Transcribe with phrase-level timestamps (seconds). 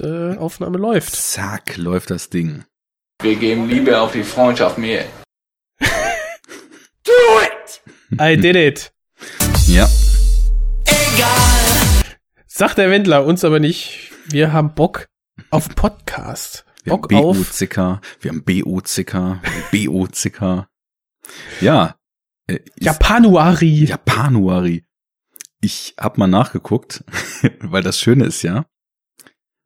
[0.00, 1.14] äh, Aufnahme läuft.
[1.14, 2.64] Zack, läuft das Ding.
[3.22, 5.04] Wir geben Liebe auf die Freundschaft mehr.
[5.78, 7.82] Do it!
[8.20, 8.92] I did it.
[9.66, 9.88] Ja.
[12.46, 14.12] Sagt der Wendler, uns aber nicht.
[14.26, 15.06] Wir haben Bock
[15.50, 16.64] auf Podcast.
[16.84, 17.36] Wir haben Bock auf.
[17.36, 19.42] BOCK, wir haben BOCK, haben
[19.72, 20.68] BOCK.
[21.60, 21.96] Ja.
[22.46, 23.84] Äh, Japanuari.
[23.84, 24.84] Japanuari.
[25.60, 27.04] Ich hab mal nachgeguckt,
[27.60, 28.64] weil das Schöne ist ja,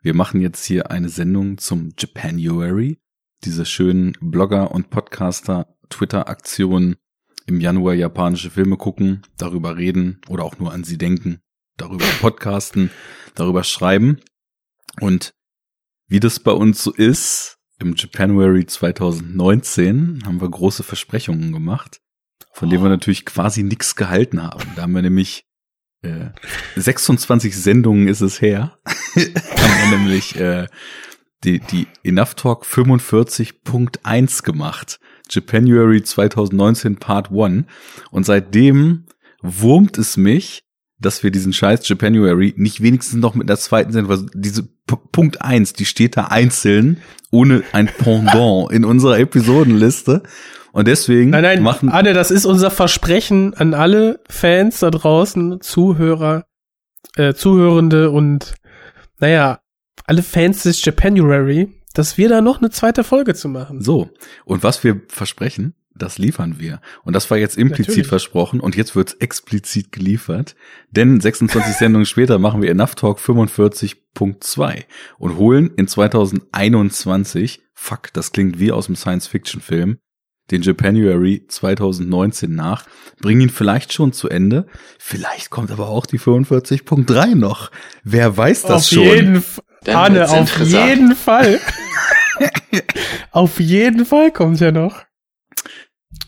[0.04, 2.98] wir machen jetzt hier eine Sendung zum Japanuary,
[3.42, 6.96] diese schönen Blogger und Podcaster Twitter-Aktion
[7.46, 11.40] im Januar japanische Filme gucken, darüber reden oder auch nur an sie denken,
[11.78, 12.90] darüber podcasten,
[13.34, 14.20] darüber schreiben.
[15.00, 15.32] Und
[16.06, 22.02] wie das bei uns so ist, im Japanuary 2019 haben wir große Versprechungen gemacht,
[22.52, 24.70] von denen wir natürlich quasi nichts gehalten haben.
[24.76, 25.46] Da haben wir nämlich
[26.04, 26.30] äh,
[26.80, 30.66] 26 Sendungen ist es her, haben wir nämlich äh,
[31.44, 35.00] die, die Enough Talk 45.1 gemacht.
[35.30, 37.64] Japanuary 2019 Part 1.
[38.10, 39.06] Und seitdem
[39.42, 40.64] wurmt es mich,
[40.98, 44.96] dass wir diesen scheiß Japanuary nicht wenigstens noch mit der zweiten sind, weil diese P
[45.12, 46.98] Punkt 1, die steht da einzeln,
[47.30, 50.22] ohne ein Pendant in unserer Episodenliste.
[50.74, 55.60] Und deswegen Nein, nein, machen, Anne, das ist unser Versprechen an alle Fans da draußen,
[55.60, 56.46] Zuhörer,
[57.14, 58.56] äh, Zuhörende und,
[59.20, 59.60] naja,
[60.04, 63.82] alle Fans des Japanuary, dass wir da noch eine zweite Folge zu machen.
[63.82, 64.10] So,
[64.44, 66.80] und was wir versprechen, das liefern wir.
[67.04, 68.08] Und das war jetzt implizit Natürlich.
[68.08, 70.56] versprochen und jetzt wird's explizit geliefert.
[70.90, 74.82] Denn 26 Sendungen später machen wir Enough Talk 45.2
[75.18, 79.98] und holen in 2021, fuck, das klingt wie aus dem Science-Fiction-Film,
[80.50, 82.84] den Japanuary 2019 nach,
[83.20, 84.66] bringen ihn vielleicht schon zu Ende.
[84.98, 87.70] Vielleicht kommt aber auch die 45.3 noch.
[88.02, 89.02] Wer weiß das auf schon?
[89.02, 89.64] jeden Fall.
[89.84, 91.60] Dann Anne, wird's auf jeden Fall.
[93.30, 95.04] auf jeden Fall kommt ja noch.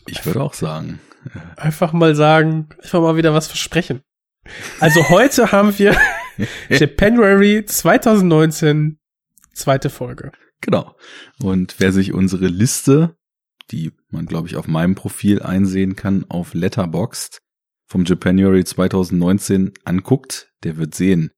[0.06, 1.00] Ich würde auch sagen.
[1.56, 4.02] Einfach mal sagen, einfach mal wieder was versprechen.
[4.78, 5.96] Also heute haben wir
[6.68, 8.98] Japanuary 2019,
[9.52, 10.32] zweite Folge.
[10.60, 10.96] Genau.
[11.40, 13.16] Und wer sich unsere Liste,
[13.70, 17.40] die man glaube ich auf meinem Profil einsehen kann, auf Letterboxd
[17.88, 21.30] vom Japanuary 2019 anguckt, der wird sehen,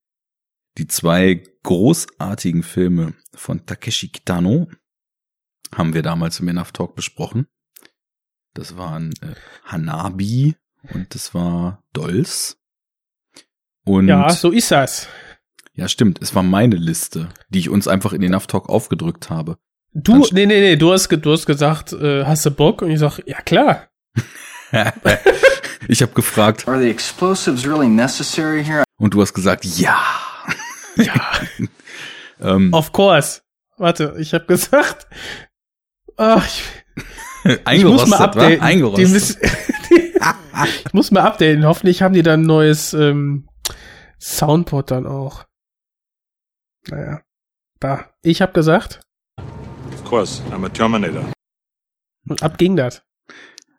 [0.78, 4.68] die zwei großartigen Filme von Takeshi Kitano
[5.74, 7.46] haben wir damals im Enough Talk besprochen.
[8.54, 9.34] Das waren äh,
[9.64, 10.56] Hanabi
[10.94, 12.58] und das war Dolls.
[13.84, 15.08] Und Ja, so ist das.
[15.74, 16.22] ja, stimmt.
[16.22, 19.58] Es war meine Liste, die ich uns einfach in Enough Talk aufgedrückt habe.
[20.00, 22.82] Du, nee, nee, nee, du hast, du hast gesagt, äh, hast du Bock?
[22.82, 23.88] Und ich sag, ja klar.
[25.88, 28.84] ich habe gefragt Are the explosives really necessary here?
[28.98, 29.98] und du hast gesagt, ja.
[30.96, 31.32] Ja,
[32.40, 33.40] Ähm, of course.
[33.76, 35.06] Warte, ich habe gesagt,
[36.16, 36.62] ach, ich,
[37.44, 38.50] ich muss eingerostet, mal updaten.
[38.50, 39.08] Die Eingerostet.
[39.10, 39.40] müssen,
[40.84, 41.66] ich muss mal updaten.
[41.66, 43.48] Hoffentlich haben die dann ein neues ähm,
[44.20, 45.44] Soundboard dann auch.
[46.88, 47.20] Naja,
[47.80, 48.06] da.
[48.22, 49.00] Ich habe gesagt,
[50.08, 51.24] course, I'm a Terminator.
[52.28, 53.02] und ab ging das.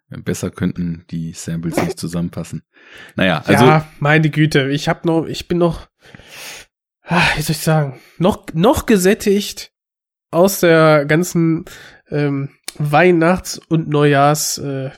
[0.09, 2.63] Besser könnten die Samples nicht zusammenpassen.
[3.15, 5.87] Naja, also ja, meine Güte, ich hab noch, ich bin noch,
[7.03, 9.71] ah, wie soll ich sagen, noch, noch gesättigt
[10.31, 11.65] aus der ganzen
[12.09, 14.89] ähm, Weihnachts- und Neujahrs äh,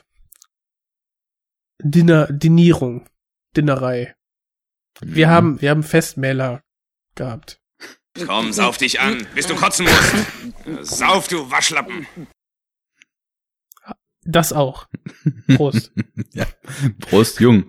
[1.82, 3.06] Dinner, Dinierung,
[3.56, 4.14] Dinnerei.
[5.00, 5.30] Wir Mhm.
[5.30, 6.62] haben, wir haben Festmähler
[7.16, 7.60] gehabt.
[8.26, 10.96] Komm, sauf dich an, bis du kotzen musst.
[10.98, 12.06] Sauf, du Waschlappen.
[14.24, 14.86] Das auch.
[15.56, 15.92] Prost.
[16.32, 16.46] ja,
[17.00, 17.64] Prost, Jung.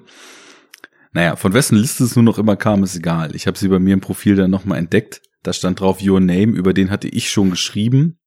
[1.13, 3.35] Naja, von wessen Liste es nur noch immer kam, ist egal.
[3.35, 5.21] Ich habe sie bei mir im Profil dann nochmal entdeckt.
[5.43, 8.19] Da stand drauf Your Name, über den hatte ich schon geschrieben.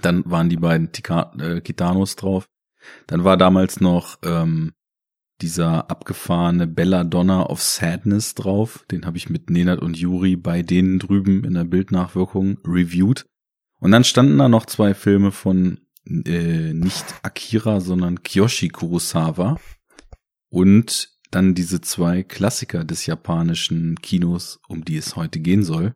[0.00, 2.48] Dann waren die beiden Tika äh, Kitanos drauf.
[3.06, 4.72] Dann war damals noch ähm,
[5.42, 8.84] dieser abgefahrene Belladonna of Sadness drauf.
[8.90, 13.26] Den habe ich mit Nenad und Juri bei denen drüben in der Bildnachwirkung reviewed.
[13.80, 19.58] Und dann standen da noch zwei Filme von äh, nicht Akira, sondern Kiyoshi Kurosawa.
[20.48, 25.94] Und dann diese zwei Klassiker des japanischen Kinos, um die es heute gehen soll.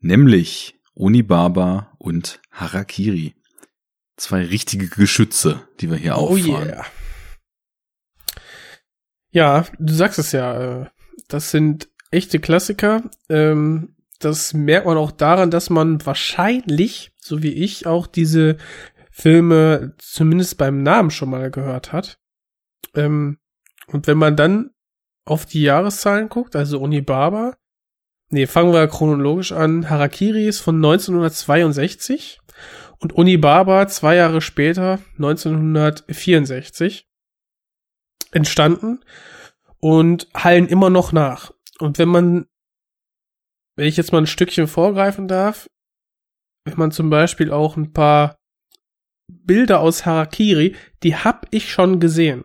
[0.00, 3.34] Nämlich Onibaba und Harakiri.
[4.16, 6.68] Zwei richtige Geschütze, die wir hier Oh auffahren.
[6.68, 6.84] yeah.
[9.30, 10.86] Ja, du sagst es ja, äh,
[11.28, 13.02] das sind echte Klassiker.
[13.28, 18.56] Ähm, das merkt man auch daran, dass man wahrscheinlich, so wie ich, auch diese
[19.10, 22.18] Filme zumindest beim Namen schon mal gehört hat.
[22.94, 23.38] Ähm,
[23.86, 24.70] und wenn man dann
[25.24, 27.54] auf die Jahreszahlen guckt, also Onibaba
[28.30, 29.88] nee, fangen wir chronologisch an.
[29.88, 32.40] Harakiri ist von 1962
[32.98, 37.07] und Unibaba zwei Jahre später, 1964,
[38.32, 39.00] entstanden
[39.80, 41.52] und hallen immer noch nach.
[41.78, 42.46] Und wenn man,
[43.76, 45.68] wenn ich jetzt mal ein Stückchen vorgreifen darf,
[46.64, 48.38] wenn man zum Beispiel auch ein paar
[49.28, 52.44] Bilder aus Harakiri, die hab ich schon gesehen.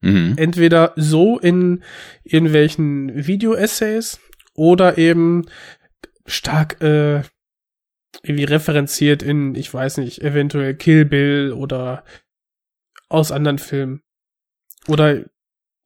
[0.00, 0.34] Mhm.
[0.36, 1.82] Entweder so in
[2.22, 4.20] irgendwelchen Video-Essays
[4.54, 5.46] oder eben
[6.26, 7.22] stark äh,
[8.22, 12.04] irgendwie referenziert in, ich weiß nicht, eventuell Kill Bill oder
[13.08, 14.02] aus anderen Filmen.
[14.88, 15.24] Oder,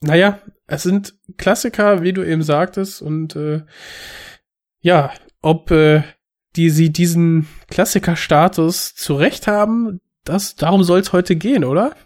[0.01, 3.63] naja, es sind Klassiker, wie du eben sagtest, und äh,
[4.81, 5.13] ja,
[5.43, 6.03] ob äh,
[6.57, 11.97] die sie diesen Klassiker-Status zurecht haben, das, darum soll es heute gehen, oder?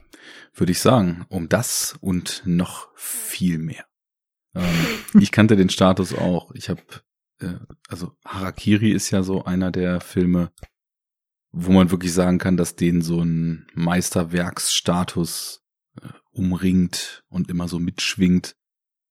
[0.54, 3.84] Würde ich sagen, um das und noch viel mehr.
[4.54, 4.64] Ähm,
[5.20, 6.52] ich kannte den Status auch.
[6.54, 6.82] Ich habe,
[7.40, 7.54] äh,
[7.88, 10.50] also Harakiri ist ja so einer der Filme,
[11.52, 15.65] wo man wirklich sagen kann, dass den so ein Meisterwerksstatus
[16.36, 18.54] umringt und immer so mitschwingt.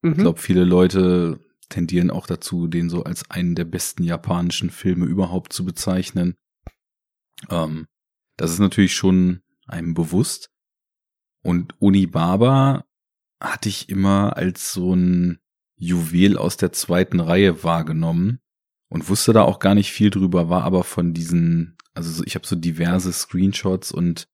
[0.02, 0.12] Mhm.
[0.14, 1.40] Ich glaube, viele Leute
[1.70, 6.36] tendieren auch dazu, den so als einen der besten japanischen Filme überhaupt zu bezeichnen.
[7.50, 7.88] Ähm,
[8.38, 10.52] das ist natürlich schon einem bewusst.
[11.44, 12.86] Und Unibaba
[13.42, 15.40] hatte ich immer als so ein
[15.78, 18.40] Juwel aus der zweiten Reihe wahrgenommen
[18.90, 22.36] und wusste da auch gar nicht viel drüber, war aber von diesen, also so- ich
[22.36, 24.28] habe so diverse Screenshots und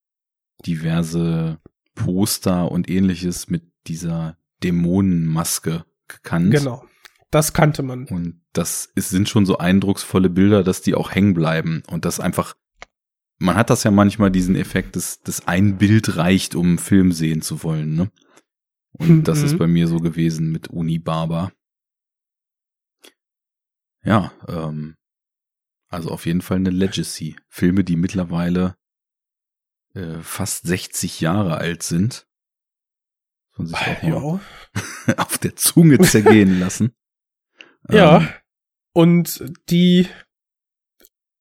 [0.66, 1.60] diverse
[1.96, 6.52] Poster und ähnliches mit dieser Dämonenmaske gekannt.
[6.52, 6.86] Genau.
[7.32, 8.06] Das kannte man.
[8.06, 11.84] Und das ist, sind schon so eindrucksvolle Bilder, dass die auch hängen bleiben.
[11.88, 12.56] Und das einfach,
[13.38, 17.12] man hat das ja manchmal diesen Effekt, dass, dass ein Bild reicht, um einen Film
[17.14, 18.12] sehen zu wollen, ne?
[18.94, 19.46] Und das Mhm.
[19.46, 21.54] ist bei mir so gewesen mit Uni Barber.
[24.04, 24.96] Ja, ähm,
[25.88, 27.36] also auf jeden Fall eine Legacy.
[27.48, 28.76] Filme, die mittlerweile
[29.94, 32.28] äh, fast 60 Jahre alt sind.
[33.52, 34.40] Von sich auch mal
[35.08, 35.16] Ja.
[35.18, 36.96] auf der Zunge zergehen lassen.
[37.90, 38.18] Ja.
[38.22, 38.28] Ähm,
[38.94, 40.08] Und die,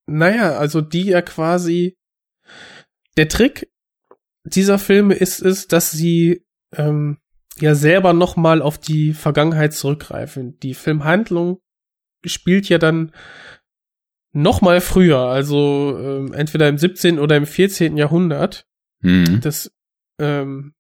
[0.07, 1.97] naja, also die ja quasi,
[3.17, 3.71] der Trick
[4.45, 7.19] dieser Filme ist es, dass sie ähm,
[7.59, 10.59] ja selber nochmal auf die Vergangenheit zurückgreifen.
[10.61, 11.61] Die Filmhandlung
[12.25, 13.13] spielt ja dann
[14.33, 17.19] nochmal früher, also ähm, entweder im 17.
[17.19, 17.97] oder im 14.
[17.97, 18.67] Jahrhundert
[19.01, 19.41] mhm.
[19.41, 19.73] des,
[20.19, 20.75] ähm,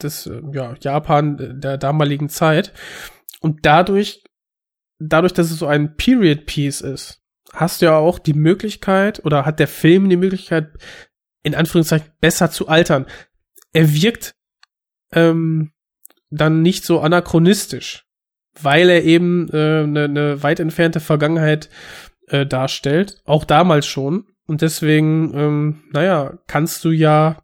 [0.00, 2.72] des äh, ja, Japan der damaligen Zeit.
[3.40, 4.22] Und dadurch,
[4.98, 7.20] dadurch, dass es so ein Period Piece ist,
[7.52, 10.70] hast du ja auch die Möglichkeit oder hat der Film die Möglichkeit,
[11.42, 13.06] in Anführungszeichen besser zu altern.
[13.72, 14.34] Er wirkt
[15.12, 15.72] ähm,
[16.30, 18.06] dann nicht so anachronistisch,
[18.60, 21.70] weil er eben eine äh, ne- ne weit entfernte Vergangenheit
[22.30, 24.26] äh, darstellt, auch damals schon.
[24.46, 27.42] Und deswegen, ähm, naja, kannst du ja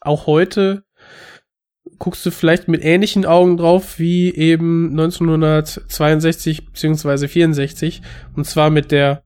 [0.00, 0.84] auch heute
[1.98, 8.02] guckst du vielleicht mit ähnlichen Augen drauf wie eben 1962 beziehungsweise 64
[8.34, 9.22] und zwar mit der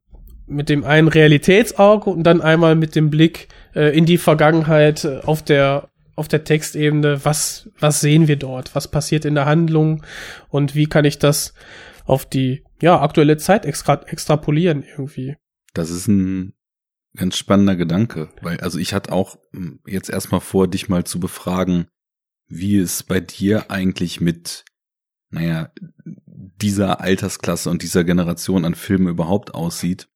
[0.47, 5.21] mit dem einen Realitätsauge und dann einmal mit dem Blick äh, in die Vergangenheit äh,
[5.25, 10.03] auf der auf der Textebene, was was sehen wir dort, was passiert in der Handlung?
[10.49, 11.55] Und wie kann ich das
[12.05, 15.37] auf die ja aktuelle Zeit extra, extrapolieren irgendwie.
[15.73, 16.54] Das ist ein
[17.16, 21.21] ganz spannender Gedanke, weil also ich hatte auch hm, jetzt erstmal vor, dich mal zu
[21.21, 21.87] befragen,
[22.49, 24.64] wie es bei dir eigentlich mit,
[25.31, 25.71] naja,
[26.26, 30.09] dieser Altersklasse und dieser Generation an Filmen überhaupt aussieht.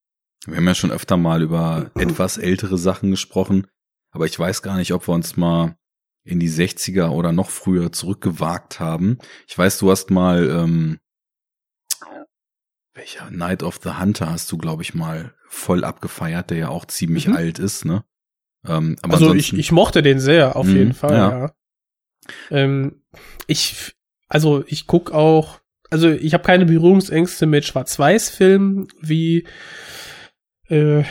[0.45, 3.67] Wir haben ja schon öfter mal über etwas ältere Sachen gesprochen,
[4.11, 5.75] aber ich weiß gar nicht, ob wir uns mal
[6.23, 9.17] in die 60er oder noch früher zurückgewagt haben.
[9.47, 10.99] Ich weiß, du hast mal, ähm,
[12.93, 16.85] welcher Night of the Hunter hast du, glaube ich, mal voll abgefeiert, der ja auch
[16.85, 17.35] ziemlich Mhm.
[17.35, 18.03] alt ist, ne?
[18.67, 21.39] Ähm, aber also ich, ich mochte den sehr, auf Mhm, jeden Fall, ja.
[21.39, 21.51] ja.
[22.51, 23.03] Ähm,
[23.47, 23.95] ich,
[24.27, 29.47] also ich guck auch, also ich habe keine Berührungsängste mit Schwarz-Weiß-Filmen, wie
[30.67, 31.03] äh,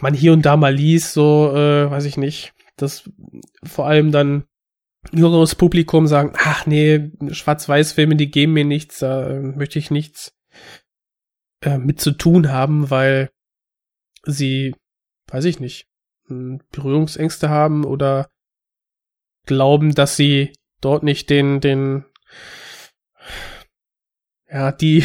[0.00, 3.08] man hier und da mal liest, so, äh, weiß ich nicht, dass
[3.64, 4.44] vor allem dann
[5.12, 10.32] jüngeres Publikum sagen, ach nee, Schwarz-Weiß-Filme, die geben mir nichts, da äh, möchte ich nichts
[11.64, 13.30] äh, mit zu tun haben, weil
[14.24, 14.74] sie,
[15.28, 15.86] weiß ich nicht,
[16.28, 18.28] mh, Berührungsängste haben oder
[19.46, 22.04] glauben, dass sie dort nicht den, den,
[24.50, 25.04] ja, die,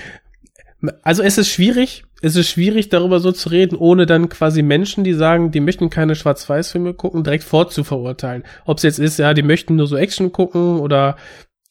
[1.02, 5.04] also es ist schwierig, es ist schwierig, darüber so zu reden, ohne dann quasi Menschen,
[5.04, 8.44] die sagen, die möchten keine Schwarz-Weiß-Filme gucken, direkt vorzuverurteilen.
[8.64, 11.16] Ob es jetzt ist, ja, die möchten nur so Action gucken oder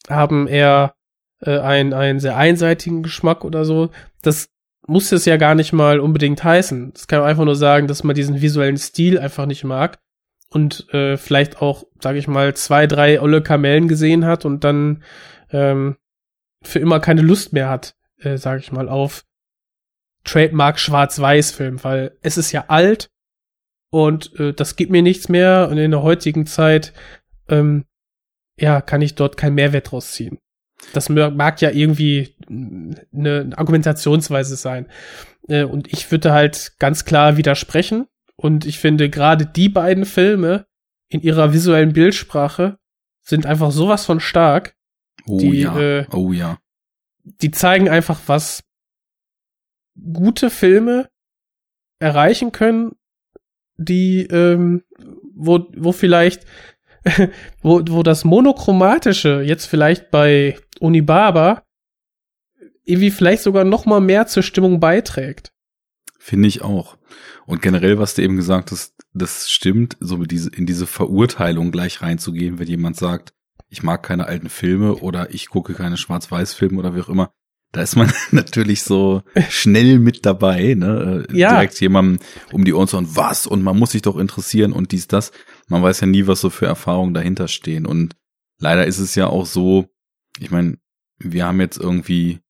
[0.08, 0.94] haben eher
[1.44, 3.90] äh, einen, einen sehr einseitigen Geschmack oder so.
[4.22, 4.48] Das
[4.86, 6.92] muss es ja gar nicht mal unbedingt heißen.
[6.92, 9.98] Das kann einfach nur sagen, dass man diesen visuellen Stil einfach nicht mag
[10.50, 15.02] und äh, vielleicht auch, sage ich mal, zwei, drei olle Kamellen gesehen hat und dann
[15.50, 15.96] ähm,
[16.62, 19.24] für immer keine Lust mehr hat, äh, sage ich mal, auf
[20.24, 23.10] Trademark Schwarz-Weiß-Film, weil es ist ja alt
[23.90, 26.92] und äh, das gibt mir nichts mehr und in der heutigen Zeit
[27.48, 27.84] ähm,
[28.58, 30.38] ja kann ich dort keinen Mehrwert draus ziehen.
[30.92, 32.34] Das mag ja irgendwie
[33.12, 34.86] eine Argumentationsweise sein.
[35.48, 38.06] Äh, und ich würde halt ganz klar widersprechen.
[38.36, 40.66] Und ich finde gerade die beiden Filme
[41.08, 42.78] in ihrer visuellen Bildsprache
[43.22, 44.76] sind einfach sowas von stark.
[45.26, 45.78] Oh die, ja.
[45.78, 46.58] äh, oh ja.
[47.22, 48.64] Die zeigen einfach, was
[50.12, 51.08] gute Filme
[51.98, 52.96] erreichen können,
[53.76, 54.82] die, ähm,
[55.34, 56.44] wo, wo vielleicht
[57.62, 61.62] wo, wo das Monochromatische jetzt vielleicht bei Unibaba
[62.84, 65.52] irgendwie vielleicht sogar noch mal mehr zur Stimmung beiträgt.
[66.18, 66.96] Finde ich auch.
[67.46, 71.70] Und generell, was du eben gesagt hast, das stimmt, so mit diese, in diese Verurteilung
[71.70, 73.32] gleich reinzugehen, wenn jemand sagt,
[73.68, 77.30] ich mag keine alten Filme oder ich gucke keine Schwarz-Weiß-Filme oder wie auch immer.
[77.72, 81.26] Da ist man natürlich so schnell mit dabei, ne?
[81.28, 81.50] Äh, Ja.
[81.50, 82.20] Direkt jemandem
[82.52, 83.46] um die Ohren zu hauen, was?
[83.46, 85.32] Und man muss sich doch interessieren und dies, das.
[85.68, 87.86] Man weiß ja nie, was so für Erfahrungen dahinter stehen.
[87.86, 88.16] Und
[88.58, 89.88] leider ist es ja auch so,
[90.38, 90.78] ich meine,
[91.18, 92.40] wir haben jetzt irgendwie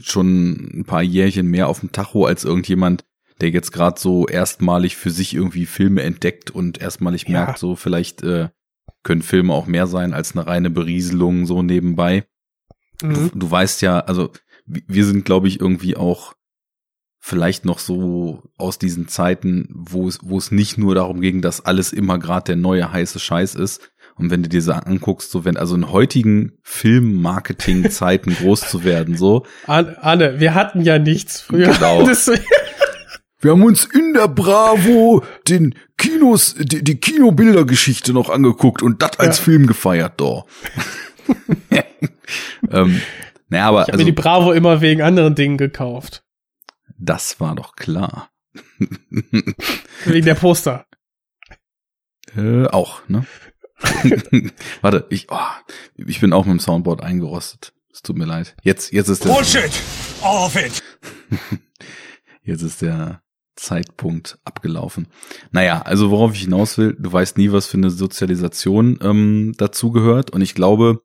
[0.00, 3.04] schon ein paar Jährchen mehr auf dem Tacho als irgendjemand,
[3.40, 7.44] der jetzt gerade so erstmalig für sich irgendwie Filme entdeckt und erstmalig Ja.
[7.44, 8.48] merkt, so vielleicht äh,
[9.02, 12.24] können Filme auch mehr sein als eine reine Berieselung so nebenbei.
[13.02, 13.14] Mhm.
[13.14, 14.30] Du, du weißt ja, also
[14.66, 16.34] wi- wir sind, glaube ich, irgendwie auch
[17.26, 21.64] vielleicht noch so aus diesen Zeiten, wo es, wo es nicht nur darum ging, dass
[21.64, 23.80] alles immer gerade der neue heiße Scheiß ist.
[24.14, 29.16] Und wenn du dir so anguckst, so wenn also in heutigen Filmmarketing-Zeiten groß zu werden,
[29.16, 31.72] so, An- Anne, wir hatten ja nichts früher.
[31.72, 32.06] Genau.
[33.40, 39.18] Wir haben uns in der Bravo den Kinos, die, die Kinobildergeschichte noch angeguckt und das
[39.18, 39.44] als Ja.
[39.44, 40.44] Film gefeiert, da.
[42.70, 43.02] ähm,
[43.50, 46.23] naja, aber ich habe also, mir die Bravo immer wegen anderen Dingen gekauft.
[46.98, 48.30] Das war doch klar.
[50.04, 50.86] Wegen der Poster.
[52.36, 53.26] Äh, auch, ne?
[54.80, 55.38] Warte, ich, oh,
[55.96, 57.74] ich bin auch mit dem Soundboard eingerostet.
[57.92, 58.56] Es tut mir leid.
[58.62, 59.70] Jetzt, jetzt ist der, Bullshit!
[60.22, 60.82] All of it!
[62.42, 63.22] jetzt ist der
[63.56, 65.06] Zeitpunkt abgelaufen.
[65.52, 70.30] Naja, also worauf ich hinaus will, du weißt nie, was für eine Sozialisation ähm, dazugehört.
[70.30, 71.02] Und ich glaube,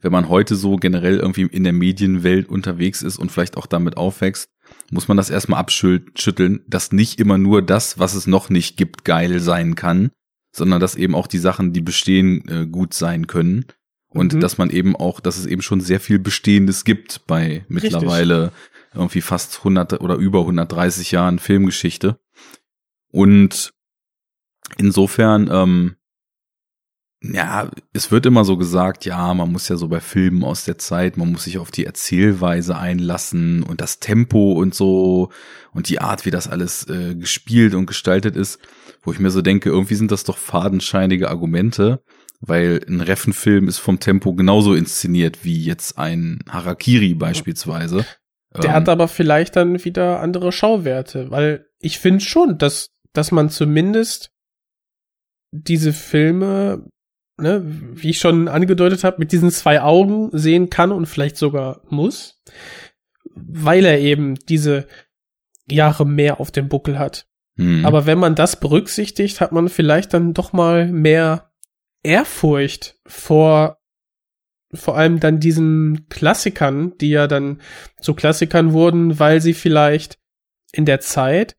[0.00, 3.96] wenn man heute so generell irgendwie in der Medienwelt unterwegs ist und vielleicht auch damit
[3.96, 4.50] aufwächst,
[4.90, 9.04] muss man das erstmal abschütteln, dass nicht immer nur das, was es noch nicht gibt,
[9.04, 10.10] geil sein kann,
[10.54, 13.66] sondern dass eben auch die Sachen, die bestehen, äh, gut sein können.
[14.08, 14.40] Und Mhm.
[14.40, 18.52] dass man eben auch, dass es eben schon sehr viel Bestehendes gibt bei mittlerweile
[18.94, 22.18] irgendwie fast 100 oder über 130 Jahren Filmgeschichte.
[23.12, 23.72] Und
[24.78, 25.96] insofern, ähm,
[27.34, 30.78] ja, es wird immer so gesagt, ja, man muss ja so bei Filmen aus der
[30.78, 35.30] Zeit, man muss sich auf die Erzählweise einlassen und das Tempo und so
[35.72, 38.58] und die Art, wie das alles äh, gespielt und gestaltet ist,
[39.02, 42.02] wo ich mir so denke, irgendwie sind das doch fadenscheinige Argumente,
[42.40, 48.04] weil ein Reffenfilm ist vom Tempo genauso inszeniert wie jetzt ein Harakiri beispielsweise.
[48.54, 53.32] Der Ähm, hat aber vielleicht dann wieder andere Schauwerte, weil ich finde schon, dass, dass
[53.32, 54.30] man zumindest
[55.52, 56.86] diese Filme,
[57.38, 61.82] ne, wie ich schon angedeutet habe, mit diesen zwei Augen sehen kann und vielleicht sogar
[61.88, 62.42] muss,
[63.34, 64.86] weil er eben diese
[65.68, 67.26] Jahre mehr auf dem Buckel hat.
[67.56, 67.84] hm.
[67.84, 71.50] Aber wenn man das berücksichtigt, hat man vielleicht dann doch mal mehr
[72.02, 73.78] Ehrfurcht vor
[74.74, 77.60] vor allem dann diesen Klassikern, die ja dann
[78.00, 80.18] zu Klassikern wurden, weil sie vielleicht
[80.72, 81.56] in der Zeit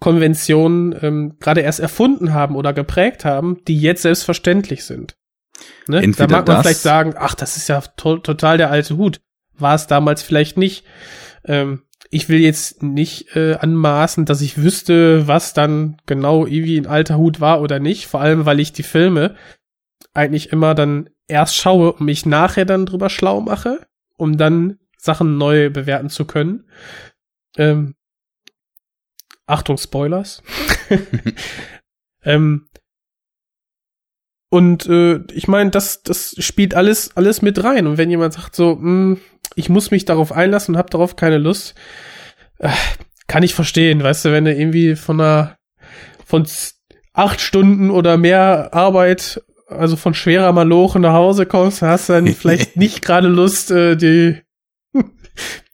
[0.00, 5.16] Filmkonventionen ähm, gerade erst erfunden haben oder geprägt haben, die jetzt selbstverständlich sind.
[5.86, 6.00] Ne?
[6.12, 9.20] Da mag man das- vielleicht sagen, ach, das ist ja to total der alte Hut.
[9.54, 10.84] War es damals vielleicht nicht.
[11.44, 16.86] Ähm, ich will jetzt nicht äh, anmaßen, dass ich wüsste, was dann genau irgendwie ein
[16.86, 18.06] alter Hut war oder nicht.
[18.06, 19.34] Vor allem, weil ich die Filme
[20.14, 23.80] eigentlich immer dann erst schaue und mich nachher dann drüber schlau mache,
[24.16, 26.64] um dann Sachen neu bewerten zu können.
[27.56, 27.94] Ähm,
[29.48, 30.42] Achtung, Spoilers.
[32.24, 32.68] ähm,
[34.50, 37.86] und äh, ich meine, das, das spielt alles, alles mit rein.
[37.86, 39.18] Und wenn jemand sagt so, mh,
[39.56, 41.74] ich muss mich darauf einlassen und habe darauf keine Lust,
[42.58, 42.70] äh,
[43.26, 45.56] kann ich verstehen, weißt du, wenn du irgendwie von einer
[46.24, 46.46] von
[47.12, 52.76] acht Stunden oder mehr Arbeit also von schwerer Maloche nach Hause kommst, hast dann vielleicht
[52.76, 54.40] nicht gerade Lust, äh, die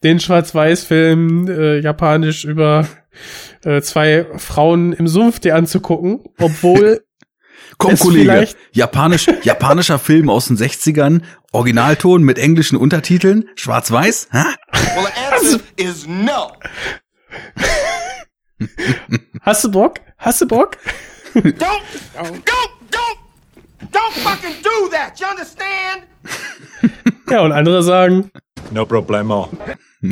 [0.03, 2.87] den Schwarz-Weiß-Film äh, japanisch über
[3.65, 7.01] äh, zwei Frauen im Sumpf dir anzugucken, obwohl
[7.77, 14.29] Komm, Es Kollege, vielleicht- Japanisch, japanischer Film aus den 60ern, Originalton mit englischen Untertiteln, schwarz-weiß,
[14.31, 14.43] hä?
[14.95, 16.53] Well, the answer is no.
[19.41, 19.99] hast du Bock?
[20.17, 20.77] Hast du Bock?
[21.33, 23.17] Don't, don't, don't,
[23.91, 25.19] don't fucking do that.
[25.19, 26.03] You understand?
[27.29, 28.31] Ja, und andere sagen,
[28.71, 29.49] No problemo.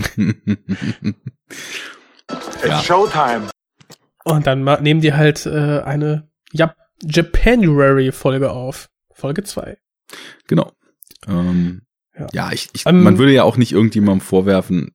[2.64, 3.50] It's showtime.
[4.24, 8.90] und dann nehmen die halt äh, eine Jap Japanuary-Folge auf.
[9.14, 9.78] Folge 2.
[10.48, 10.72] Genau.
[11.28, 11.82] Ähm,
[12.18, 12.28] Ja.
[12.34, 12.52] ja.
[12.52, 14.92] ich, ich Ähm, man würde ja auch nicht irgendjemandem vorwerfen,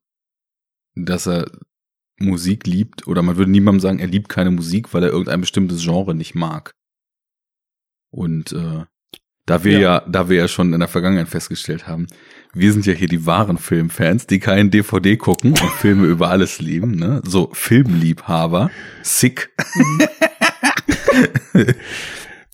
[0.95, 1.51] dass er
[2.19, 5.83] Musik liebt, oder man würde niemandem sagen, er liebt keine Musik, weil er irgendein bestimmtes
[5.83, 6.73] Genre nicht mag.
[8.11, 8.85] Und äh,
[9.47, 9.81] da wir ja.
[9.81, 10.01] Ja.
[10.09, 12.07] da wir ja schon in der Vergangenheit festgestellt haben,
[12.59, 16.61] wir sind ja hier die wahren Filmfans, die keinen DVD gucken und Filme über alles
[16.61, 17.23] lieben, ne?
[17.25, 18.71] So Filmliebhaber,
[19.03, 19.51] sick.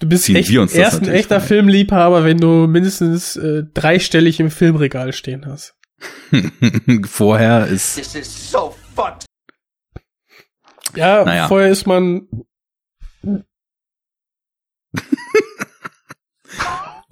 [0.01, 1.47] Du bist echt wir uns das erst ein echter frei.
[1.49, 5.75] Filmliebhaber, wenn du mindestens äh, dreistellig im Filmregal stehen hast.
[7.07, 9.25] Vorher ist This is so fucked.
[10.97, 11.49] Ja, Naja.
[11.49, 12.29] vorher ist man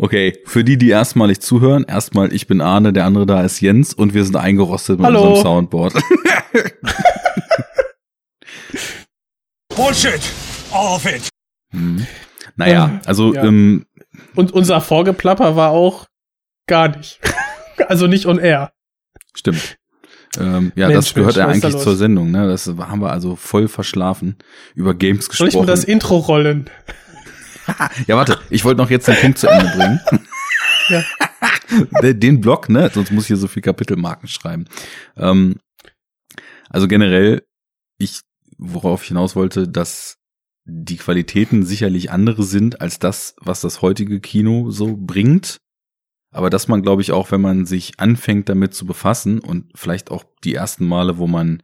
[0.02, 3.94] Okay, für die, die erstmalig zuhören, erstmal ich bin Arne, der andere da ist Jens
[3.94, 5.21] und wir sind eingerostet mit Hallo.
[5.28, 5.94] unserem Soundboard.
[9.68, 10.21] Bullshit!
[10.73, 11.28] All of it!
[11.71, 12.04] Hm.
[12.56, 13.44] Naja, also Ja.
[13.44, 13.87] ähm,
[14.35, 16.06] und unser Vorgeplapper war auch
[16.66, 17.21] gar nicht.
[17.87, 18.73] also nicht on air.
[19.37, 19.76] stimmt.
[20.37, 22.49] Ähm, ja, Mensch, das gehört Mensch, ja eigentlich zur Sendung, ne?
[22.49, 24.35] Das haben wir also voll verschlafen.
[24.75, 25.66] Über Games Soll ich gesprochen.
[25.66, 26.68] mir das Intro rollen?
[28.07, 30.00] ja, warte, ich wollte noch jetzt den Punkt zu Ende bringen.
[30.88, 31.04] Ja.
[32.12, 32.90] Den- Block, ne?
[32.92, 34.66] Sonst muss ich hier so viel Kapitelmarken schreiben.
[35.16, 35.57] Ähm,
[36.69, 37.42] also generell,
[37.99, 38.21] ich,
[38.59, 40.19] worauf ich hinaus wollte, dass
[40.65, 45.58] die Qualitäten sicherlich andere sind als das, was das heutige Kino so bringt.
[46.34, 50.10] Aber dass man, glaube ich, auch wenn man sich anfängt damit zu befassen und vielleicht
[50.10, 51.63] auch die ersten Male, wo man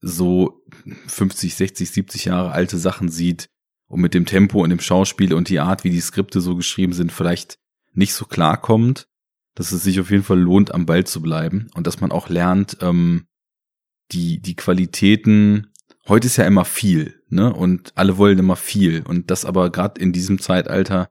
[0.00, 0.62] so
[1.08, 3.48] 50, 60, 70 Jahre alte Sachen sieht
[3.88, 6.92] und mit dem Tempo und dem Schauspiel und die Art, wie die Skripte so geschrieben
[6.92, 7.58] sind, vielleicht
[7.92, 9.08] nicht so klarkommt,
[9.54, 12.28] dass es sich auf jeden Fall lohnt, am Ball zu bleiben und dass man auch
[12.28, 13.26] lernt, ähm,
[14.12, 15.72] die, die Qualitäten,
[16.06, 17.52] heute ist ja immer viel, ne?
[17.52, 19.02] Und alle wollen immer viel.
[19.02, 21.08] Und das aber gerade in diesem Zeitalter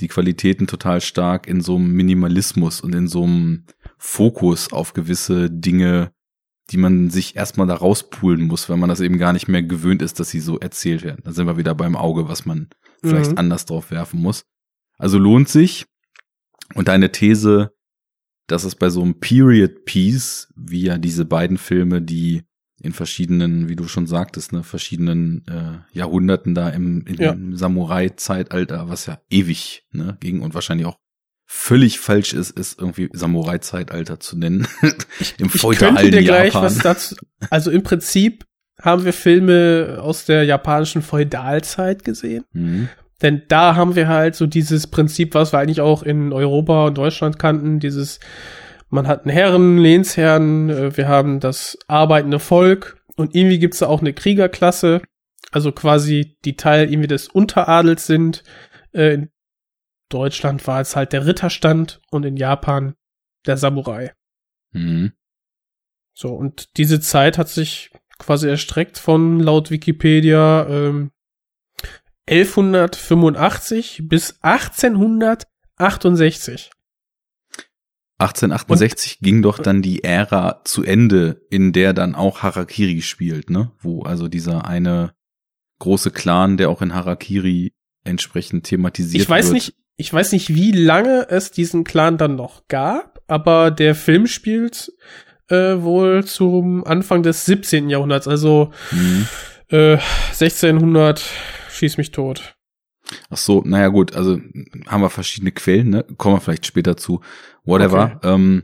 [0.00, 3.64] die Qualitäten total stark in so einem Minimalismus und in so einem
[3.96, 6.12] Fokus auf gewisse Dinge,
[6.70, 10.02] die man sich erstmal da rauspulen muss, weil man das eben gar nicht mehr gewöhnt
[10.02, 11.22] ist, dass sie so erzählt werden.
[11.24, 12.68] Da sind wir wieder beim Auge, was man
[13.02, 13.38] vielleicht Mhm.
[13.38, 14.44] anders drauf werfen muss.
[14.98, 15.86] Also lohnt sich.
[16.74, 17.72] Und deine These,
[18.46, 22.42] dass es bei so einem Period Piece, wie ja diese beiden Filme, die
[22.80, 27.34] in verschiedenen, wie du schon sagtest, ne, verschiedenen äh, Jahrhunderten da im, im Ja.
[27.56, 30.98] Samurai-Zeitalter, was ja ewig ne, ging und wahrscheinlich auch
[31.50, 34.68] völlig falsch ist, ist irgendwie Samurai-Zeitalter zu nennen.
[35.38, 36.62] Im Ich könnte dir gleich Japan.
[36.62, 37.16] was dazu.
[37.48, 38.44] Also im Prinzip
[38.80, 42.44] haben wir Filme aus der japanischen Feudalzeit gesehen.
[42.52, 42.90] Mhm.
[43.22, 46.98] Denn da haben wir halt so dieses Prinzip, was wir eigentlich auch in Europa und
[46.98, 48.20] Deutschland kannten, dieses,
[48.90, 53.86] man hat einen Herren, Lehnsherren, äh, wir haben das arbeitende Volk und irgendwie gibt's da
[53.86, 55.00] auch eine Kriegerklasse,
[55.50, 58.44] also quasi die Teil irgendwie des Unteradels sind.
[58.92, 59.26] Äh,
[60.08, 62.94] Deutschland war es halt der Ritterstand und in Japan
[63.46, 64.12] der Samurai.
[64.72, 65.12] Mhm.
[66.14, 71.12] So, und diese Zeit hat sich quasi erstreckt von laut Wikipedia ähm,
[72.26, 76.70] 1185 bis 1868.
[78.18, 83.70] 1868 ging doch dann die Ära zu Ende, in der dann auch Harakiri spielt, ne?
[83.78, 85.14] Wo also dieser eine
[85.78, 89.54] große Clan, der auch in Harakiri entsprechend thematisiert Ich weiß wird.
[89.54, 94.26] nicht, ich weiß nicht, wie lange es diesen Clan dann noch gab, aber der Film
[94.26, 94.92] spielt
[95.48, 97.90] äh, wohl zum Anfang des 17.
[97.90, 99.26] Jahrhunderts, also Mhm.
[99.70, 99.98] äh,
[100.30, 101.22] 1600
[101.70, 102.54] schieß mich tot.
[103.30, 104.38] Ach so, naja gut, also
[104.86, 106.04] haben wir verschiedene Quellen, ne?
[106.16, 107.22] Kommen wir vielleicht später zu.
[107.64, 108.20] Whatever.
[108.22, 108.62] Ähm,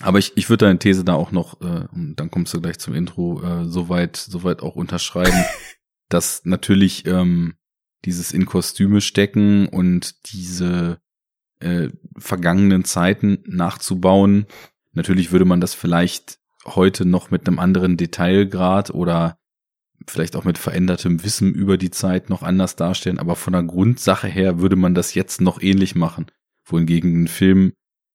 [0.00, 2.78] aber ich, ich würde deine These da auch noch, äh, und dann kommst du gleich
[2.78, 5.44] zum Intro, äh, soweit, soweit auch unterschreiben,
[6.08, 7.54] dass natürlich ähm,
[8.04, 11.00] dieses in Kostüme stecken und diese
[11.60, 14.46] äh, vergangenen Zeiten nachzubauen.
[14.92, 19.38] Natürlich würde man das vielleicht heute noch mit einem anderen Detailgrad oder
[20.06, 24.28] vielleicht auch mit verändertem Wissen über die Zeit noch anders darstellen, aber von der Grundsache
[24.28, 26.26] her würde man das jetzt noch ähnlich machen.
[26.64, 27.72] Wohingegen ein Film,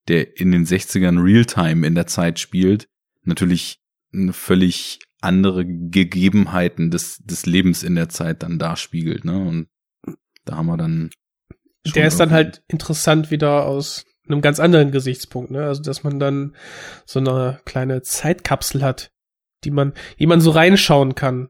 [0.08, 2.88] der in den 60ern Realtime in der Zeit spielt,
[3.24, 3.80] natürlich
[4.14, 9.38] eine völlig andere Gegebenheiten des, des Lebens in der Zeit dann darspiegelt, ne?
[9.38, 9.68] Und
[10.46, 11.10] da haben wir dann.
[11.96, 15.66] Der ist dann halt interessant wieder aus einem ganz anderen Gesichtspunkt, ne?
[15.66, 16.56] Also, dass man dann
[17.06, 19.12] so eine kleine Zeitkapsel hat,
[19.64, 21.50] die man, die man so reinschauen kann.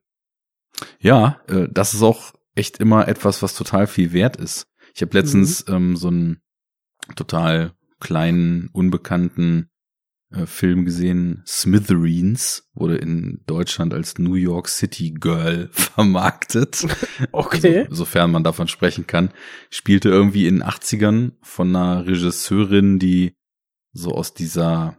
[1.00, 4.68] Ja, äh, das ist auch echt immer etwas, was total viel wert ist.
[4.96, 6.42] Ich habe letztens ähm, so einen
[7.16, 9.70] total kleinen, unbekannten
[10.46, 11.44] Film gesehen.
[11.46, 16.86] Smithereens wurde in Deutschland als New York City Girl vermarktet.
[17.32, 17.84] Okay.
[17.84, 19.30] Also, sofern man davon sprechen kann.
[19.70, 23.34] Spielte irgendwie in den 80ern von einer Regisseurin, die
[23.94, 24.98] so aus dieser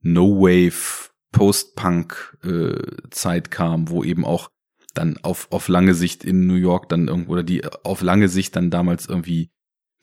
[0.00, 4.50] No-Wave Post-Punk-Zeit kam, wo eben auch
[4.94, 8.54] dann auf, auf lange Sicht in New York dann irgendwo, oder die auf lange Sicht
[8.56, 9.50] dann damals irgendwie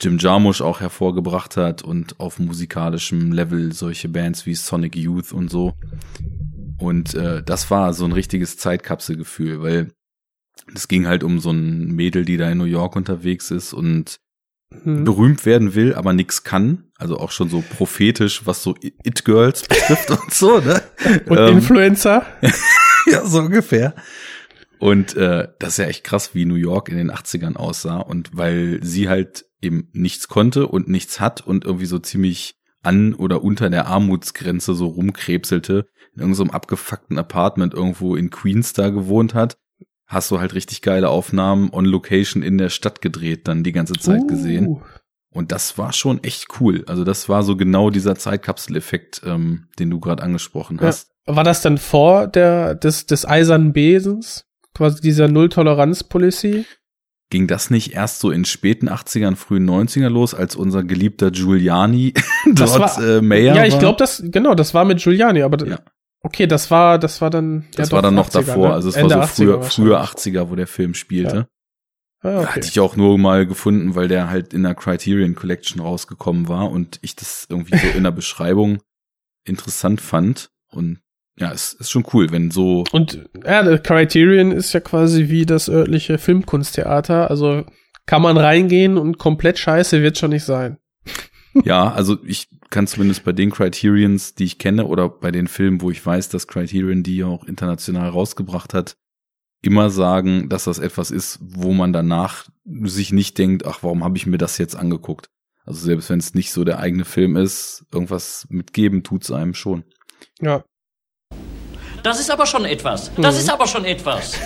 [0.02, 5.50] Jim Jarmusch auch hervorgebracht hat und auf musikalischem Level solche Bands wie Sonic Youth und
[5.50, 5.74] so.
[6.80, 9.92] Und äh, das war so ein richtiges Zeitkapselgefühl, weil
[10.74, 14.20] es ging halt um so ein Mädel, die da in New York unterwegs ist und
[14.84, 15.04] Hm.
[15.04, 16.86] berühmt werden will, aber nix kann.
[16.98, 20.82] Also auch schon so prophetisch, was so It-Girls betrifft und so, ne?
[21.28, 22.26] Und Ähm, Influencer?
[23.12, 23.94] ja, so ungefähr.
[24.80, 27.98] Und äh, das ist ja echt krass, wie New York in den 80ern aussah.
[28.00, 33.14] Und weil sie halt eben nichts konnte und nichts hat und irgendwie so ziemlich an
[33.14, 39.34] oder unter der Armutsgrenze so rumkrebselte, in irgendeinem abgefuckten Apartment irgendwo in Queens da gewohnt
[39.34, 39.58] hat,
[40.06, 43.94] hast du halt richtig geile Aufnahmen on Location in der Stadt gedreht, dann die ganze
[43.94, 44.68] Zeit gesehen.
[44.68, 44.82] Uh,
[45.32, 46.84] Und das war schon echt cool.
[46.88, 50.88] Also das war so genau dieser Zeitkapseleffekt, ähm, den du gerade angesprochen Ja.
[50.88, 51.10] hast.
[51.26, 54.46] War das dann vor der, des, des eisernen Besens?
[54.76, 56.66] Quasi dieser Null-Toleranz-Policy?
[57.30, 62.14] Ging das nicht erst so in späten 80ern, frühen 90er los, als unser geliebter Giuliani
[62.54, 65.66] Das dort war- äh, Mayor Ja, ich glaube, das, genau, das war mit Giuliani, aber
[65.66, 65.80] Ja.
[66.22, 67.66] okay, das war, das war dann.
[67.76, 68.68] das ja, war dann noch 80er, davor.
[68.70, 68.74] ne?
[68.76, 70.38] Also es Ende war so früher, 80er früher wahrscheinlich.
[70.42, 71.48] 80er, wo der Film spielte.
[72.22, 72.48] Ah, okay.
[72.48, 76.70] Hatte ich auch nur mal gefunden, weil der halt in der Criterion Collection rausgekommen war
[76.72, 78.78] und ich das irgendwie so in der Beschreibung
[79.46, 80.50] interessant fand.
[80.72, 81.00] Und
[81.38, 85.46] ja, es ist schon cool, wenn so Und ja, der Criterion ist ja quasi wie
[85.46, 87.30] das örtliche Filmkunsttheater.
[87.30, 87.66] Also
[88.06, 90.78] kann man reingehen und komplett scheiße wird schon nicht sein.
[91.64, 95.82] Ja, also ich kann zumindest bei den Criterions, die ich kenne, oder bei den Filmen,
[95.82, 98.98] wo ich weiß, dass Criterion die auch international rausgebracht hat,
[99.62, 104.18] immer sagen, dass das etwas ist, wo man danach sich nicht denkt, ach, warum habe
[104.18, 105.30] ich mir das jetzt angeguckt?
[105.64, 109.84] Also selbst wenn es nicht so der eigene Film ist, irgendwas mitgeben tut's einem schon.
[110.42, 110.64] Ja.
[112.04, 113.10] Das ist aber schon etwas.
[113.18, 114.34] Das ist aber schon etwas.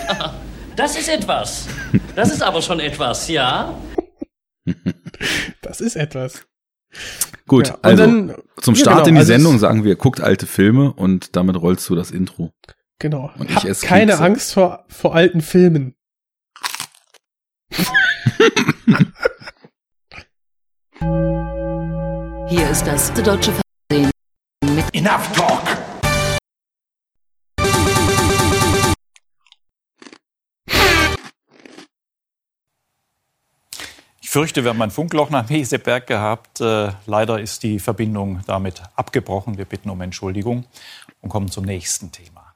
[0.75, 1.65] Das ist etwas.
[2.15, 3.73] Das ist aber schon etwas, ja?
[5.63, 6.45] Das ist etwas.
[7.47, 9.95] Gut, Ja, und also dann- zum ja, Start genau, in die also Sendung sagen wir,
[9.95, 12.51] guckt alte Filme und damit rollst du das Intro.
[12.99, 13.31] Genau.
[13.39, 14.23] Und ich esse keine Kekse.
[14.23, 15.95] Angst vor, vor alten Filmen.
[22.49, 23.53] Hier ist das deutsche
[23.91, 24.11] Fernsehen.
[24.93, 25.63] Enough talk!
[34.27, 36.59] Ich fürchte, wir haben ein Funkloch nach Meseberg gehabt.
[36.59, 39.57] Äh, leider ist die Verbindung damit abgebrochen.
[39.57, 40.65] Wir bitten um Entschuldigung
[41.21, 42.53] und kommen zum nächsten Thema.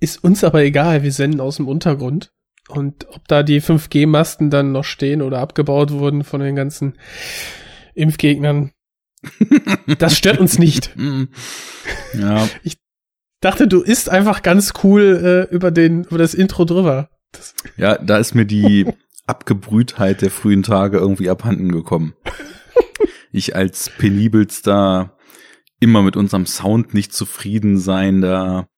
[0.00, 2.32] Ist uns aber egal, wir senden aus dem Untergrund.
[2.70, 6.94] Und ob da die 5G-Masten dann noch stehen oder abgebaut wurden von den ganzen
[7.92, 8.72] Impfgegnern,
[9.98, 10.96] das stört uns nicht.
[10.96, 11.24] Mm.
[12.14, 12.48] Ja,
[13.42, 17.10] Dachte, du isst einfach ganz cool äh, über den über das Intro drüber.
[17.32, 18.86] Das, ja, da ist mir die
[19.30, 22.14] Abgebrühtheit der frühen Tage irgendwie abhanden gekommen.
[23.32, 25.16] Ich als penibelster,
[25.78, 28.68] immer mit unserem Sound nicht zufrieden seinender,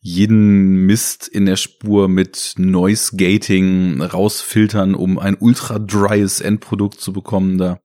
[0.00, 7.12] jeden Mist in der Spur mit Noise Gating rausfiltern, um ein ultra dryes Endprodukt zu
[7.12, 7.80] bekommen, da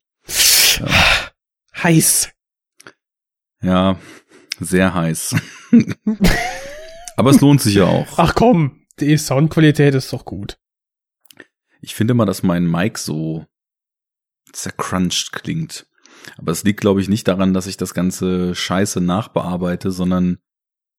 [1.82, 2.32] heiß.
[3.62, 3.98] Ja,
[4.60, 5.36] sehr heiß.
[7.18, 8.18] Aber es lohnt sich ja auch.
[8.18, 10.58] Ach komm, die Soundqualität ist doch gut.
[11.82, 13.46] Ich finde mal, dass mein Mic so
[14.52, 15.88] zercrunched klingt.
[16.38, 20.40] Aber es liegt, glaube ich, nicht daran, dass ich das ganze Scheiße nachbearbeite, sondern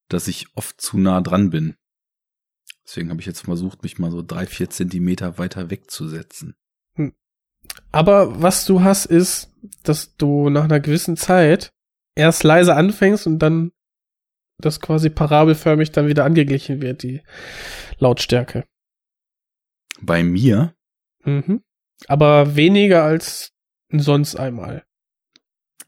[0.08, 1.76] dass ich oft zu nah dran bin.
[2.86, 6.54] Deswegen habe ich jetzt versucht, mich mal so drei, vier Zentimeter weiter wegzusetzen.
[7.92, 11.70] Aber was du hast, ist, dass du nach einer gewissen Zeit
[12.14, 13.72] erst leise anfängst und dann
[14.60, 17.22] das quasi parabelförmig dann wieder angeglichen wird, die
[17.98, 18.64] Lautstärke.
[20.00, 20.74] Bei mir,
[21.24, 21.60] Mhm.
[22.06, 23.50] Aber weniger als
[23.92, 24.84] sonst einmal.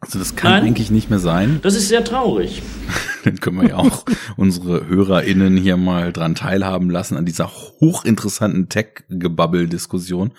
[0.01, 0.65] also das kann Nein.
[0.65, 1.61] eigentlich nicht mehr sein.
[1.63, 2.63] Das ist sehr traurig.
[3.25, 4.05] Dann können wir ja auch
[4.37, 10.33] unsere HörerInnen hier mal dran teilhaben lassen an dieser hochinteressanten Tech-Gebabbel-Diskussion.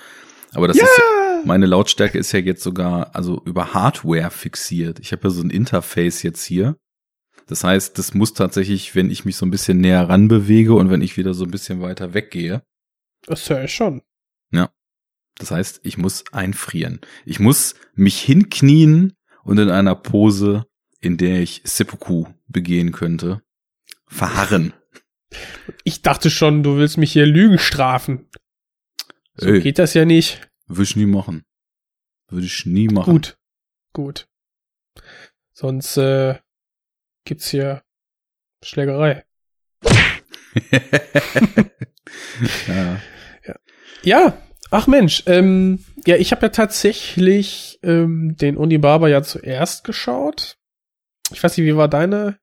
[0.53, 1.01] Aber das ist,
[1.45, 4.99] meine Lautstärke ist ja jetzt sogar, also über Hardware fixiert.
[4.99, 6.75] Ich habe ja so ein Interface jetzt hier.
[7.47, 11.01] Das heißt, das muss tatsächlich, wenn ich mich so ein bisschen näher ranbewege und wenn
[11.01, 12.61] ich wieder so ein bisschen weiter weggehe,
[13.25, 14.01] Das höre ich schon.
[15.41, 17.01] das heißt, ich muss einfrieren.
[17.25, 20.65] Ich muss mich hinknien und in einer Pose,
[20.99, 23.41] in der ich Seppuku begehen könnte,
[24.07, 24.73] verharren.
[25.83, 28.29] Ich dachte schon, du willst mich hier Lügen strafen.
[29.35, 29.61] So Ey.
[29.61, 30.41] geht das ja nicht.
[30.67, 31.43] Würde ich nie machen.
[32.27, 33.13] Würde ich nie machen.
[33.13, 33.37] Gut.
[33.93, 34.27] Gut.
[35.53, 36.39] Sonst äh,
[37.25, 37.83] gibt's hier
[38.63, 39.25] Schlägerei.
[42.67, 43.01] ja.
[44.03, 44.37] Ja,
[44.71, 50.57] ach Mensch, ähm, ja, ich habe ja tatsächlich ähm, den Unibaba ja zuerst geschaut.
[51.31, 52.37] Ich weiß nicht, wie war deine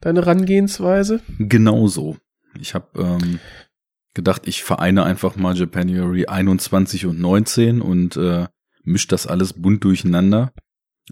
[0.00, 1.20] deine Herangehensweise?
[1.38, 2.16] Genauso.
[2.60, 3.38] Ich habe ähm,
[4.14, 8.46] gedacht, ich vereine einfach mal Japanuary 21 und 19 und äh,
[8.82, 10.52] misch das alles bunt durcheinander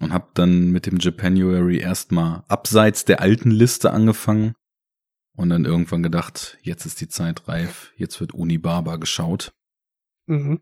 [0.01, 4.55] und habe dann mit dem Japanuary erstmal abseits der alten Liste angefangen
[5.35, 9.53] und dann irgendwann gedacht, jetzt ist die Zeit reif, jetzt wird Unibaba geschaut.
[10.27, 10.61] Mhm.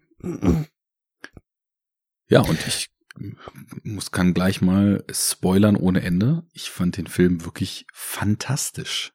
[2.28, 2.90] Ja, und ich
[3.82, 6.44] muss kann gleich mal spoilern ohne Ende.
[6.52, 9.12] Ich fand den Film wirklich fantastisch.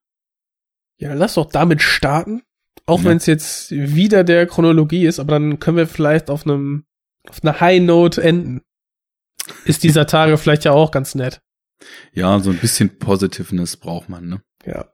[0.97, 2.43] Ja, lass doch damit starten.
[2.85, 3.05] Auch Ja.
[3.05, 6.85] wenn es jetzt wieder der Chronologie ist, aber dann können wir vielleicht auf einem
[7.29, 8.61] auf einer High Note enden.
[9.63, 11.41] Ist dieser Tage vielleicht ja auch ganz nett.
[12.13, 14.41] Ja, so ein bisschen Positiveness braucht man, ne?
[14.65, 14.92] Ja,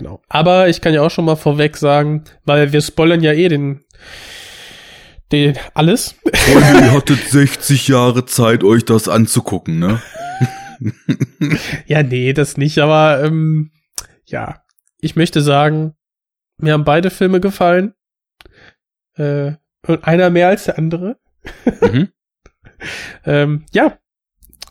[0.00, 0.22] genau.
[0.28, 3.84] Aber ich kann ja auch schon mal vorweg sagen, weil wir spoilern ja eh den,
[5.30, 6.14] den alles.
[6.24, 10.00] Und ihr hattet 60 Jahre Zeit, euch das anzugucken, ne?
[11.86, 13.72] ja, nee, das nicht, aber ähm,
[14.24, 14.62] ja,
[15.00, 15.94] ich möchte sagen,
[16.56, 17.92] mir haben beide Filme gefallen.
[19.16, 19.52] Äh,
[19.86, 21.18] und einer mehr als der andere.
[21.80, 22.08] Mhm.
[23.26, 23.98] Ähm, ja,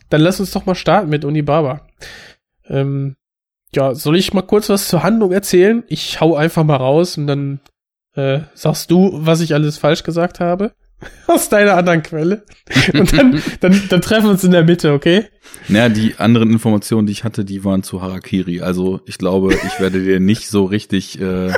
[0.10, 1.86] dann lass uns doch mal starten mit Unibaba.
[2.65, 3.18] Ähm,
[3.75, 5.84] ja, soll ich mal kurz was zur Handlung erzählen?
[5.88, 7.60] Ich hau einfach mal raus und dann
[8.15, 10.73] äh, sagst du, was ich alles falsch gesagt habe.
[11.27, 12.43] Aus deiner anderen Quelle.
[12.93, 15.27] Und dann, dann, dann treffen wir uns in der Mitte, okay?
[15.69, 18.60] Naja, die anderen Informationen, die ich hatte, die waren zu Harakiri.
[18.60, 21.53] Also ich glaube, ich werde dir nicht so richtig äh,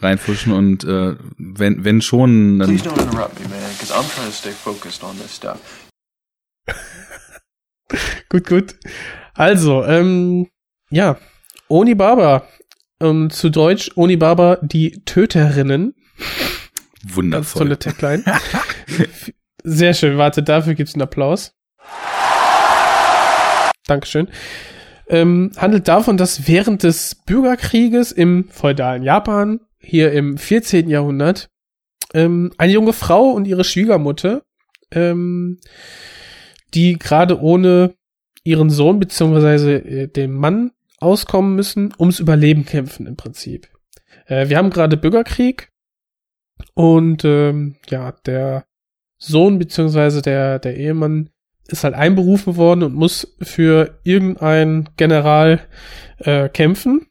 [0.00, 4.28] reinfuschen und äh, wenn, wenn schon, dann Please don't interrupt me, man, because I'm trying
[4.28, 5.58] to stay focused on this stuff.
[8.28, 8.74] Gut, gut.
[9.34, 10.48] Also, ähm,
[10.90, 11.18] ja,
[11.68, 12.46] Onibaba.
[13.00, 15.94] Ähm, zu Deutsch Onibaba, die Töterinnen.
[17.02, 17.62] Ganz wundervoll.
[17.62, 18.24] tolle Tagline.
[19.62, 21.54] Sehr schön, warte, dafür gibt's einen Applaus.
[23.86, 24.28] Dankeschön.
[25.08, 30.88] Ähm, handelt davon, dass während des Bürgerkrieges im feudalen Japan, hier im 14.
[30.88, 31.48] Jahrhundert,
[32.14, 34.42] ähm, eine junge Frau und ihre Schwiegermutter,
[34.90, 35.60] ähm,
[36.74, 37.94] die gerade ohne
[38.42, 43.68] ihren Sohn beziehungsweise äh, den Mann auskommen müssen, ums Überleben kämpfen im Prinzip.
[44.26, 45.72] Äh, wir haben gerade Bürgerkrieg
[46.74, 48.66] und ähm, ja, der
[49.18, 51.30] Sohn beziehungsweise der, der Ehemann
[51.68, 55.66] ist halt einberufen worden und muss für irgendeinen General
[56.18, 57.06] äh, kämpfen.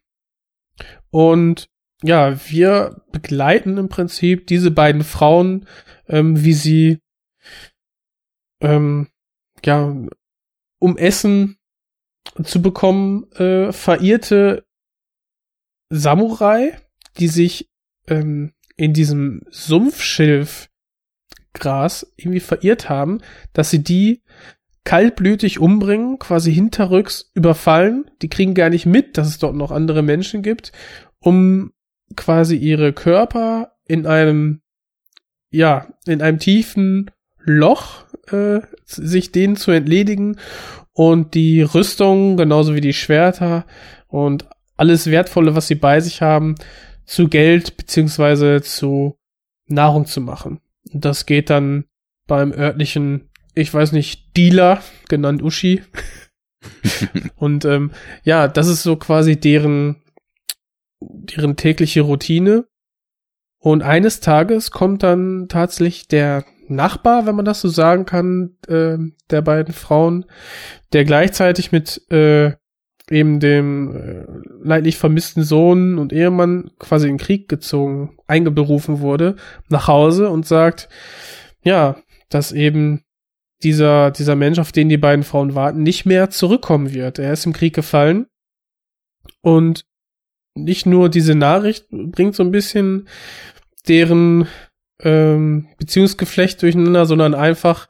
[1.10, 1.68] Und
[2.02, 5.66] ja, wir begleiten im Prinzip diese beiden Frauen,
[6.08, 6.98] ähm, wie sie
[8.60, 9.08] ähm,
[9.64, 9.94] ja,
[10.78, 11.58] um Essen
[12.42, 14.64] zu bekommen, äh, verirrte
[15.90, 16.78] Samurai,
[17.18, 17.70] die sich
[18.08, 20.68] ähm, in diesem Sumpfschilfgras
[22.16, 23.20] irgendwie verirrt haben,
[23.52, 24.22] dass sie die
[24.84, 28.10] kaltblütig umbringen, quasi hinterrücks überfallen.
[28.22, 30.72] Die kriegen gar nicht mit, dass es dort noch andere Menschen gibt,
[31.18, 31.72] um
[32.14, 34.60] quasi ihre Körper in einem,
[35.50, 40.38] ja, in einem tiefen Loch äh, sich denen zu entledigen
[40.92, 43.66] und die Rüstung, genauso wie die Schwerter
[44.08, 46.54] und alles Wertvolle, was sie bei sich haben,
[47.04, 49.18] zu Geld beziehungsweise zu
[49.66, 50.60] Nahrung zu machen.
[50.92, 51.84] Und das geht dann
[52.26, 55.82] beim örtlichen, ich weiß nicht, Dealer, genannt Uschi.
[57.36, 57.92] und ähm,
[58.24, 59.96] ja, das ist so quasi deren,
[61.00, 62.66] deren tägliche Routine.
[63.58, 68.98] Und eines Tages kommt dann tatsächlich der Nachbar, wenn man das so sagen kann, äh,
[69.30, 70.26] der beiden Frauen,
[70.92, 72.52] der gleichzeitig mit äh,
[73.10, 74.24] eben dem äh,
[74.62, 79.36] leidlich vermissten Sohn und Ehemann quasi in den Krieg gezogen, eingeberufen wurde,
[79.68, 80.88] nach Hause und sagt,
[81.62, 81.96] ja,
[82.28, 83.02] dass eben
[83.62, 87.18] dieser, dieser Mensch, auf den die beiden Frauen warten, nicht mehr zurückkommen wird.
[87.18, 88.26] Er ist im Krieg gefallen.
[89.40, 89.86] Und
[90.54, 93.08] nicht nur diese Nachricht bringt so ein bisschen
[93.88, 94.48] deren
[95.00, 97.88] ähm, Beziehungsgeflecht durcheinander, sondern einfach,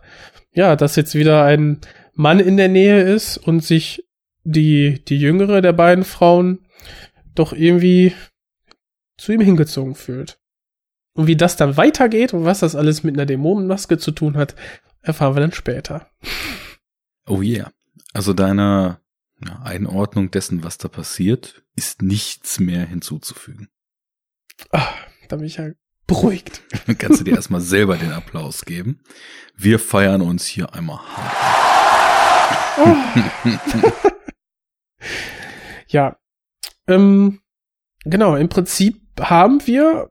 [0.52, 1.80] ja, dass jetzt wieder ein
[2.14, 4.04] Mann in der Nähe ist und sich
[4.44, 6.66] die, die jüngere der beiden Frauen
[7.34, 8.14] doch irgendwie
[9.18, 10.38] zu ihm hingezogen fühlt.
[11.14, 14.54] Und wie das dann weitergeht und was das alles mit einer Dämonenmaske zu tun hat,
[15.02, 16.10] erfahren wir dann später.
[17.26, 17.72] Oh yeah.
[18.12, 19.00] Also deiner
[19.44, 23.68] ja, Einordnung dessen, was da passiert, ist nichts mehr hinzuzufügen.
[24.70, 24.88] Ah,
[25.28, 25.70] da bin ich ja
[26.06, 26.62] beruhigt.
[26.86, 29.00] Dann kannst du dir erstmal selber den Applaus geben.
[29.56, 31.46] Wir feiern uns hier einmal hart.
[35.88, 36.16] ja.
[36.86, 37.40] Ähm,
[38.04, 40.10] genau, im Prinzip haben wir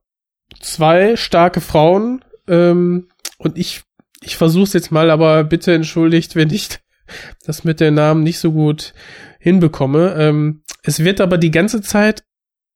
[0.60, 3.84] zwei starke Frauen ähm, und ich
[4.26, 6.80] ich versuch's jetzt mal, aber bitte entschuldigt, wenn ich
[7.46, 8.94] das mit den Namen nicht so gut
[9.40, 10.16] hinbekomme.
[10.18, 12.24] Ähm, es wird aber die ganze Zeit,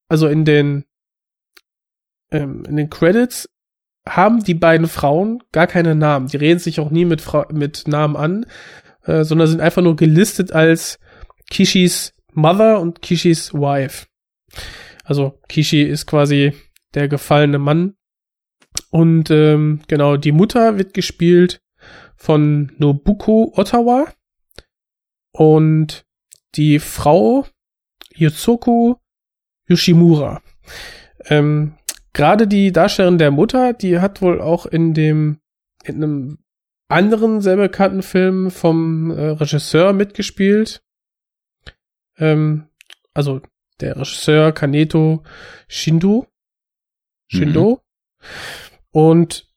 [0.08, 0.86] also in den
[2.32, 3.50] ähm, in den Credits
[4.08, 6.28] haben die beiden Frauen gar keine Namen.
[6.28, 8.46] Die reden sich auch nie mit, Fra mit Namen an,
[9.04, 11.00] äh, sondern sind einfach nur gelistet als
[11.50, 14.08] Kishis Mother und Kishis Wife.
[15.04, 16.54] Also Kishi ist quasi
[16.94, 17.96] der gefallene Mann
[18.92, 21.62] und ähm, genau, die Mutter wird gespielt
[22.16, 24.12] von Nobuko Ottawa.
[25.32, 26.06] Und
[26.56, 27.46] die Frau
[28.16, 29.00] Yotsuko
[29.68, 30.42] Yoshimura.
[31.26, 31.76] Ähm,
[32.14, 35.40] Gerade die Darstellerin der Mutter, die hat wohl auch in dem,
[35.84, 36.38] in einem
[36.88, 40.82] anderen sehr bekannten Film vom äh, Regisseur mitgespielt.
[42.18, 42.68] Ähm,
[43.14, 43.42] also
[43.80, 45.24] der Regisseur Kaneto
[45.68, 46.28] Shindo.
[47.28, 47.82] Shindo.
[48.20, 48.30] Mhm.
[48.92, 49.50] Und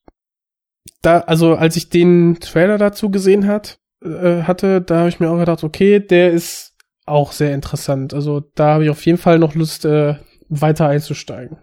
[1.01, 5.31] da, also als ich den Trailer dazu gesehen hat, äh, hatte, da habe ich mir
[5.31, 8.15] auch gedacht, okay, der ist auch sehr interessant.
[8.15, 10.17] Also da habe ich auf jeden Fall noch Lust, äh,
[10.49, 11.59] weiter einzusteigen.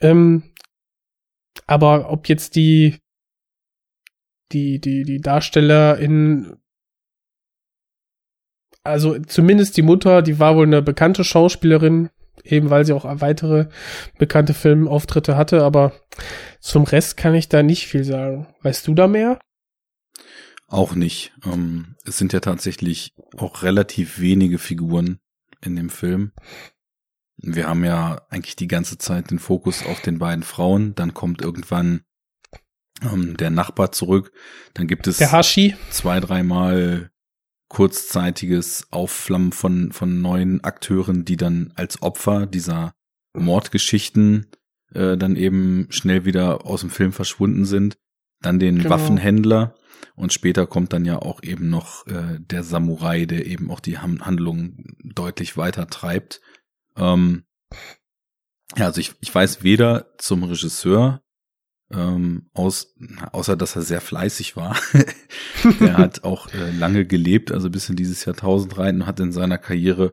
[0.00, 0.42] Ähm,
[1.66, 2.98] aber ob jetzt die
[4.52, 6.56] die die die Darsteller in
[8.82, 12.08] also zumindest die Mutter, die war wohl eine bekannte Schauspielerin,
[12.44, 13.68] eben weil sie auch weitere
[14.18, 15.92] bekannte Filmauftritte hatte, aber
[16.60, 18.46] zum Rest kann ich da nicht viel sagen.
[18.62, 19.38] Weißt du da mehr?
[20.66, 21.32] Auch nicht.
[21.44, 25.18] Ähm, es sind ja tatsächlich auch relativ wenige Figuren
[25.60, 26.32] in dem Film.
[27.42, 30.94] Wir haben ja eigentlich die ganze Zeit den Fokus auf den beiden Frauen.
[30.94, 32.02] Dann kommt irgendwann
[33.02, 34.32] ähm, der Nachbar zurück.
[34.74, 35.74] Dann gibt es der Hashi.
[35.90, 37.10] zwei, dreimal
[37.68, 42.94] kurzzeitiges Aufflammen von, von neuen Akteuren, die dann als Opfer dieser
[43.32, 44.46] Mordgeschichten
[44.92, 47.96] äh, dann eben schnell wieder aus dem Film verschwunden sind.
[48.42, 48.90] Dann den genau.
[48.90, 49.74] Waffenhändler
[50.16, 53.98] und später kommt dann ja auch eben noch äh, der Samurai, der eben auch die
[53.98, 56.40] Handlung deutlich weiter treibt.
[57.00, 57.44] Ähm,
[58.76, 61.22] ja, also ich, ich weiß weder zum Regisseur
[61.92, 62.94] ähm, aus,
[63.32, 64.76] außer dass er sehr fleißig war.
[65.80, 69.32] er hat auch äh, lange gelebt, also bis in dieses Jahrtausend rein und hat in
[69.32, 70.12] seiner Karriere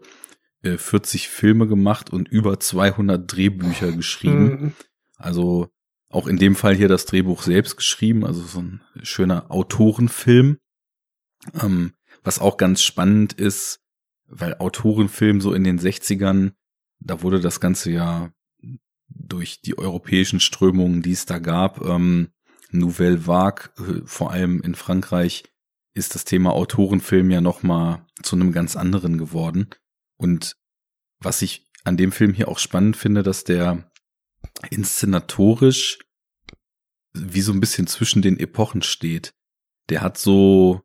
[0.63, 4.43] äh, 40 Filme gemacht und über 200 Drehbücher geschrieben.
[4.43, 4.73] Mhm.
[5.17, 5.69] Also
[6.09, 10.57] auch in dem Fall hier das Drehbuch selbst geschrieben, also so ein schöner Autorenfilm.
[11.61, 13.81] Ähm, was auch ganz spannend ist,
[14.25, 16.53] weil Autorenfilm so in den 60ern,
[17.07, 18.31] da wurde das Ganze ja
[19.07, 22.29] durch die europäischen Strömungen, die es da gab, ähm,
[22.69, 25.45] Nouvelle Vague, äh, vor allem in Frankreich,
[25.93, 29.69] ist das Thema Autorenfilm ja nochmal zu einem ganz anderen geworden.
[30.17, 30.57] Und
[31.19, 33.89] was ich an dem Film hier auch spannend finde, dass der
[34.69, 35.99] inszenatorisch
[37.13, 39.33] wie so ein bisschen zwischen den Epochen steht.
[39.89, 40.81] Der hat so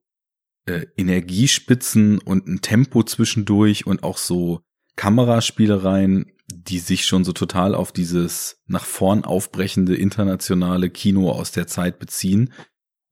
[0.67, 4.63] äh, Energiespitzen und ein Tempo zwischendurch und auch so
[4.97, 11.67] Kameraspielereien, die sich schon so total auf dieses nach vorn aufbrechende internationale Kino aus der
[11.67, 12.53] Zeit beziehen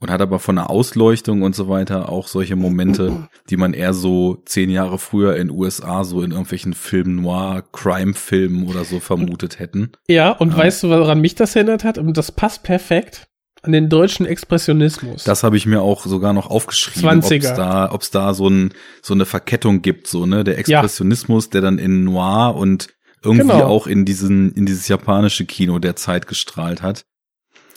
[0.01, 3.95] und hat aber von der Ausleuchtung und so weiter auch solche Momente, die man eher
[3.95, 9.59] so zehn Jahre früher in USA so in irgendwelchen Film Noir, Crime-Filmen oder so vermutet
[9.59, 9.93] hätten.
[10.09, 10.57] Ja, und ja.
[10.59, 11.99] weißt du, woran mich das erinnert hat?
[11.99, 13.30] Und das passt perfekt
[13.62, 15.24] an den deutschen Expressionismus.
[15.24, 17.36] Das habe ich mir auch sogar noch aufgeschrieben, 20er.
[17.36, 21.50] ob's da, ob's da so, ein, so eine Verkettung gibt, so ne, der Expressionismus, ja.
[21.52, 22.88] der dann in Noir und
[23.22, 23.66] irgendwie genau.
[23.66, 27.04] auch in diesen in dieses japanische Kino der Zeit gestrahlt hat.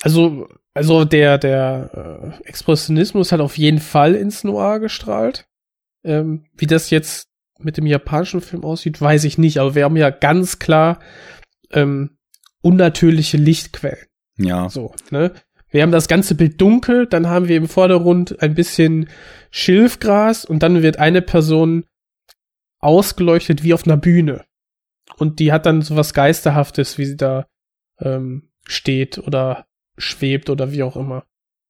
[0.02, 5.46] Also also der der äh, Expressionismus hat auf jeden Fall ins Noir gestrahlt.
[6.06, 7.28] Ähm, wie das jetzt
[7.60, 11.00] mit dem japanischen Film aussieht, weiß ich nicht, aber wir haben ja ganz klar
[11.72, 12.18] ähm,
[12.62, 14.08] unnatürliche Lichtquellen.
[14.38, 14.70] Ja.
[14.70, 15.32] So, ne?
[15.74, 19.10] Wir haben das ganze Bild dunkel, dann haben wir im Vordergrund ein bisschen
[19.52, 21.86] Schilfgras und dann wird eine Person
[22.80, 24.46] ausgeleuchtet wie auf einer Bühne.
[25.18, 27.48] Und die hat dann so was Geisterhaftes, wie sie da
[28.00, 29.66] ähm, steht oder
[29.98, 31.26] schwebt oder wie auch immer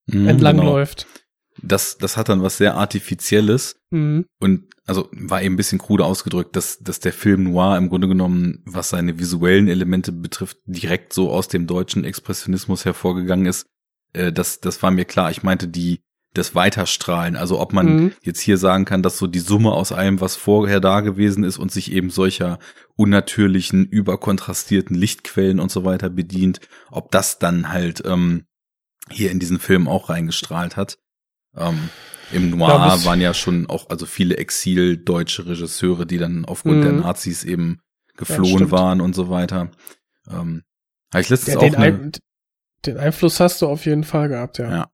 [0.06, 1.06] Mhm, entlangläuft.
[1.06, 1.20] Genau.
[1.62, 4.26] Das, das hat dann was sehr Artifizielles Mhm.
[4.40, 8.08] und also war eben ein bisschen krude ausgedrückt, dass, dass der Film Noir im Grunde
[8.08, 13.66] genommen, was seine visuellen Elemente betrifft, direkt so aus dem deutschen Expressionismus hervorgegangen ist.
[14.14, 15.30] Äh, das, das war mir klar.
[15.30, 16.00] Ich meinte die,
[16.32, 17.36] das Weiterstrahlen.
[17.36, 18.12] Also ob man Mhm.
[18.22, 21.58] jetzt hier sagen kann, dass so die Summe aus allem, was vorher da gewesen ist
[21.58, 22.58] und sich eben solcher
[22.96, 26.60] unnatürlichen, überkontrastierten Lichtquellen und so weiter bedient,
[26.90, 28.46] ob das dann halt ähm,
[29.10, 30.98] hier in diesen Film auch reingestrahlt hat.
[31.56, 31.90] Ähm,
[32.30, 36.92] Im Noir Ja, waren ja schon auch also viele exil-deutsche Regisseure, die dann aufgrund der
[36.92, 36.98] Mhm.
[36.98, 38.72] Nazis eben Ja, geflohen stimmt.
[38.72, 39.70] waren und so weiter.
[40.28, 40.62] Ähm,
[41.12, 42.12] habe ich letztens Ja, auch eine, Ein
[42.86, 44.70] den Einfluss hast du auf jeden Fall gehabt, ja.
[44.70, 44.90] Ja.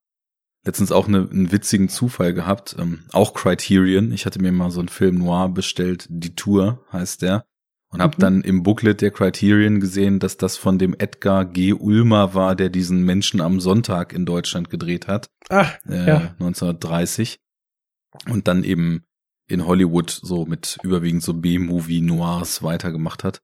[0.64, 2.76] letztens auch eine, einen witzigen Zufall gehabt.
[2.78, 4.12] Ähm, auch Criterion.
[4.12, 6.07] Ich hatte mir mal so einen Film Noir bestellt.
[6.11, 7.45] Die Tour heißt der.
[7.93, 8.20] Und habe Mhm.
[8.20, 11.72] dann im Booklet der Criterion gesehen, dass das von dem Edgar G.
[11.72, 15.28] Ulmer war, der diesen Menschen am Sonntag in Deutschland gedreht hat.
[15.49, 16.34] Ah, äh, Ja.
[16.38, 17.38] 1930.
[18.28, 19.05] Und dann eben
[19.49, 23.41] in Hollywood so mit überwiegend so B-Movie Noirs weitergemacht hat.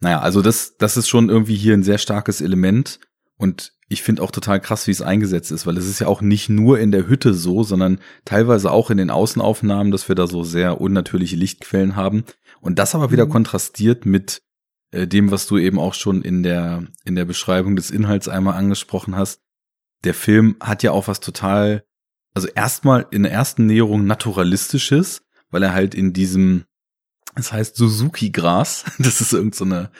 [0.00, 2.98] Naja, also das, das ist schon irgendwie hier ein sehr starkes Element.
[3.42, 6.20] Und ich finde auch total krass, wie es eingesetzt ist, weil es ist ja auch
[6.20, 10.28] nicht nur in der Hütte so, sondern teilweise auch in den Außenaufnahmen, dass wir da
[10.28, 12.22] so sehr unnatürliche Lichtquellen haben.
[12.60, 13.30] Und das aber wieder Mhm.
[13.30, 14.42] kontrastiert mit
[14.92, 18.54] äh, dem, was du eben auch schon in der, in der Beschreibung des Inhalts einmal
[18.54, 19.40] angesprochen hast.
[20.04, 21.82] Der Film hat ja auch was total,
[22.34, 26.62] also erstmal in der ersten Näherung naturalistisches, weil er halt in diesem,
[27.34, 29.90] es heißt Suzuki-Gras, das ist irgend so eine,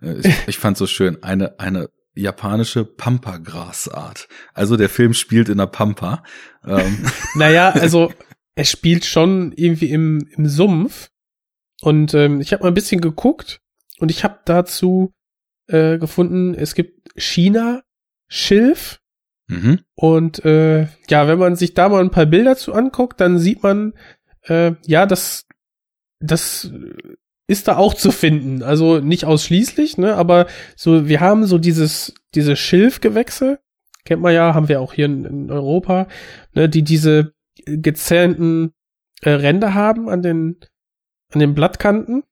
[0.00, 4.28] äh, ich, ich fand so schön, eine, eine japanische Pampa-Grasart.
[4.54, 6.22] Also der Film spielt in der Pampa.
[6.64, 8.12] Ähm, Naja, also
[8.54, 11.10] er spielt schon irgendwie im, im Sumpf.
[11.80, 13.60] Und ähm, ich habe mal ein bisschen geguckt
[13.98, 15.12] und ich habe dazu
[15.66, 17.82] äh, gefunden, es gibt China,
[18.28, 19.00] Schilf
[19.48, 19.80] mhm.
[19.94, 23.62] und äh, ja, wenn man sich da mal ein paar Bilder zu anguckt, dann sieht
[23.62, 23.94] man,
[24.42, 25.46] äh, ja, das,
[26.20, 26.70] das
[27.52, 28.62] ist da auch zu finden.
[28.62, 30.46] Also nicht ausschließlich, ne, aber
[30.76, 33.60] so, wir haben so dieses, diese Schilfgewächse,
[34.04, 36.08] kennt man ja, haben wir auch hier in, in Europa,
[36.54, 37.34] ne, die diese
[37.66, 38.72] gezähnten
[39.22, 40.56] äh, Ränder haben an den,
[41.32, 42.24] an den Blattkanten.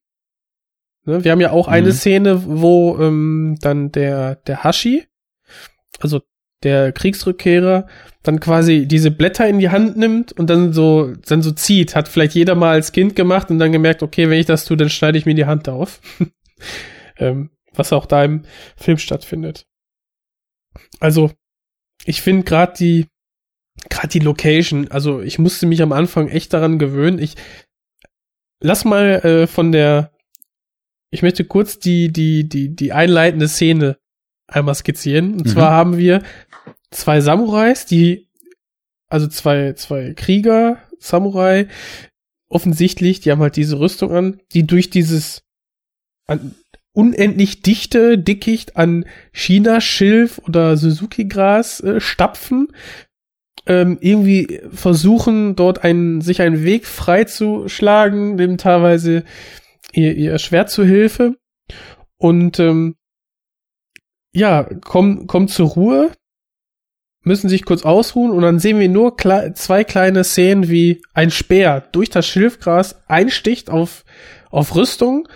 [1.05, 1.93] Ne, wir haben ja auch eine Mhm.
[1.93, 5.05] Szene, wo ähm, dann der, der Hashi,
[5.99, 6.21] also
[6.63, 7.87] der Kriegsrückkehrer,
[8.23, 11.95] dann quasi diese Blätter in die Hand nimmt und dann so, dann so zieht.
[11.95, 14.77] Hat vielleicht jeder mal als Kind gemacht und dann gemerkt, okay, wenn ich das tue,
[14.77, 16.01] dann schneide ich mir die Hand auf.
[17.17, 18.43] ähm, was auch da im
[18.75, 19.65] Film stattfindet.
[20.99, 21.31] Also,
[22.05, 23.07] ich finde gerade die,
[23.89, 27.17] gerade die Location, also ich musste mich am Anfang echt daran gewöhnen.
[27.17, 27.35] Ich
[28.61, 30.11] lass mal äh, von der,
[31.09, 33.97] ich möchte kurz die, die, die, die einleitende Szene
[34.47, 35.33] einmal skizzieren.
[35.33, 35.49] Und Mhm.
[35.49, 36.21] zwar haben wir
[36.91, 38.27] zwei Samurais, die,
[39.09, 41.67] also zwei, zwei Krieger, Samurai,
[42.49, 45.43] offensichtlich, die haben halt diese Rüstung an, die durch dieses
[46.27, 46.55] an,
[46.93, 52.67] unendlich dichte Dickicht an China-Schilf oder Suzuki-Gras äh, stapfen,
[53.65, 59.23] ähm, irgendwie versuchen, dort einen, sich einen Weg freizuschlagen, dem teilweise
[59.93, 61.37] ihr, ihr Schwert zu Hilfe.
[62.17, 62.95] Und ähm,
[64.33, 66.11] ja, kommen, kommen zur Ruhe,
[67.23, 71.31] müssen sich kurz ausruhen und dann sehen wir nur kle zwei kleine Szenen, wie ein
[71.31, 74.03] Speer durch das Schilfgras einsticht auf,
[74.49, 75.27] auf Rüstung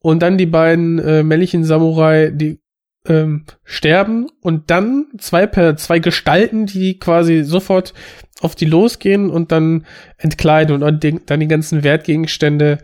[0.00, 2.60] und dann die beiden äh, männlichen Samurai, die
[3.06, 7.94] ähm, sterben und dann zwei per zwei Gestalten, die quasi sofort
[8.40, 9.86] auf die losgehen und dann
[10.16, 12.78] entkleiden und dann die, ganzen Wertgegenstände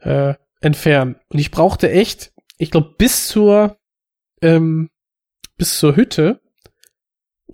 [0.00, 1.16] äh, entfernen.
[1.28, 3.76] Und ich brauchte echt, ich glaube, bis zur
[4.40, 4.88] ähm,
[5.56, 6.40] bis zur Hütte,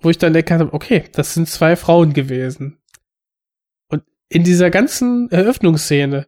[0.01, 2.79] wo ich dann erkannt habe, okay, das sind zwei Frauen gewesen.
[3.89, 6.27] Und in dieser ganzen Eröffnungsszene,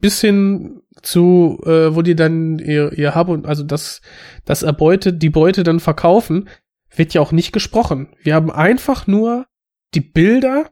[0.00, 4.00] bis hin zu, äh, wo die dann ihr, ihr Hab und also das,
[4.44, 6.48] das Erbeute, die Beute dann verkaufen,
[6.94, 8.14] wird ja auch nicht gesprochen.
[8.22, 9.46] Wir haben einfach nur
[9.94, 10.70] die Bilder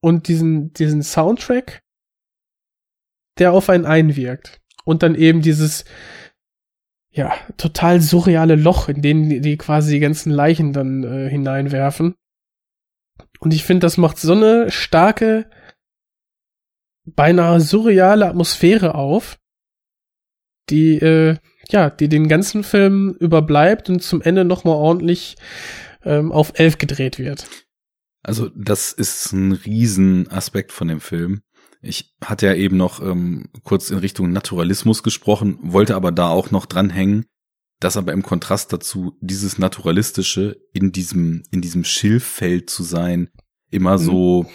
[0.00, 1.82] und diesen, diesen Soundtrack,
[3.38, 4.60] der auf einen einwirkt.
[4.84, 5.84] Und dann eben dieses,
[7.12, 12.14] ja, total surreale Loch, in den die, die quasi die ganzen Leichen dann äh, hineinwerfen.
[13.40, 15.50] Und ich finde, das macht so eine starke
[17.04, 19.38] beinahe surreale Atmosphäre auf,
[20.68, 21.36] die, äh,
[21.70, 25.36] ja, die den ganzen Film überbleibt und zum Ende nochmal ordentlich
[26.04, 27.48] ähm, auf elf gedreht wird.
[28.22, 31.42] Also das ist ein Riesenaspekt von dem Film.
[31.82, 36.50] Ich hatte ja eben noch ähm, kurz in Richtung Naturalismus gesprochen, wollte aber da auch
[36.50, 37.24] noch dranhängen,
[37.80, 43.30] dass aber im Kontrast dazu dieses Naturalistische in diesem, in diesem Schilffeld zu sein,
[43.70, 44.02] immer Mhm.
[44.04, 44.46] so,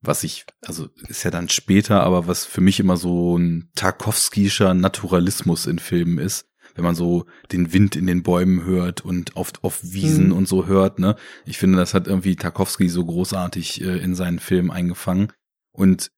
[0.00, 4.72] was ich, also ist ja dann später, aber was für mich immer so ein Tarkovskischer
[4.74, 9.52] Naturalismus in Filmen ist, wenn man so den Wind in den Bäumen hört und auf,
[9.62, 10.32] auf Wiesen Mhm.
[10.32, 11.16] und so hört, ne?
[11.44, 15.32] Ich finde, das hat irgendwie Tarkovsky so großartig äh, in seinen Film eingefangen.
[15.72, 16.10] Und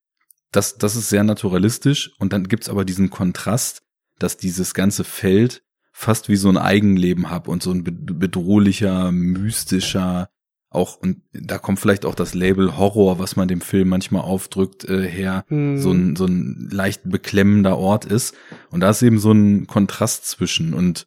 [0.56, 2.12] das, das ist sehr naturalistisch.
[2.18, 3.82] Und dann gibt's aber diesen Kontrast,
[4.18, 9.12] dass dieses ganze Feld fast wie so ein Eigenleben hat und so ein be- bedrohlicher,
[9.12, 10.28] mystischer,
[10.68, 14.84] auch, und da kommt vielleicht auch das Label Horror, was man dem Film manchmal aufdrückt,
[14.84, 15.78] äh, her, Mhm.
[15.78, 18.34] so ein, so ein leicht beklemmender Ort ist.
[18.70, 20.74] Und da ist eben so ein Kontrast zwischen.
[20.74, 21.06] Und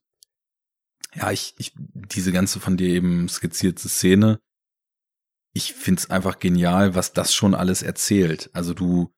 [1.13, 4.39] ja, ich, ich, diese ganze von dir eben skizzierte Szene,
[5.53, 8.49] ich find's einfach genial, was das schon alles erzählt.
[8.53, 9.11] Also du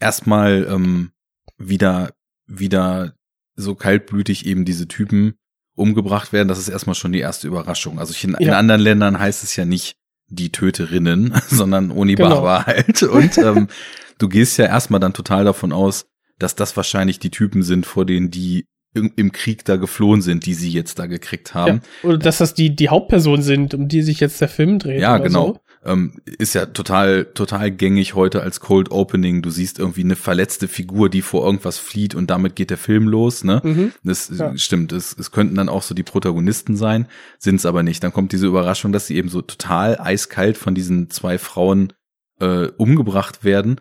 [0.00, 1.10] erstmal ähm,
[1.58, 2.12] wieder,
[2.46, 3.14] wieder
[3.56, 5.34] so kaltblütig eben diese Typen
[5.74, 7.98] umgebracht werden, das ist erstmal schon die erste Überraschung.
[7.98, 8.58] Also in, in Ja.
[8.58, 9.96] anderen Ländern heißt es ja nicht
[10.28, 12.46] die Töterinnen, sondern Oni Genau.
[12.46, 13.02] Halt.
[13.02, 13.68] Und ähm,
[14.18, 16.06] du gehst ja erstmal dann total davon aus,
[16.38, 20.54] dass das wahrscheinlich die Typen sind, vor denen die im, Krieg da geflohen sind, die
[20.54, 21.82] sie jetzt da gekriegt haben.
[22.02, 22.08] Ja.
[22.08, 25.02] Oder dass das die, die Hauptpersonen sind, um die sich jetzt der Film dreht.
[25.02, 25.46] Ja, genau.
[25.48, 25.60] So.
[25.86, 29.40] Ähm, ist ja total, total gängig heute als Cold Opening.
[29.42, 33.08] Du siehst irgendwie eine verletzte Figur, die vor irgendwas flieht und damit geht der Film
[33.08, 33.60] los, ne?
[33.62, 33.92] Mhm.
[34.02, 34.56] Das Ja.
[34.58, 34.92] stimmt.
[34.92, 37.06] Es, es könnten dann auch so die Protagonisten sein,
[37.38, 38.02] sind es aber nicht.
[38.02, 41.92] Dann kommt diese Überraschung, dass sie eben so total eiskalt von diesen zwei Frauen
[42.40, 43.80] äh, umgebracht werden.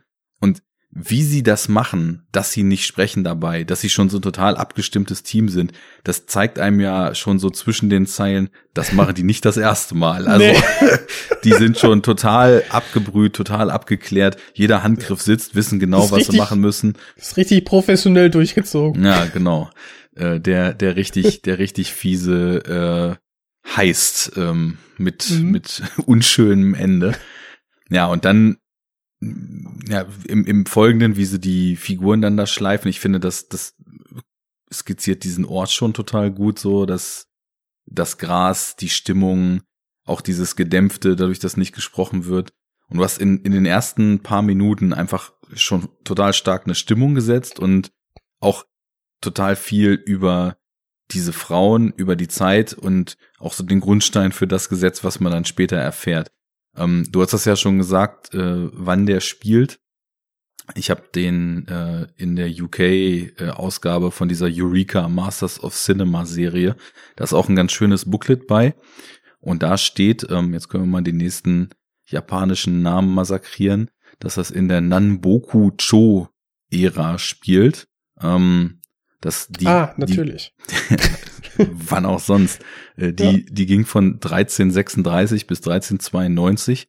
[0.98, 4.56] Wie sie das machen, dass sie nicht sprechen dabei, dass sie schon so ein total
[4.56, 5.74] abgestimmtes Team sind,
[6.06, 9.94] das zeigt einem ja schon so zwischen den Zeilen, das machen die nicht das erste
[9.94, 10.26] Mal.
[10.28, 10.56] Also Nee.
[11.44, 14.38] die sind schon total abgebrüht, total abgeklärt.
[14.54, 16.94] Jeder Handgriff sitzt, wissen genau, was sie richtig- machen müssen.
[17.18, 19.04] Das ist richtig professionell durchgezogen.
[19.04, 19.70] Ja, genau.
[20.16, 25.52] Äh, der, der richtig, der richtig fiese äh, heißt ähm, mit, Mhm.
[25.52, 27.16] mit unschönem Ende.
[27.90, 28.56] Ja, und dann
[29.88, 33.76] ja, im, im Folgenden, wie sie die Figuren dann da schleifen, ich finde, das, das
[34.72, 37.28] skizziert diesen Ort schon total gut, so, dass
[37.86, 39.62] das Gras, die Stimmung,
[40.06, 42.52] auch dieses Gedämpfte, dadurch, dass nicht gesprochen wird.
[42.88, 47.60] Und hast in, in den ersten paar Minuten einfach schon total stark eine Stimmung gesetzt
[47.60, 47.92] und
[48.40, 48.66] auch
[49.22, 50.58] total viel über
[51.12, 55.32] diese Frauen, über die Zeit und auch so den Grundstein für das Gesetz, was man
[55.32, 56.32] dann später erfährt.
[56.78, 59.80] Ähm, du hast das ja schon gesagt, äh, wann der spielt.
[60.74, 66.76] Ich habe den äh, in der UK-Ausgabe von dieser Eureka Masters of Cinema Serie.
[67.16, 68.74] Da ist auch ein ganz schönes Booklet bei.
[69.40, 71.70] Und da steht, ähm, jetzt können wir mal den nächsten
[72.08, 77.88] japanischen Namen massakrieren, dass das in der Nanboku-Cho-Ära spielt.
[78.20, 78.82] Ähm,
[79.22, 80.56] dass die, ah, die natürlich.
[81.72, 82.64] wann auch sonst.
[82.98, 86.88] Äh, die, die ging von 1336 bis 1392,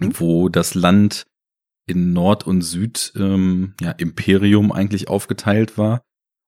[0.00, 0.12] Mhm.
[0.18, 1.26] wo das Land
[1.86, 6.00] in Nord und Süd ähm, ja, Imperium eigentlich aufgeteilt war.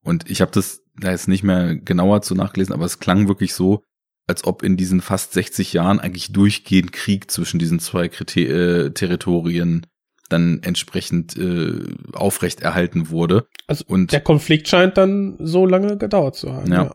[0.03, 3.53] Und ich habe das da jetzt nicht mehr genauer zu nachgelesen, aber es klang wirklich
[3.53, 3.83] so,
[4.27, 8.41] als ob in diesen fast 60 Jahren eigentlich durchgehend Krieg zwischen diesen zwei Kriter
[8.87, 9.87] äh, Territorien
[10.29, 13.47] dann entsprechend äh, aufrechterhalten wurde.
[13.67, 16.73] Also und der Konflikt scheint dann so lange gedauert zu haben.
[16.73, 16.85] Ja.
[16.85, 16.95] Ja.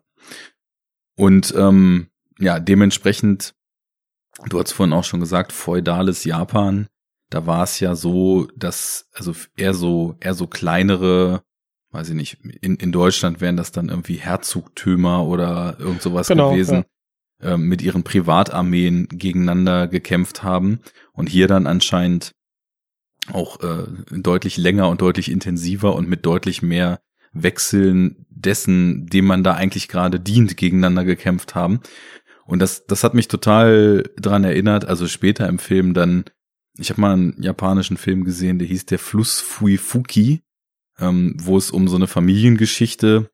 [1.15, 2.07] Und ähm,
[2.39, 3.53] ja, dementsprechend,
[4.47, 6.88] du hast vorhin auch schon gesagt, feudales Japan,
[7.30, 11.43] da war es ja so, dass, also eher so, eher so kleinere,
[11.91, 16.51] weiß ich nicht, in, in Deutschland wären das dann irgendwie Herzogtümer oder irgend sowas Genau,
[16.51, 16.84] gewesen,
[17.41, 20.80] ähm, mit ihren Privatarmeen gegeneinander gekämpft haben
[21.13, 22.34] und hier dann anscheinend
[23.32, 26.99] auch äh, deutlich länger und deutlich intensiver und mit deutlich mehr
[27.34, 31.79] Wechseln dessen, dem man da eigentlich gerade dient, gegeneinander gekämpft haben.
[32.45, 34.86] Und das, das hat mich total dran erinnert.
[34.86, 36.25] Also später im Film dann,
[36.77, 40.41] ich habe mal einen japanischen Film gesehen, der hieß der Fluss Fuifuki,
[40.99, 43.29] ähm, wo es um so eine Familiengeschichte,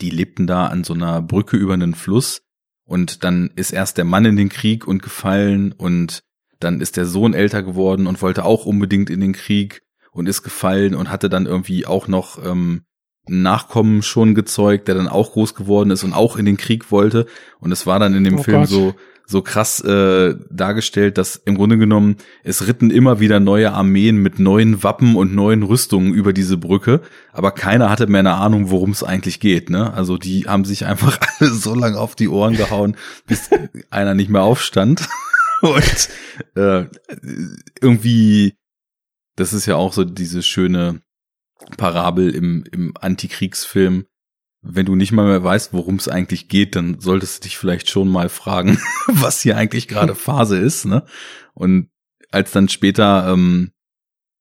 [0.00, 2.42] die lebten da an so einer Brücke über einen Fluss
[2.84, 6.22] und dann ist erst der Mann in den Krieg und gefallen und
[6.58, 10.42] dann ist der Sohn älter geworden und wollte auch unbedingt in den Krieg und ist
[10.42, 12.82] gefallen und hatte dann irgendwie auch noch ähm,
[13.28, 17.26] Nachkommen schon gezeugt, der dann auch groß geworden ist und auch in den Krieg wollte.
[17.60, 18.68] Und es war dann in dem Oh Film Gott.
[18.68, 18.94] so,
[19.30, 24.40] so krass äh, dargestellt, dass im Grunde genommen es ritten immer wieder neue Armeen mit
[24.40, 27.00] neuen Wappen und neuen Rüstungen über diese Brücke,
[27.32, 29.70] aber keiner hatte mehr eine Ahnung, worum es eigentlich geht.
[29.70, 29.92] Ne?
[29.92, 32.96] Also die haben sich einfach alle so lange auf die Ohren gehauen,
[33.26, 33.50] bis
[33.90, 35.08] einer nicht mehr aufstand.
[35.62, 36.08] und
[36.56, 36.86] äh,
[37.80, 38.56] irgendwie,
[39.36, 41.02] das ist ja auch so diese schöne
[41.76, 44.06] Parabel im, im Antikriegsfilm,
[44.62, 47.88] wenn du nicht mal mehr weißt, worum es eigentlich geht, dann solltest du dich vielleicht
[47.88, 50.84] schon mal fragen, was hier eigentlich gerade Phase ist.
[50.84, 51.04] Ne?
[51.54, 51.88] Und
[52.30, 53.72] als dann später ähm,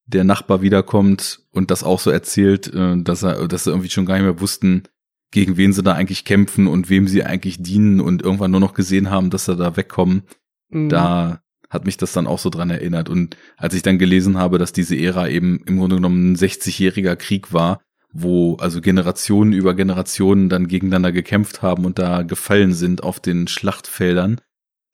[0.06, 4.06] der Nachbar wiederkommt und das auch so erzählt, äh, dass er, dass sie irgendwie schon
[4.06, 4.84] gar nicht mehr wussten,
[5.32, 8.74] gegen wen sie da eigentlich kämpfen und wem sie eigentlich dienen und irgendwann nur noch
[8.74, 10.24] gesehen haben, dass sie da wegkommen,
[10.70, 10.90] mhm.
[10.90, 13.10] da hat mich das dann auch so dran erinnert.
[13.10, 17.16] Und als ich dann gelesen habe, dass diese Ära eben im Grunde genommen ein 60-jähriger
[17.16, 23.04] Krieg war, wo also Generationen über Generationen dann gegeneinander gekämpft haben und da gefallen sind
[23.04, 24.42] auf den Schlachtfeldern.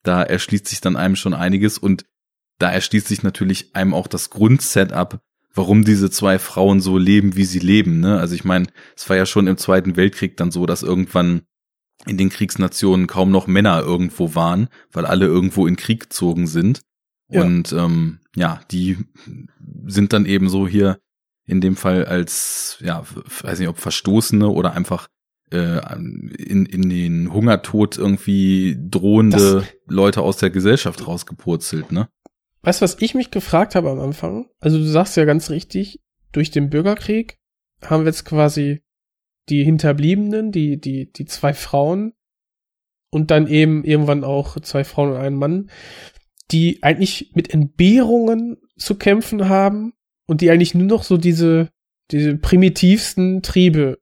[0.04, 2.06] Da erschließt sich dann einem schon einiges und
[2.60, 5.20] da erschließt sich natürlich einem auch das Grundsetup,
[5.54, 8.02] warum diese zwei Frauen so leben, wie sie leben.
[8.02, 8.20] Ne?
[8.20, 11.44] Also ich meine, es war ja schon im Zweiten Weltkrieg dann so, dass irgendwann
[12.06, 16.82] in den Kriegsnationen kaum noch Männer irgendwo waren, weil alle irgendwo in Krieg gezogen sind.
[17.30, 17.44] Ja.
[17.44, 18.98] Und ähm, ja, die
[19.88, 21.00] sind dann eben so hier
[21.46, 23.04] in dem Fall als, ja,
[23.42, 25.08] weiß nicht, ob Verstoßene oder einfach
[25.52, 32.10] äh, in, in den Hungertod irgendwie drohende das, Leute aus der Gesellschaft rausgepurzelt, ne?
[32.64, 34.48] Weißt du, was ich mich gefragt habe am Anfang?
[34.60, 37.38] Also du sagst ja ganz richtig, durch den Bürgerkrieg
[37.84, 38.82] haben wir jetzt quasi
[39.50, 42.14] die Hinterbliebenen, die, die, die zwei Frauen
[43.12, 45.70] und dann eben irgendwann auch zwei Frauen und einen Mann,
[46.52, 49.94] die eigentlich mit Entbehrungen zu kämpfen haben
[50.28, 51.70] und die eigentlich nur noch so diese,
[52.12, 54.00] diese primitivsten Triebe,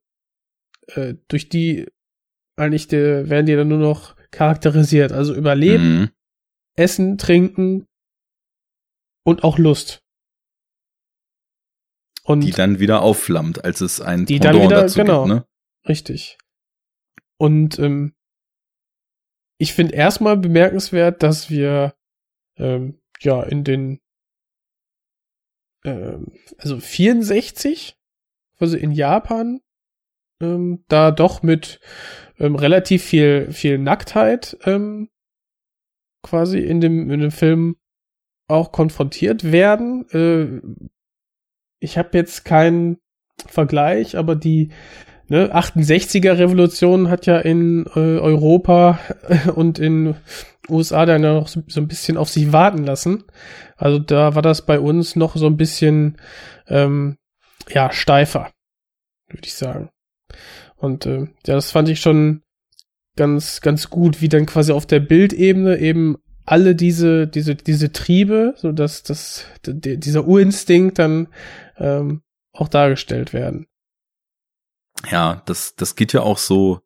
[0.87, 1.87] äh, durch die
[2.55, 5.11] eigentlich der, werden die dann nur noch charakterisiert.
[5.11, 6.09] Also Überleben, mhm.
[6.75, 7.85] Essen, Trinken
[9.23, 10.02] und auch Lust.
[12.23, 15.35] Und die dann wieder aufflammt, als es ein die Pendant dann wieder, dazu genau, gibt,
[15.35, 15.45] ne?
[15.87, 16.37] Richtig.
[17.37, 18.13] Und ähm,
[19.57, 21.93] ich finde erstmal bemerkenswert, dass wir
[22.57, 23.99] ähm, ja in den
[25.83, 27.97] ähm, also 64,
[28.57, 29.61] also in Japan,
[30.41, 31.79] ähm, da doch mit
[32.39, 35.09] ähm, relativ viel, viel Nacktheit ähm,
[36.21, 37.77] quasi in dem, in dem Film
[38.47, 40.07] auch konfrontiert werden.
[40.09, 40.61] Äh,
[41.83, 42.97] ich habe jetzt keinen
[43.47, 44.69] Vergleich, aber die
[45.27, 48.99] ne, 68er Revolution hat ja in äh, Europa
[49.55, 50.15] und in
[50.69, 53.25] USA dann ja noch so, so, ein bisschen auf sich warten lassen.
[53.75, 56.17] Also da war das bei uns noch so ein bisschen
[56.67, 57.17] ähm,
[57.69, 58.51] ja steifer,
[59.27, 59.89] würde ich sagen.
[60.77, 62.43] Und äh, ja, das fand ich schon
[63.15, 68.53] ganz ganz gut, wie dann quasi auf der Bildebene eben alle diese diese diese Triebe,
[68.57, 71.27] so dass das dieser Urinstinkt dann
[71.77, 72.21] ähm,
[72.51, 73.67] auch dargestellt werden.
[75.09, 76.81] Ja, das das geht ja auch so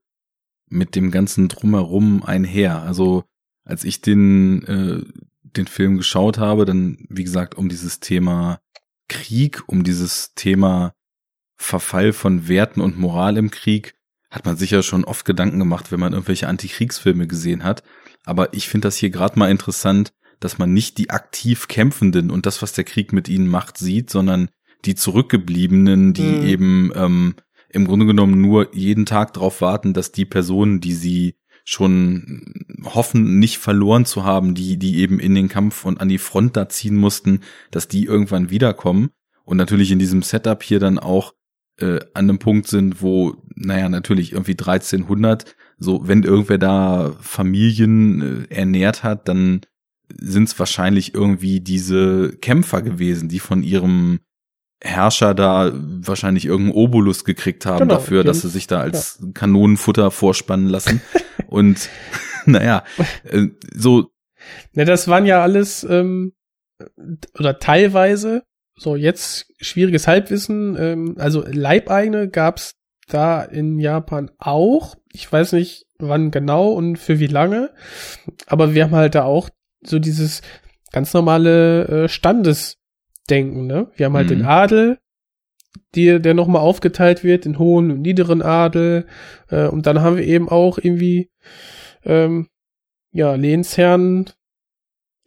[0.70, 2.82] mit dem ganzen drumherum einher.
[2.82, 3.24] Also
[3.64, 5.04] als ich den, äh,
[5.44, 8.60] den Film geschaut habe, dann, wie gesagt, um dieses Thema
[9.10, 10.94] Krieg, um dieses Thema
[11.56, 13.96] Verfall von Werten und Moral im Krieg,
[14.30, 17.84] hat man sicher schon oft Gedanken gemacht, wenn man irgendwelche Antikriegsfilme gesehen hat.
[18.26, 22.46] Aber ich finde das hier gerade mal interessant, dass man nicht die aktiv Kämpfenden und
[22.46, 24.50] das, was der Krieg mit ihnen macht, sieht, sondern
[24.86, 26.46] die Zurückgebliebenen, die mhm.
[26.46, 27.36] eben ähm,
[27.70, 32.54] im Grunde genommen nur jeden Tag darauf warten, dass die Personen, die sie schon
[32.86, 36.56] hoffen, nicht verloren zu haben, die, die eben in den Kampf und an die Front
[36.56, 39.10] da ziehen mussten, dass die irgendwann wiederkommen
[39.44, 41.34] und natürlich in diesem Setup hier dann auch
[41.80, 48.48] äh, an einem Punkt sind, wo, naja, natürlich irgendwie 1300, so, wenn irgendwer da Familien
[48.50, 49.62] äh, ernährt hat, dann
[50.14, 54.20] sind es wahrscheinlich irgendwie diese Kämpfer gewesen, die von ihrem
[54.82, 59.30] Herrscher da wahrscheinlich irgendeinen Obolus gekriegt haben genau, dafür, dass sie sich da als ja.
[59.34, 61.02] Kanonenfutter vorspannen lassen.
[61.48, 61.90] Und
[62.46, 62.84] naja,
[63.24, 64.12] äh, so.
[64.74, 66.34] Ne, das waren ja alles, ähm,
[67.38, 68.44] oder teilweise,
[68.76, 72.76] so jetzt schwieriges Halbwissen, ähm, also Leibeigene gab's
[73.08, 74.96] da in Japan auch.
[75.12, 77.74] Ich weiß nicht, wann genau und für wie lange,
[78.46, 79.50] aber wir haben halt da auch
[79.84, 80.42] so dieses
[80.92, 82.77] ganz normale äh, Standes
[83.30, 83.92] denken, ne?
[83.96, 84.36] Wir haben halt mhm.
[84.36, 85.00] den Adel,
[85.96, 89.08] die, der nochmal aufgeteilt wird in hohen und niederen Adel.
[89.50, 91.30] Äh, und dann haben wir eben auch irgendwie,
[92.04, 92.48] ähm,
[93.12, 94.30] ja, Lehnsherren,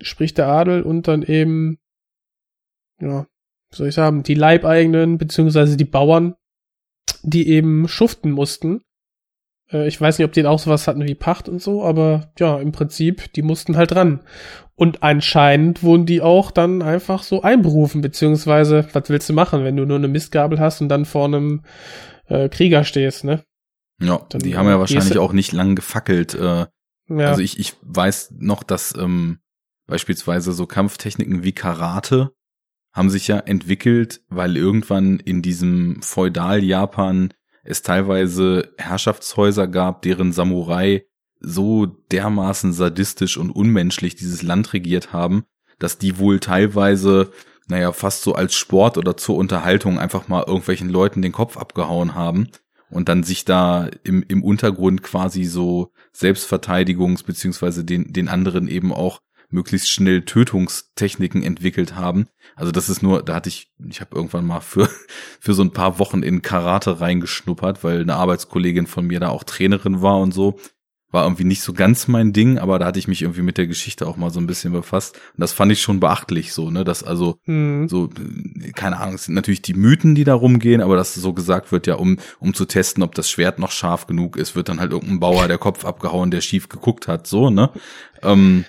[0.00, 1.78] sprich der Adel und dann eben,
[3.00, 3.26] ja,
[3.70, 6.34] wie soll ich sagen, die Leibeigenen beziehungsweise die Bauern,
[7.22, 8.82] die eben schuften mussten
[9.72, 12.58] Äh, ich weiß nicht, ob die auch sowas hatten wie Pacht und so, aber ja,
[12.58, 14.20] im Prinzip, die mussten halt ran.
[14.74, 19.76] Und anscheinend wurden die auch dann einfach so einberufen, beziehungsweise, was willst du machen, wenn
[19.76, 21.62] du nur eine Mistgabel hast und dann vor einem
[22.28, 23.44] äh, Krieger stehst, ne?
[24.00, 26.34] Ja, Dann, die haben ja äh, wahrscheinlich auch nicht lang gefackelt.
[26.34, 26.66] Äh,
[27.08, 29.40] Ja, Also ich, ich weiß noch, dass ähm,
[29.86, 32.32] beispielsweise so Kampftechniken wie Karate
[32.92, 37.34] haben sich ja entwickelt, weil irgendwann in diesem Feudal-Japan
[37.64, 41.04] es teilweise Herrschaftshäuser gab, deren Samurai
[41.40, 45.44] so dermaßen sadistisch und unmenschlich dieses Land regiert haben,
[45.78, 47.32] dass die wohl teilweise,
[47.66, 52.14] naja, fast so als Sport oder zur Unterhaltung einfach mal irgendwelchen Leuten den Kopf abgehauen
[52.14, 52.48] haben
[52.90, 58.92] und dann sich da im, im Untergrund quasi so Selbstverteidigungs- beziehungsweise den, den anderen eben
[58.92, 59.20] auch
[59.50, 62.28] möglichst schnell Tötungstechniken entwickelt haben.
[62.56, 64.88] Also das ist nur, da hatte ich, ich habe irgendwann mal für,
[65.40, 69.44] für so ein paar Wochen in Karate reingeschnuppert, weil eine Arbeitskollegin von mir da auch
[69.44, 70.58] Trainerin war und so.
[71.12, 73.66] War irgendwie nicht so ganz mein Ding, aber da hatte ich mich irgendwie mit der
[73.66, 75.16] Geschichte auch mal so ein bisschen befasst.
[75.16, 77.88] Und das fand ich schon beachtlich so, ne, dass also hm.
[77.88, 78.08] so,
[78.76, 81.88] keine Ahnung, es sind natürlich die Mythen, die da rumgehen, aber dass so gesagt wird,
[81.88, 84.92] ja, um, um zu testen, ob das Schwert noch scharf genug ist, wird dann halt
[84.92, 87.70] irgendein Bauer der Kopf abgehauen, der schief geguckt hat, so, ne?
[88.22, 88.64] Ähm,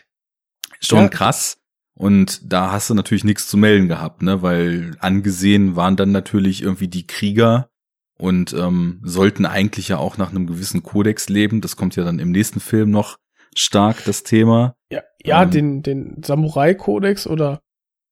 [0.83, 1.07] schon Ja.
[1.09, 1.57] krass.
[1.93, 4.41] Und da hast du natürlich nichts zu melden gehabt, ne?
[4.41, 7.69] Weil angesehen waren dann natürlich irgendwie die Krieger
[8.17, 11.61] und ähm, sollten eigentlich ja auch nach einem gewissen Kodex leben.
[11.61, 13.17] Das kommt ja dann im nächsten Film noch
[13.55, 14.75] stark, das Thema.
[14.91, 17.59] ja, ja ähm, den, den Samurai-Kodex oder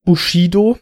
[0.06, 0.78] Bushido,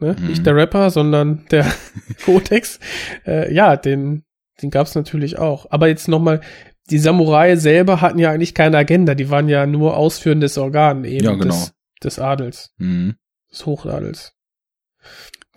[0.00, 0.16] ne?
[0.18, 0.26] Mhm.
[0.28, 1.66] nicht der Rapper, sondern der
[2.24, 2.78] Kodex.
[3.26, 4.22] Äh, ja, den,
[4.62, 5.66] den gab's natürlich auch.
[5.70, 6.40] Aber jetzt nochmal,
[6.90, 11.24] die Samurai selber hatten ja eigentlich keine Agenda, die waren ja nur ausführendes Organ eben
[11.24, 11.44] Ja, genau.
[11.46, 13.16] des, des Adels, Mhm.
[13.50, 14.34] des Hochadels.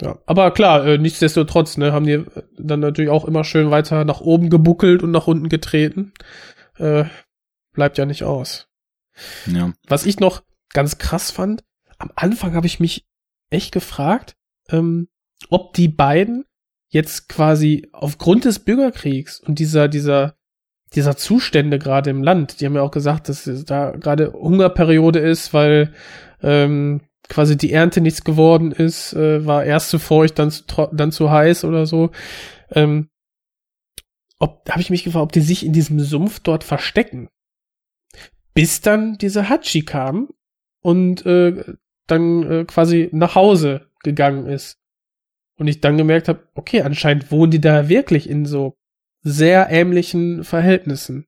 [0.01, 2.23] Ja, aber klar, äh, nichtsdestotrotz, ne, haben die
[2.57, 6.13] dann natürlich auch immer schön weiter nach oben gebuckelt und nach unten getreten.
[6.77, 7.05] Äh,
[7.73, 8.67] bleibt ja nicht aus.
[9.45, 9.73] Ja.
[9.87, 11.63] Was ich noch ganz krass fand,
[11.99, 13.05] am Anfang habe ich mich
[13.51, 14.35] echt gefragt,
[14.69, 15.07] ähm,
[15.49, 16.45] ob die beiden
[16.89, 20.35] jetzt quasi aufgrund des Bürgerkriegs und dieser, dieser,
[20.93, 25.53] dieser Zustände gerade im Land, die haben ja auch gesagt, dass da gerade Hungerperiode ist,
[25.53, 25.93] weil
[26.41, 31.11] ähm, quasi die Ernte nichts geworden ist, äh, war erst zu feucht, dann zu, dann
[31.11, 32.11] zu heiß oder so.
[32.71, 33.07] Ähm,
[34.39, 37.29] ob, da habe ich mich gefragt, ob die sich in diesem Sumpf dort verstecken
[38.53, 40.29] bis dann diese Hachi kam
[40.81, 41.63] und äh,
[42.07, 44.77] dann äh, quasi nach Hause gegangen ist.
[45.57, 48.75] Und ich dann gemerkt habe, okay, anscheinend wohnen die da wirklich in so
[49.21, 51.25] sehr ähnlichen Verhältnissen.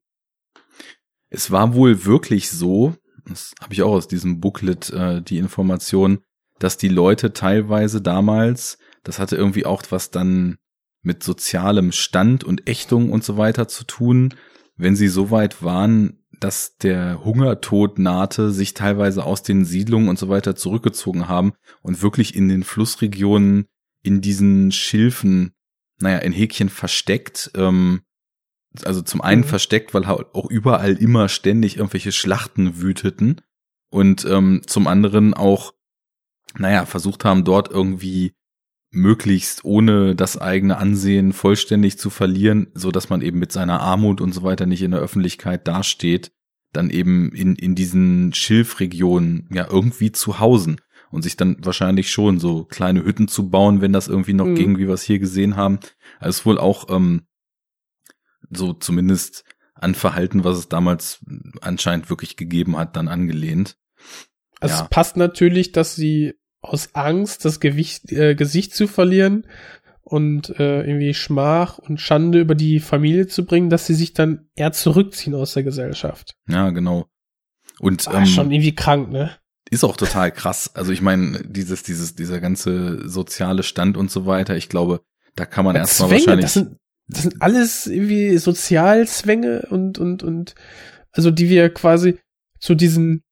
[1.29, 6.19] Es war wohl wirklich so, das habe ich auch aus diesem Booklet äh, die Information,
[6.59, 10.57] dass die Leute teilweise damals, das hatte irgendwie auch was dann
[11.01, 14.33] mit sozialem Stand und Ächtung und so weiter zu tun,
[14.77, 20.19] wenn sie so weit waren, dass der Hungertod nahte, sich teilweise aus den Siedlungen und
[20.19, 23.65] so weiter zurückgezogen haben und wirklich in den Flussregionen
[24.01, 25.53] in diesen Schilfen,
[26.03, 28.01] naja, in Häkchen versteckt, ähm,
[28.83, 29.47] also zum einen Mhm.
[29.47, 33.41] versteckt, weil halt auch überall immer ständig irgendwelche Schlachten wüteten
[33.89, 35.73] und ähm, zum anderen auch,
[36.57, 38.33] naja, versucht haben, dort irgendwie
[38.91, 44.21] möglichst ohne das eigene Ansehen vollständig zu verlieren, so dass man eben mit seiner Armut
[44.21, 46.31] und so weiter nicht in der Öffentlichkeit dasteht,
[46.73, 50.79] dann eben in, in diesen Schilfregionen ja irgendwie zu hausen
[51.13, 54.55] und sich dann wahrscheinlich schon so kleine Hütten zu bauen, wenn das irgendwie noch Mhm.
[54.55, 55.79] ging, wie wir es hier gesehen haben.
[56.19, 57.27] Also es ist wohl auch ähm,
[58.49, 59.45] so zumindest
[59.75, 61.19] an Verhalten, was es damals
[61.61, 63.77] anscheinend wirklich gegeben hat, dann angelehnt.
[64.59, 64.83] Also Ja.
[64.83, 69.45] es passt natürlich, dass sie aus Angst, das Gewicht, äh, Gesicht zu verlieren
[70.01, 74.47] und äh, irgendwie Schmach und Schande über die Familie zu bringen, dass sie sich dann
[74.55, 76.35] eher zurückziehen aus der Gesellschaft.
[76.47, 77.07] Ja, genau.
[77.79, 79.35] Und Ah, ähm, schon irgendwie krank, ne?
[79.73, 80.71] Ist auch total krass.
[80.75, 85.01] Also ich meine, dieses, dieses, dieser ganze soziale Stand und so weiter, ich glaube,
[85.35, 86.45] da kann man erstmal wahrscheinlich.
[86.45, 90.55] das sind, das sind alles irgendwie Sozialzwänge und, und, und,
[91.11, 92.19] also die wir quasi
[92.59, 93.23] zu diesen,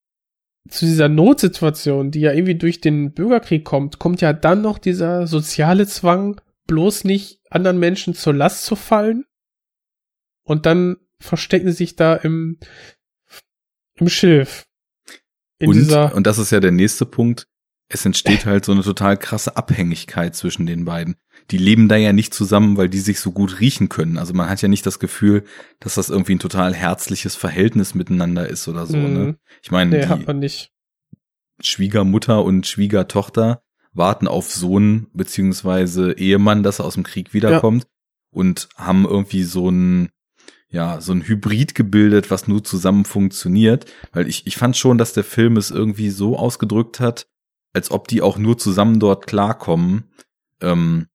[0.69, 5.27] zu dieser Notsituation, die ja irgendwie durch den Bürgerkrieg kommt, kommt ja dann noch dieser
[5.27, 9.25] soziale Zwang, bloß nicht anderen Menschen zur Last zu fallen.
[10.43, 12.59] Und dann verstecken sie sich da im,
[13.95, 14.65] im Schilf.
[15.68, 17.47] Und, und das ist ja der nächste Punkt.
[17.93, 21.18] Es entsteht halt so eine total krasse Abhängigkeit zwischen den beiden.
[21.49, 24.18] Die leben da ja nicht zusammen, weil die sich so gut riechen können.
[24.18, 25.43] Also man hat ja nicht das Gefühl,
[25.82, 28.95] dass das irgendwie ein total herzliches Verhältnis miteinander ist oder so.
[28.95, 29.14] Mhm.
[29.14, 29.36] Ne?
[29.62, 30.72] Ich meine, nee, hat die man nicht.
[31.59, 33.62] Schwiegermutter und Schwiegertochter
[33.93, 37.88] warten auf Sohn beziehungsweise Ehemann, dass er aus dem Krieg wiederkommt
[38.32, 40.09] und haben irgendwie so ein
[40.72, 43.86] ja, so ein Hybrid gebildet, was nur zusammen funktioniert.
[44.13, 47.28] Weil ich, ich fand schon, dass der Film es irgendwie so ausgedrückt hat,
[47.74, 50.05] als ob die auch nur zusammen dort klarkommen.
[50.61, 51.07] Ähm,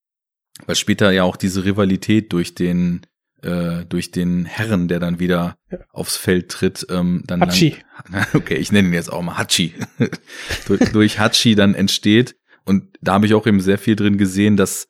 [0.67, 3.03] weil später ja auch diese Rivalität durch den
[3.43, 5.79] äh, durch den Herren, der dann wieder Ja.
[5.93, 7.77] aufs Feld tritt, ähm, dann Hachi.
[8.11, 9.75] Dann, okay, ich nenne ihn jetzt auch mal Hachi.
[10.67, 14.57] durch, durch Hachi dann entsteht und da habe ich auch eben sehr viel drin gesehen,
[14.57, 14.89] dass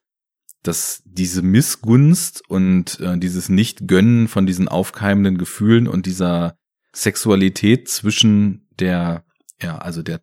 [0.67, 6.57] dass diese Missgunst und äh, dieses Nicht-Gönnen von diesen aufkeimenden Gefühlen und dieser
[6.93, 9.25] Sexualität zwischen der,
[9.61, 10.21] ja, also der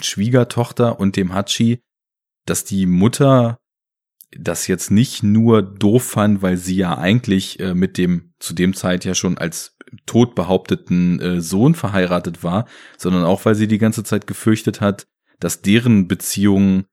[0.00, 1.82] Schwiegertochter und dem Hachi,
[2.46, 3.58] dass die Mutter
[4.36, 8.74] das jetzt nicht nur doof fand, weil sie ja eigentlich äh, mit dem zu dem
[8.74, 9.76] Zeit ja schon als
[10.06, 12.66] tot behaupteten äh, Sohn verheiratet war,
[12.96, 15.06] sondern auch weil sie die ganze Zeit gefürchtet hat,
[15.38, 16.84] dass deren Beziehung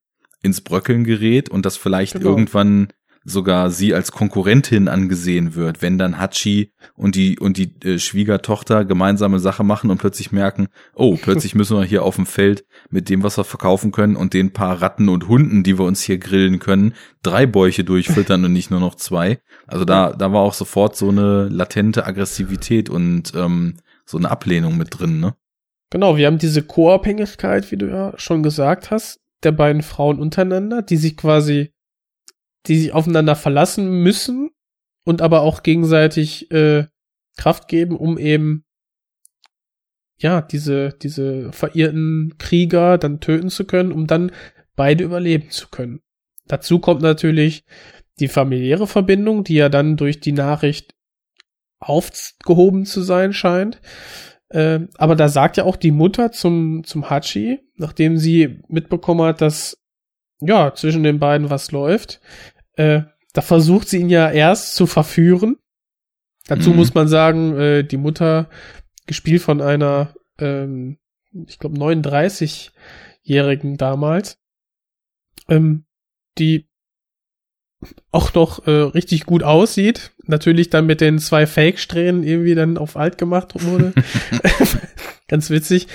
[0.42, 2.30] ins Bröckeln gerät und dass vielleicht Genau.
[2.30, 2.90] irgendwann
[3.26, 8.86] sogar sie als Konkurrentin angesehen wird, wenn dann Hachi und die und die äh, Schwiegertochter
[8.86, 13.10] gemeinsame Sache machen und plötzlich merken, oh, plötzlich müssen wir hier auf dem Feld mit
[13.10, 16.18] dem, was wir verkaufen können und den paar Ratten und Hunden, die wir uns hier
[16.18, 19.40] grillen können, drei Bäuche durchfüttern und nicht nur noch zwei.
[19.68, 23.76] Also da da war auch sofort so eine latente Aggressivität und ähm,
[24.06, 25.36] so eine Ablehnung mit drin, ne?
[25.92, 30.82] Genau, wir haben diese Co-Abhängigkeit, wie du ja schon gesagt hast, der beiden Frauen untereinander,
[30.82, 31.74] die sich quasi,
[32.68, 34.52] die sich aufeinander verlassen müssen
[35.06, 36.88] und aber auch gegenseitig äh,
[37.38, 38.66] Kraft geben, um eben
[40.18, 44.32] ja diese diese verirrten Krieger dann töten zu können, um dann
[44.76, 46.02] beide überleben zu können.
[46.48, 47.64] Dazu kommt natürlich
[48.20, 50.96] die familiäre Verbindung, die ja dann durch die Nachricht
[51.80, 53.82] aufgehoben zu sein scheint.
[54.52, 59.42] Ähm, aber da sagt ja auch die Mutter zum, zum Hachi, nachdem sie mitbekommen hat,
[59.42, 59.78] dass
[60.42, 62.20] ja zwischen den beiden was läuft,
[62.74, 63.02] äh,
[63.34, 65.58] da versucht sie ihn ja erst zu verführen.
[66.48, 66.76] Dazu Mhm.
[66.78, 68.50] muss man sagen, äh, die Mutter,
[69.06, 70.98] gespielt von einer, ähm,
[71.48, 74.40] ich glaube, 39-Jährigen damals,
[75.48, 75.86] ähm,
[76.38, 76.69] die
[78.12, 80.12] auch noch äh, richtig gut aussieht.
[80.26, 83.94] Natürlich dann mit den zwei Fake-Strähnen irgendwie dann auf alt gemacht wurde.
[85.28, 85.88] Ganz witzig.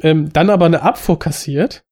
[0.00, 1.84] Ähm, dann aber eine Abfuhr kassiert.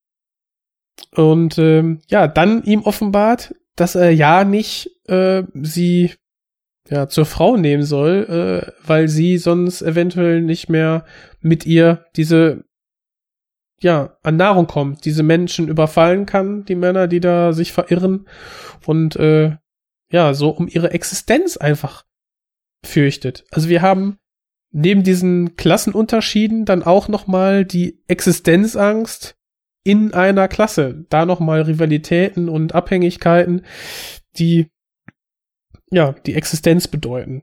[1.15, 6.13] Und ähm, ja, dann ihm offenbart, dass er ja nicht äh, sie
[6.89, 11.05] ja zur Frau nehmen soll, äh, weil sie sonst eventuell nicht mehr
[11.41, 12.65] mit ihr diese
[13.81, 18.27] ja an Nahrung kommt, diese Menschen überfallen kann, die Männer, die da sich verirren
[18.87, 19.57] und äh,
[20.11, 22.05] ja so um ihre Existenz einfach
[22.85, 23.45] fürchtet.
[23.51, 24.19] Also wir haben
[24.71, 29.37] neben diesen Klassenunterschieden dann auch noch mal die Existenzangst
[29.85, 33.65] in einer Klasse, da noch mal Rivalitäten und Abhängigkeiten,
[34.37, 34.69] die
[35.91, 37.43] ja die Existenz bedeuten.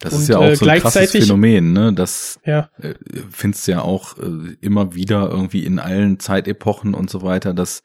[0.00, 1.92] Das Und, ist ja auch äh, so ein krasses Phänomen, ne?
[1.92, 2.94] Das Ja, äh,
[3.30, 7.82] findest du ja auch äh, immer wieder irgendwie in allen Zeitepochen und so weiter, dass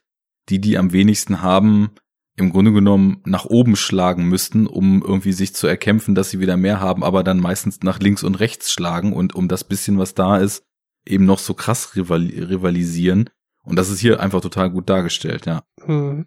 [0.48, 1.90] die, die am wenigsten haben,
[2.36, 6.56] im Grunde genommen nach oben schlagen müssten, um irgendwie sich zu erkämpfen, dass sie wieder
[6.56, 10.14] mehr haben, aber dann meistens nach links und rechts schlagen und um das bisschen, was
[10.14, 10.62] da ist,
[11.06, 13.30] eben noch so krass rival rivalisieren.
[13.62, 15.62] Und das ist hier einfach total gut dargestellt, ja.
[15.84, 16.26] hm.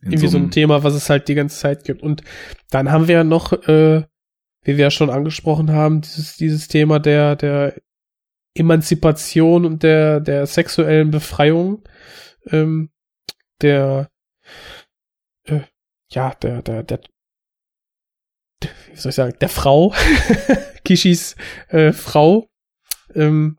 [0.00, 2.02] In irgendwie so einem- ein Thema, was es halt die ganze Zeit gibt.
[2.02, 2.22] Und
[2.70, 4.02] dann haben wir ja noch, äh,
[4.62, 7.74] wie wir ja schon angesprochen haben, dieses, dieses Thema der, der
[8.54, 11.82] Emanzipation und der, der sexuellen Befreiung,
[12.46, 12.90] ähm,
[13.60, 14.10] der,
[15.44, 15.62] äh,
[16.10, 17.00] ja, der, der, der,
[18.60, 19.94] wie soll ich sagen, der Frau,
[20.84, 21.36] Kishis
[21.68, 22.48] äh, Frau,
[23.14, 23.58] ähm,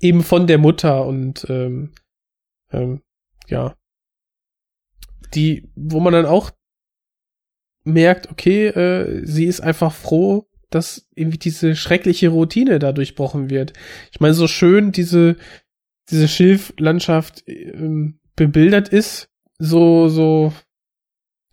[0.00, 1.92] eben von der Mutter und ähm,
[2.70, 3.02] ähm,
[3.48, 3.74] ja,
[5.34, 6.50] die, wo man dann auch
[7.86, 13.72] merkt, okay, äh, sie ist einfach froh, dass irgendwie diese schreckliche Routine da durchbrochen wird.
[14.12, 15.36] Ich meine, so schön diese,
[16.10, 19.28] diese Schilflandschaft ähm, bebildert ist,
[19.58, 20.52] so, so,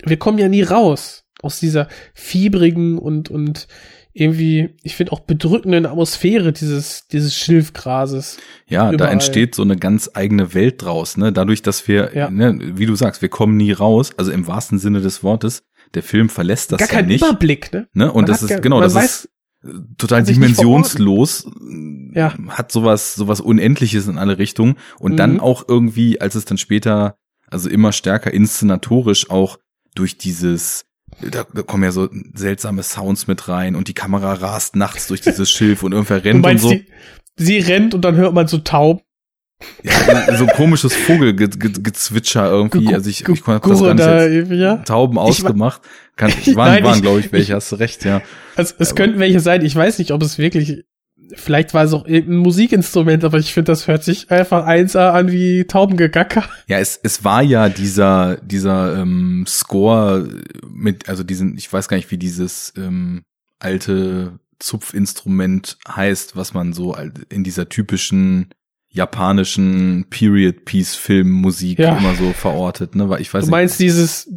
[0.03, 3.67] wir kommen ja nie raus aus dieser fiebrigen und, und
[4.13, 8.37] irgendwie, ich finde auch bedrückenden Atmosphäre dieses, dieses Schilfgrases.
[8.67, 9.13] Ja, da Überall.
[9.13, 11.31] entsteht so eine ganz eigene Welt draus, ne?
[11.33, 12.29] Dadurch, dass wir, Ja.
[12.29, 15.63] ne, wie du sagst, wir kommen nie raus, also im wahrsten Sinne des Wortes,
[15.95, 17.23] der Film verlässt das Gar ja kein nicht.
[17.23, 17.87] Überblick, ne?
[17.93, 18.07] Ne?
[18.11, 19.29] Und Man das ist, gar- genau, das weiß- ist
[19.97, 21.47] total dimensionslos,
[22.13, 22.33] Ja.
[22.49, 25.17] hat sowas, sowas Unendliches in alle Richtungen und Mhm.
[25.17, 27.17] dann auch irgendwie, als es dann später,
[27.47, 29.59] also immer stärker inszenatorisch auch
[29.95, 30.85] durch dieses,
[31.21, 35.21] da, da kommen ja so seltsame Sounds mit rein und die Kamera rast nachts durch
[35.21, 36.69] dieses Schilf und irgendwer rennt und so.
[36.71, 36.85] die,
[37.37, 39.03] sie rennt und dann hört man so taub.
[39.83, 42.93] Ja, so komisches Vogelgezwitscher irgendwie.
[42.93, 44.77] Also ich, ich konnte das gar nicht jetzt ja?
[44.77, 45.81] Tauben ausgemacht.
[46.15, 48.21] Kann, waren, Nein, waren glaube ich, welche, hast du recht, ja.
[48.55, 50.83] Also es könnten welche sein, ich weiß nicht, ob es wirklich,
[51.33, 55.31] vielleicht war es auch irgendein Musikinstrument, aber ich finde, das hört sich einfach 1A an
[55.31, 56.43] wie Taubengegacker.
[56.67, 60.27] Ja, es, es war ja dieser, dieser ähm, Score
[60.67, 63.23] mit, also diesen, ich weiß gar nicht, wie dieses ähm,
[63.59, 66.95] alte Zupfinstrument heißt, was man so
[67.29, 68.49] in dieser typischen
[68.93, 71.97] japanischen Period-Piece-Film-Musik Ja.
[71.97, 73.09] immer so verortet, ne?
[73.09, 74.29] Weil ich weiß Du meinst dieses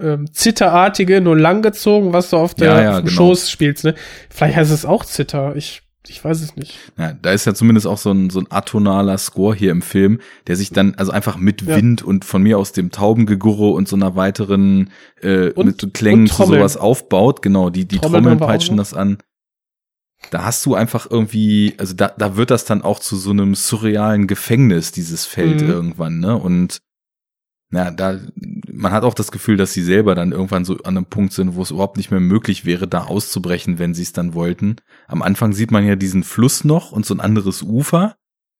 [0.00, 3.16] ähm, Zitterartige, nur langgezogen, was du auf der Ja, ja, auf dem genau.
[3.16, 3.94] Schoß spielst, ne?
[4.30, 6.78] Vielleicht heißt es auch Zitter, ich, ich weiß es nicht.
[6.98, 10.20] Ja, da ist ja zumindest auch so ein, so ein atonaler Score hier im Film,
[10.46, 11.76] der sich dann also einfach mit Ja.
[11.76, 14.90] Wind und von mir aus dem Taubengegurre und so einer weiteren
[15.22, 17.42] äh, Und- mit Klängen zu sowas aufbaut.
[17.42, 19.18] Genau, die, die Trommeln Trommeln peitschen das an.
[20.30, 23.54] Da hast du einfach irgendwie, also da, da wird das dann auch zu so einem
[23.54, 25.68] surrealen Gefängnis, dieses Feld Mhm.
[25.68, 26.36] irgendwann, ne?
[26.36, 26.80] Und
[27.70, 28.20] na, da,
[28.70, 31.54] man hat auch das Gefühl, dass sie selber dann irgendwann so an einem Punkt sind,
[31.54, 34.76] wo es überhaupt nicht mehr möglich wäre, da auszubrechen, wenn sie es dann wollten.
[35.06, 38.16] Am Anfang sieht man ja diesen Fluss noch und so ein anderes Ufer.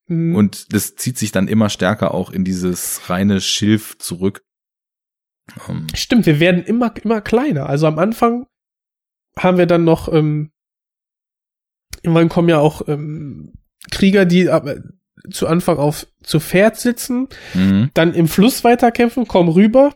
[0.06, 0.34] Hm.
[0.34, 4.42] Und das zieht sich dann immer stärker auch in dieses reine Schilf zurück.
[5.68, 7.66] Ähm, Stimmt, wir werden immer, immer kleiner.
[7.68, 8.46] Also am Anfang
[9.36, 10.51] haben wir dann noch, ähm,
[12.02, 13.52] irgendwann kommen ja auch ähm,
[13.90, 14.76] Krieger, die aber
[15.30, 17.90] zu Anfang auf zu Pferd sitzen, mhm.
[17.94, 19.94] dann im Fluss weiterkämpfen, kommen rüber,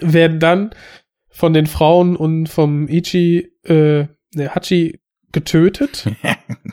[0.00, 0.70] werden dann
[1.28, 5.00] von den Frauen und vom Ichi, äh, ne, Hachi
[5.32, 6.06] getötet.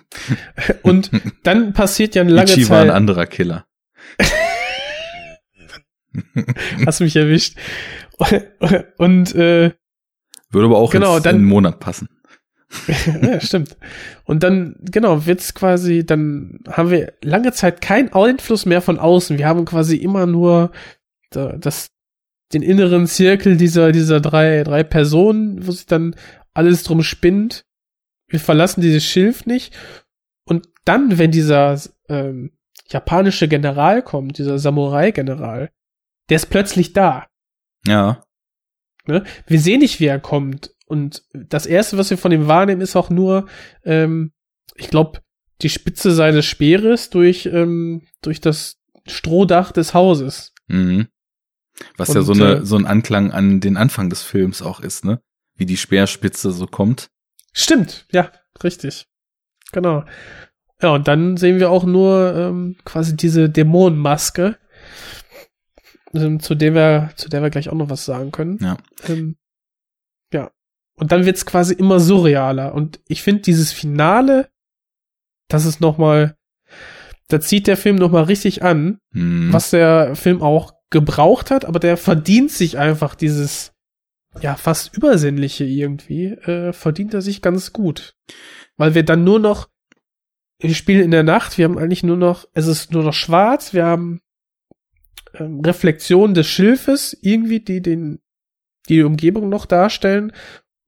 [0.83, 1.11] und
[1.43, 2.95] dann passiert ja eine lange Ichi war ein Zeit.
[2.95, 3.65] anderer Killer.
[6.85, 7.57] Hast mich erwischt.
[8.97, 9.71] Und äh,
[10.51, 12.09] Würde aber auch Genau, jetzt dann- in einen Monat passen.
[13.21, 13.77] ja, stimmt.
[14.25, 19.37] Und dann, genau, wird's quasi, dann haben wir lange Zeit keinen Einfluss mehr von außen.
[19.37, 20.71] Wir haben quasi immer nur
[21.31, 21.91] da- das,
[22.53, 26.15] den inneren Zirkel dieser, dieser drei, drei Personen, wo sich dann
[26.53, 27.65] alles drum spinnt.
[28.27, 29.75] Wir verlassen dieses Schilf nicht.
[30.45, 32.51] Und dann, wenn dieser ähm,
[32.89, 35.69] japanische General kommt, dieser Samurai-General,
[36.29, 37.27] der ist plötzlich da.
[37.87, 38.23] Ja.
[39.07, 39.23] Ne?
[39.47, 40.74] Wir sehen nicht, wie er kommt.
[40.85, 43.47] Und das erste, was wir von ihm wahrnehmen, ist auch nur,
[43.83, 44.31] ähm,
[44.75, 45.21] ich glaube,
[45.61, 48.77] die Spitze seines Speeres durch, ähm, durch das
[49.07, 50.53] Strohdach des Hauses.
[50.67, 51.07] Mhm.
[51.97, 54.79] Was ja Und, so eine, äh, so ein Anklang an den Anfang des Films auch
[54.79, 55.21] ist, ne?
[55.55, 57.09] Wie die Speerspitze so kommt.
[57.53, 58.31] Stimmt, ja,
[58.63, 59.07] richtig.
[59.71, 60.03] Genau.
[60.81, 64.57] Ja, und dann sehen wir auch nur ähm, quasi diese Dämonenmaske,
[66.13, 68.59] ähm, zu der wir, zu der wir gleich auch noch was sagen können.
[68.61, 68.77] Ja.
[69.07, 69.44] Ähm, ja.
[70.97, 72.73] Und dann wird's quasi immer surrealer.
[72.73, 74.49] Und ich finde dieses Finale,
[75.49, 76.37] das ist noch mal,
[77.27, 79.51] da zieht der Film noch mal richtig an, Mhm.
[79.51, 83.73] was der Film auch gebraucht hat, aber der verdient sich einfach dieses,
[84.41, 88.15] ja, fast übersinnliche irgendwie, äh, verdient er sich ganz gut.
[88.77, 89.67] Weil wir dann nur noch,
[90.59, 93.73] wir spielen in der Nacht, wir haben eigentlich nur noch, es ist nur noch schwarz,
[93.73, 94.21] wir haben
[95.33, 98.19] ähm, Reflexionen des Schilfes, irgendwie, die den,
[98.87, 100.31] die, die Umgebung noch darstellen,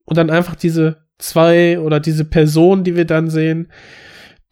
[0.08, 3.70] und dann einfach diese zwei oder diese Personen, die wir dann sehen,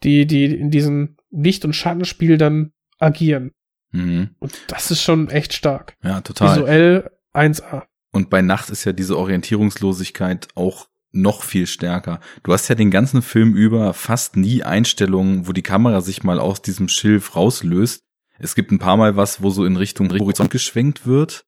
[0.03, 3.53] die, die in diesem Licht- und Schattenspiel dann agieren.
[3.91, 4.35] Mhm.
[4.37, 5.95] Und das ist schon echt stark.
[6.03, 6.57] Ja, total.
[6.57, 7.85] Visuell 1A.
[8.11, 12.19] Und bei Nacht ist ja diese Orientierungslosigkeit auch noch viel stärker.
[12.43, 16.39] Du hast ja den ganzen Film über fast nie Einstellungen, wo die Kamera sich mal
[16.39, 18.03] aus diesem Schilf rauslöst.
[18.37, 21.45] Es gibt ein paar Mal was, wo so in Richtung Horizont geschwenkt wird.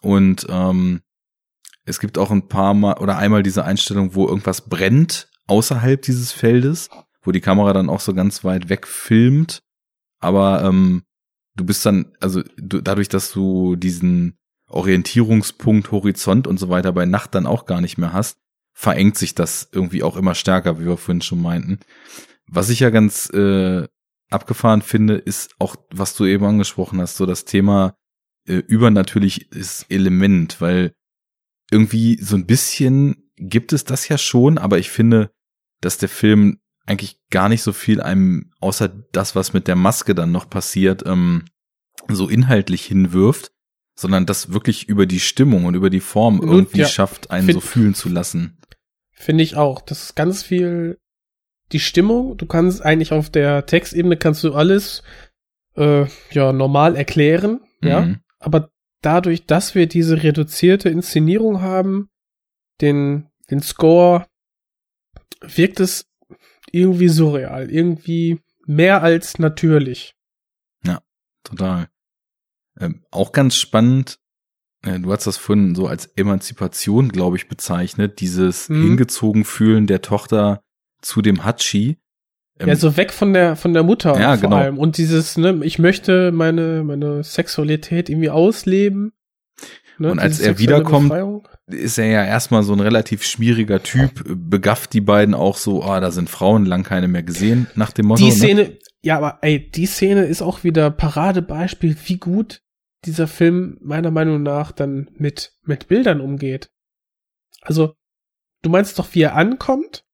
[0.00, 1.00] Und ähm,
[1.84, 6.32] es gibt auch ein paar Mal oder einmal diese Einstellung, wo irgendwas brennt außerhalb dieses
[6.32, 6.88] Feldes,
[7.22, 9.62] wo die Kamera dann auch so ganz weit weg filmt.
[10.20, 11.02] Aber ähm,
[11.56, 17.04] du bist dann, also du, dadurch, dass du diesen Orientierungspunkt, Horizont und so weiter bei
[17.04, 18.38] Nacht dann auch gar nicht mehr hast,
[18.72, 21.80] verengt sich das irgendwie auch immer stärker, wie wir vorhin schon meinten.
[22.46, 23.86] Was ich ja ganz äh,
[24.30, 27.94] abgefahren finde, ist auch, was du eben angesprochen hast, so das Thema
[28.46, 30.94] äh, übernatürliches Element, weil
[31.72, 35.30] irgendwie so ein bisschen gibt es das ja schon, aber ich finde,
[35.80, 40.14] dass der Film eigentlich gar nicht so viel einem, außer das, was mit der Maske
[40.14, 41.44] dann noch passiert, ähm,
[42.08, 43.52] so inhaltlich hinwirft,
[43.94, 46.88] sondern das wirklich über die Stimmung und über die Form Nun, irgendwie ja.
[46.88, 48.58] schafft, einen Find- so fühlen zu lassen.
[49.12, 49.80] Finde ich auch.
[49.80, 50.98] Das ist ganz viel
[51.70, 52.36] die Stimmung.
[52.36, 55.02] Du kannst eigentlich auf der Textebene kannst du alles
[55.76, 58.02] äh, ja normal erklären, ja.
[58.02, 58.20] Mhm.
[58.40, 58.70] Aber
[59.02, 62.08] dadurch, dass wir diese reduzierte Inszenierung haben,
[62.80, 64.26] den den Score,
[65.40, 66.06] wirkt es
[66.70, 70.14] irgendwie surreal, irgendwie mehr als natürlich.
[71.44, 71.88] Total.
[72.78, 74.18] Ähm, auch ganz spannend,
[74.82, 78.82] äh, du hast das vorhin so als Emanzipation, glaube ich, bezeichnet, dieses Mhm.
[78.82, 80.62] hingezogen fühlen der Tochter
[81.00, 81.98] zu dem Hatschi.
[82.62, 84.56] Ähm, ja, so weg von der von der Mutter Ja, vor genau.
[84.56, 89.12] allem und dieses ne, ich möchte meine meine Sexualität irgendwie ausleben.
[89.98, 91.46] Ne, Und als er wiederkommt, Befreiung.
[91.66, 96.00] ist er ja erstmal so ein relativ schwieriger Typ, begafft die beiden auch so, ah,
[96.00, 98.24] da sind Frauen lang keine mehr gesehen, nach dem Motto.
[98.24, 98.36] Die ne?
[98.36, 102.62] Szene, ja, aber ey, die Szene ist auch wieder Paradebeispiel, wie gut
[103.04, 106.70] dieser Film meiner Meinung nach dann mit mit Bildern umgeht.
[107.60, 107.94] Also,
[108.62, 110.04] du meinst doch, wie er ankommt,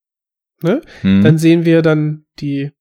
[0.63, 0.83] ne?
[1.03, 1.23] Hm.
[1.23, 2.73] Dann sehen wir dann die,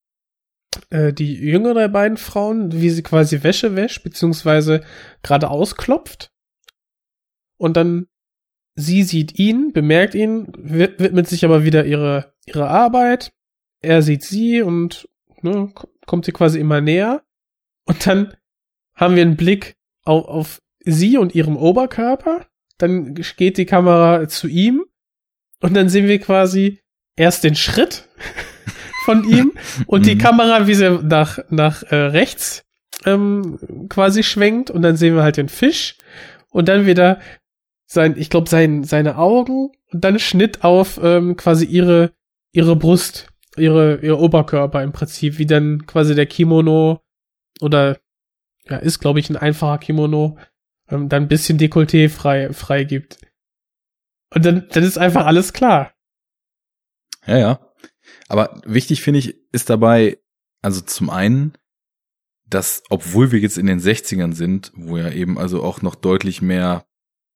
[0.90, 4.84] äh, die jüngere beiden Frauen, wie sie quasi Wäsche wäscht, beziehungsweise
[5.24, 6.32] gerade ausklopft.
[7.58, 8.08] Und dann
[8.76, 13.34] sie sieht ihn, bemerkt ihn, wid- widmet sich aber wieder ihre, ihre Arbeit.
[13.82, 15.10] Er sieht sie und
[15.42, 15.74] ne,
[16.06, 17.24] kommt sie quasi immer näher.
[17.86, 18.36] Und dann
[18.96, 22.46] haben wir einen Blick auf, auf sie und ihrem Oberkörper.
[22.78, 24.86] Dann geht die Kamera zu ihm.
[25.60, 26.80] Und dann sehen wir quasi
[27.16, 28.08] erst den Schritt
[29.08, 29.54] von ihm
[29.88, 30.20] und die Mhm.
[30.20, 32.66] Kamera, wie sie nach, nach äh, rechts
[33.06, 35.96] ähm, quasi schwenkt und dann sehen wir halt den Fisch
[36.50, 37.22] und dann wieder
[37.86, 42.12] sein, ich glaube, sein, seine Augen und dann Schnitt auf ähm, quasi ihre,
[42.52, 47.00] ihre Brust, ihre, ihr Oberkörper im Prinzip, wie dann quasi der Kimono
[47.62, 47.98] oder
[48.70, 50.38] ja, ist, glaube ich, ein einfacher Kimono,
[50.90, 53.20] ähm, dann ein bisschen Dekolleté frei, frei gibt.
[54.36, 55.94] Und dann, dann ist einfach alles klar.
[57.26, 57.67] Ja, ja.
[58.28, 60.18] Aber wichtig finde ich, ist dabei,
[60.62, 61.54] also zum einen,
[62.50, 66.42] dass, obwohl wir jetzt in den 60ern sind, wo ja eben also auch noch deutlich
[66.42, 66.86] mehr,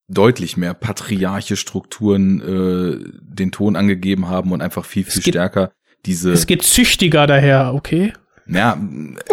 [0.08, 5.72] deutlich mehr patriarche Strukturen äh, den Ton angegeben haben und einfach viel, viel geht- stärker
[6.06, 6.32] diese.
[6.32, 8.14] Es geht züchtiger daher, okay?
[8.48, 8.82] Ja,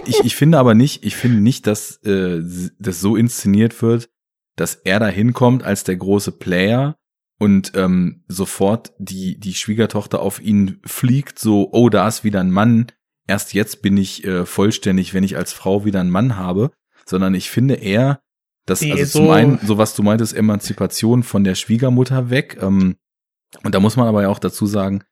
[0.04, 2.40] ich, ich finde aber nicht, ich finde nicht, dass äh,
[2.78, 4.10] das so inszeniert wird,
[4.54, 6.96] dass er da hinkommt als der große Player
[7.38, 12.50] und ähm, sofort die, die Schwiegertochter auf ihn fliegt, so, oh, da ist wieder ein
[12.50, 12.86] Mann,
[13.26, 16.72] erst jetzt bin ich äh, vollständig, wenn ich als Frau wieder einen Mann habe,
[17.06, 18.20] sondern ich finde eher,
[18.66, 22.96] dass also so- zum einen, so was du meintest, Emanzipation von der Schwiegermutter weg, ähm,
[23.64, 25.04] und da muss man aber ja auch dazu sagen,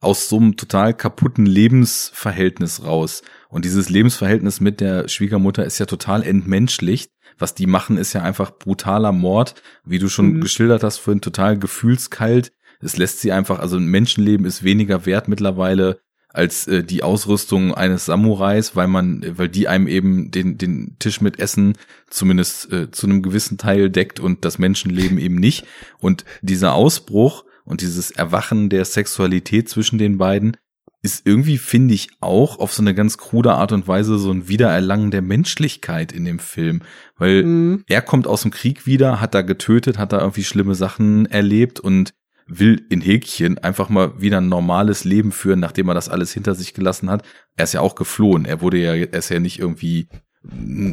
[0.00, 3.22] aus so einem total kaputten Lebensverhältnis raus.
[3.48, 7.10] Und dieses Lebensverhältnis mit der Schwiegermutter ist ja total entmenschlicht.
[7.38, 9.54] Was die machen, ist ja einfach brutaler Mord,
[9.84, 10.40] wie du schon Mhm.
[10.40, 12.52] geschildert hast, vorhin total gefühlskalt.
[12.80, 17.74] Es lässt sie einfach, also ein Menschenleben ist weniger wert mittlerweile als äh, die Ausrüstung
[17.74, 21.74] eines Samurais, weil man, weil die einem eben den den Tisch mit Essen
[22.10, 25.64] zumindest äh, zu einem gewissen Teil deckt und das Menschenleben eben nicht.
[26.00, 30.56] Und dieser Ausbruch und dieses Erwachen der Sexualität zwischen den beiden
[31.04, 34.48] ist irgendwie, finde ich, auch auf so eine ganz krude Art und Weise so ein
[34.48, 36.80] Wiedererlangen der Menschlichkeit in dem Film.
[37.18, 37.84] Weil Mhm.
[37.86, 41.78] er kommt aus dem Krieg wieder, hat da getötet, hat da irgendwie schlimme Sachen erlebt
[41.78, 42.14] und
[42.46, 46.54] will in Häkchen einfach mal wieder ein normales Leben führen, nachdem er das alles hinter
[46.54, 47.22] sich gelassen hat.
[47.54, 48.46] Er ist ja auch geflohen.
[48.46, 50.08] Er wurde ja, er ist ja nicht irgendwie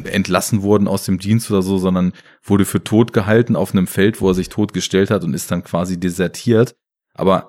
[0.04, 4.20] entlassen worden aus dem Dienst oder so, sondern wurde für tot gehalten auf einem Feld,
[4.20, 6.74] wo er sich tot gestellt hat und ist dann quasi desertiert.
[7.14, 7.48] Aber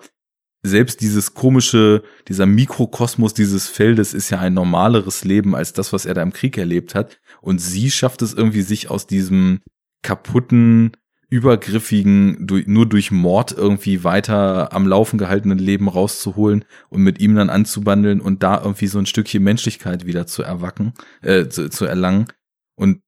[0.63, 6.05] selbst dieses komische, dieser Mikrokosmos dieses Feldes ist ja ein normaleres Leben als das, was
[6.05, 7.19] er da im Krieg erlebt hat.
[7.41, 9.59] Und sie schafft es irgendwie, sich aus diesem
[10.01, 10.93] kaputten,
[11.29, 17.49] übergriffigen, nur durch Mord irgendwie weiter am Laufen gehaltenen Leben rauszuholen und mit ihm dann
[17.49, 20.93] anzubandeln und da irgendwie so ein Stückchen Menschlichkeit wieder zu erwacken,
[21.23, 22.27] äh, zu, zu erlangen.
[22.75, 23.01] Und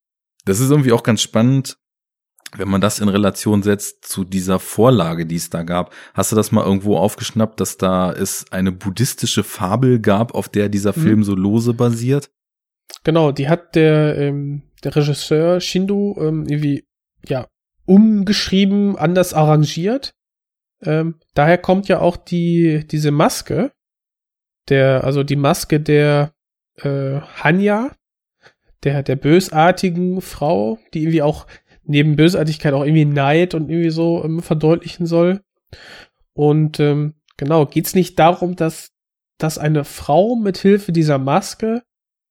[0.46, 1.78] das ist irgendwie auch ganz spannend,
[2.58, 5.94] wenn man das in Relation setzt zu dieser Vorlage, die es da gab.
[6.14, 10.70] Hast du das mal irgendwo aufgeschnappt, dass da es eine buddhistische Fabel gab, auf der
[10.70, 11.02] dieser Mhm.
[11.02, 12.30] Film so lose basiert?
[13.04, 16.86] Genau, die hat der, ähm, der Regisseur Shindu ähm, irgendwie,
[17.28, 17.48] ja,
[17.86, 20.14] umgeschrieben, anders arrangiert.
[20.82, 23.72] Ähm, daher kommt ja auch die, diese Maske,
[24.70, 26.34] der, also die Maske der
[26.78, 27.96] äh, Hanya,
[28.84, 31.48] der, der bösartigen Frau, die irgendwie auch
[31.86, 35.42] neben Bösartigkeit auch irgendwie Neid und irgendwie so ähm, verdeutlichen soll.
[36.34, 38.92] Und ähm, genau, geht's nicht darum, dass,
[39.38, 41.84] dass eine Frau mit Hilfe dieser Maske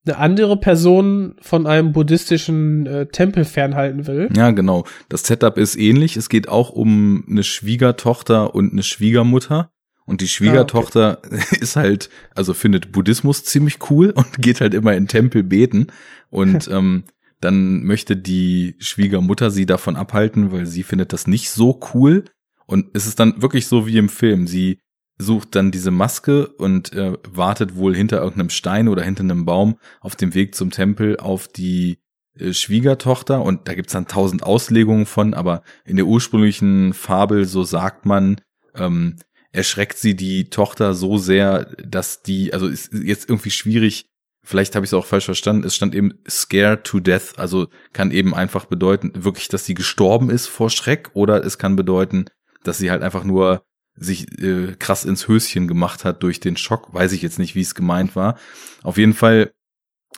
[0.07, 4.29] eine andere Person von einem buddhistischen äh, Tempel fernhalten will.
[4.37, 4.85] Ja, genau.
[5.09, 6.17] Das Setup ist ähnlich.
[6.17, 9.71] Es geht auch um eine Schwiegertochter und eine Schwiegermutter.
[10.05, 11.23] Und die Schwiegertochter
[11.61, 15.87] ist halt, also findet Buddhismus ziemlich cool und geht halt immer in Tempel beten.
[16.29, 17.05] Und ähm,
[17.45, 22.25] dann möchte die Schwiegermutter sie davon abhalten, weil sie findet das nicht so cool.
[22.67, 24.47] Und es ist dann wirklich so wie im Film.
[24.47, 24.79] Sie
[25.19, 29.79] sucht dann diese Maske und äh, wartet wohl hinter irgendeinem Stein oder hinter einem Baum
[30.01, 31.99] auf dem Weg zum Tempel auf die
[32.39, 37.63] äh, Schwiegertochter und da gibt's dann tausend Auslegungen von, aber in der ursprünglichen Fabel, so
[37.63, 38.41] sagt man,
[38.75, 39.17] ähm,
[39.53, 44.07] erschreckt sie die Tochter so sehr, dass die, also ist jetzt irgendwie schwierig,
[44.45, 48.11] vielleicht habe ich es auch falsch verstanden, es stand eben scared to death, also kann
[48.11, 52.27] eben einfach bedeuten, wirklich, dass sie gestorben ist vor Schreck oder es kann bedeuten,
[52.63, 53.65] dass sie halt einfach nur
[53.97, 57.61] sich äh, krass ins Höschen gemacht hat durch den Schock, weiß ich jetzt nicht, wie
[57.61, 58.37] es gemeint war.
[58.83, 59.53] Auf jeden Fall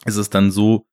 [0.05, 0.87] ist es dann so,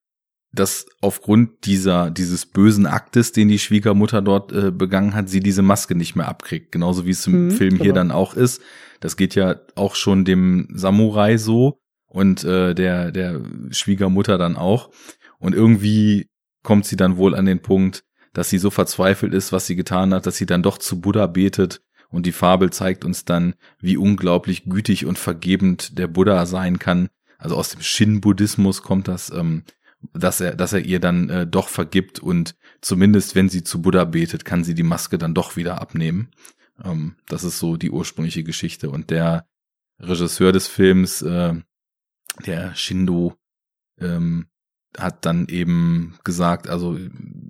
[0.52, 5.62] dass aufgrund dieser dieses bösen Aktes, den die Schwiegermutter dort äh, begangen hat, sie diese
[5.62, 7.94] Maske nicht mehr abkriegt, genauso wie es im Mhm, Film hier genau.
[7.94, 8.62] dann auch ist.
[9.00, 11.80] Das geht ja auch schon dem Samurai so
[12.14, 14.90] und äh, der der Schwiegermutter dann auch.
[15.38, 16.28] Und irgendwie
[16.62, 20.14] kommt sie dann wohl an den Punkt, dass sie so verzweifelt ist, was sie getan
[20.14, 23.96] hat, dass sie dann doch zu Buddha betet und die Fabel zeigt uns dann, wie
[23.96, 27.08] unglaublich gütig und vergebend der Buddha sein kann.
[27.36, 29.64] Also aus dem Shin-Buddhismus kommt das, ähm,
[30.12, 34.04] dass er, dass er ihr dann äh, doch vergibt und zumindest wenn sie zu Buddha
[34.04, 36.30] betet, kann sie die Maske dann doch wieder abnehmen.
[36.84, 38.88] Ähm, das ist so die ursprüngliche Geschichte.
[38.88, 39.48] Und der
[39.98, 41.54] Regisseur des Films, äh,
[42.46, 43.34] der Shindo,
[44.00, 44.46] ähm,
[44.96, 46.96] hat dann eben gesagt, also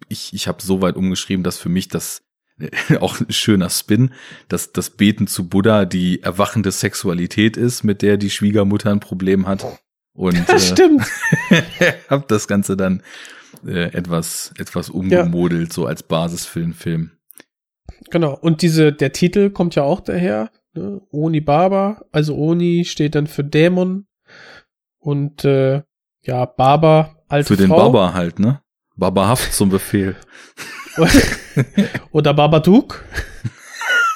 [0.09, 2.23] ich, ich habe so weit umgeschrieben, dass für mich das
[3.01, 4.13] auch ein schöner Spin,
[4.49, 9.47] dass das Beten zu Buddha die erwachende Sexualität ist, mit der die Schwiegermutter ein Problem
[9.47, 9.67] hat.
[10.15, 11.05] Und äh, Stimmt.
[12.09, 13.03] hab das Ganze dann
[13.67, 17.11] äh, etwas etwas umgemodelt, so als Basis für den Film.
[18.11, 18.39] Genau.
[18.39, 20.51] Und diese, der Titel kommt ja auch daher.
[20.75, 21.01] Ne?
[21.11, 22.05] Oni Baba.
[22.13, 24.07] Also Oni steht dann für Dämon.
[25.05, 25.83] Und äh,
[26.23, 27.93] ja, Baba, alte Für den Frau.
[27.93, 28.63] Baba halt, ne?
[28.97, 30.17] Babahaft zum Befehl.
[32.13, 33.05] Oder Babadook.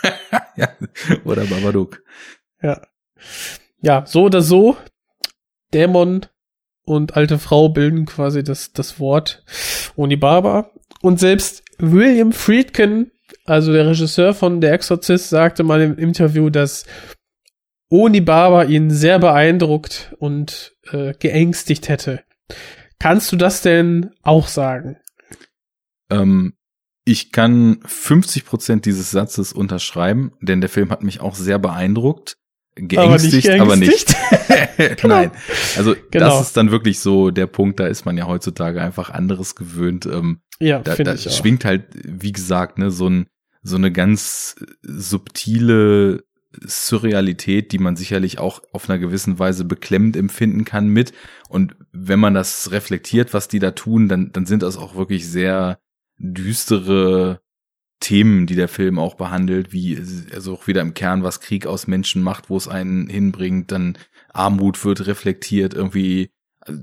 [0.57, 0.69] ja,
[1.25, 2.03] oder Babadook.
[2.63, 2.81] Ja.
[3.81, 4.77] Ja, so oder so.
[5.75, 6.27] Dämon
[6.85, 9.45] und alte Frau bilden quasi das, das Wort
[9.97, 10.71] Onibaba.
[11.03, 13.11] Und selbst William Friedkin,
[13.45, 16.87] also der Regisseur von Der Exorzist, sagte mal im Interview, dass
[17.91, 22.23] Onibaba ihn sehr beeindruckt und äh, geängstigt hätte.
[22.99, 24.97] Kannst du das denn auch sagen?
[26.11, 26.55] Ähm,
[27.05, 32.37] ich kann 50 Prozent dieses Satzes unterschreiben, denn der Film hat mich auch sehr beeindruckt.
[32.75, 34.07] Geängstigt, aber nicht.
[34.07, 34.15] geängstigt?
[35.03, 35.17] Genau.
[35.17, 35.31] Nein.
[35.77, 36.27] Also Genau.
[36.39, 40.07] das ist dann wirklich so der Punkt, da ist man ja heutzutage einfach anderes gewöhnt.
[40.07, 41.33] Ähm, Ja, da, da ich auch.
[41.33, 43.27] schwingt halt, wie gesagt, ne, so ein
[43.63, 50.65] so eine ganz subtile Surrealität, die man sicherlich auch auf einer gewissen Weise beklemmend empfinden
[50.65, 51.13] kann mit.
[51.49, 55.29] Und wenn man das reflektiert, was die da tun, dann, dann sind das auch wirklich
[55.29, 55.79] sehr
[56.17, 57.41] düstere
[58.01, 59.99] Themen, die der Film auch behandelt, wie
[60.33, 63.99] also auch wieder im Kern, was Krieg aus Menschen macht, wo es einen hinbringt, dann
[64.33, 66.31] Armut wird reflektiert, irgendwie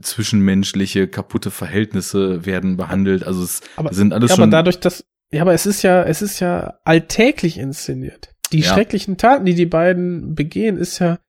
[0.02, 3.24] zwischenmenschliche kaputte Verhältnisse werden behandelt.
[3.26, 6.04] Also es aber, sind alles ja, schon aber dadurch, dass, ja, aber es ist ja,
[6.04, 8.35] es ist ja alltäglich inszeniert.
[8.56, 8.74] Die Ja.
[8.74, 11.20] schrecklichen Taten, die die beiden begehen, ist ja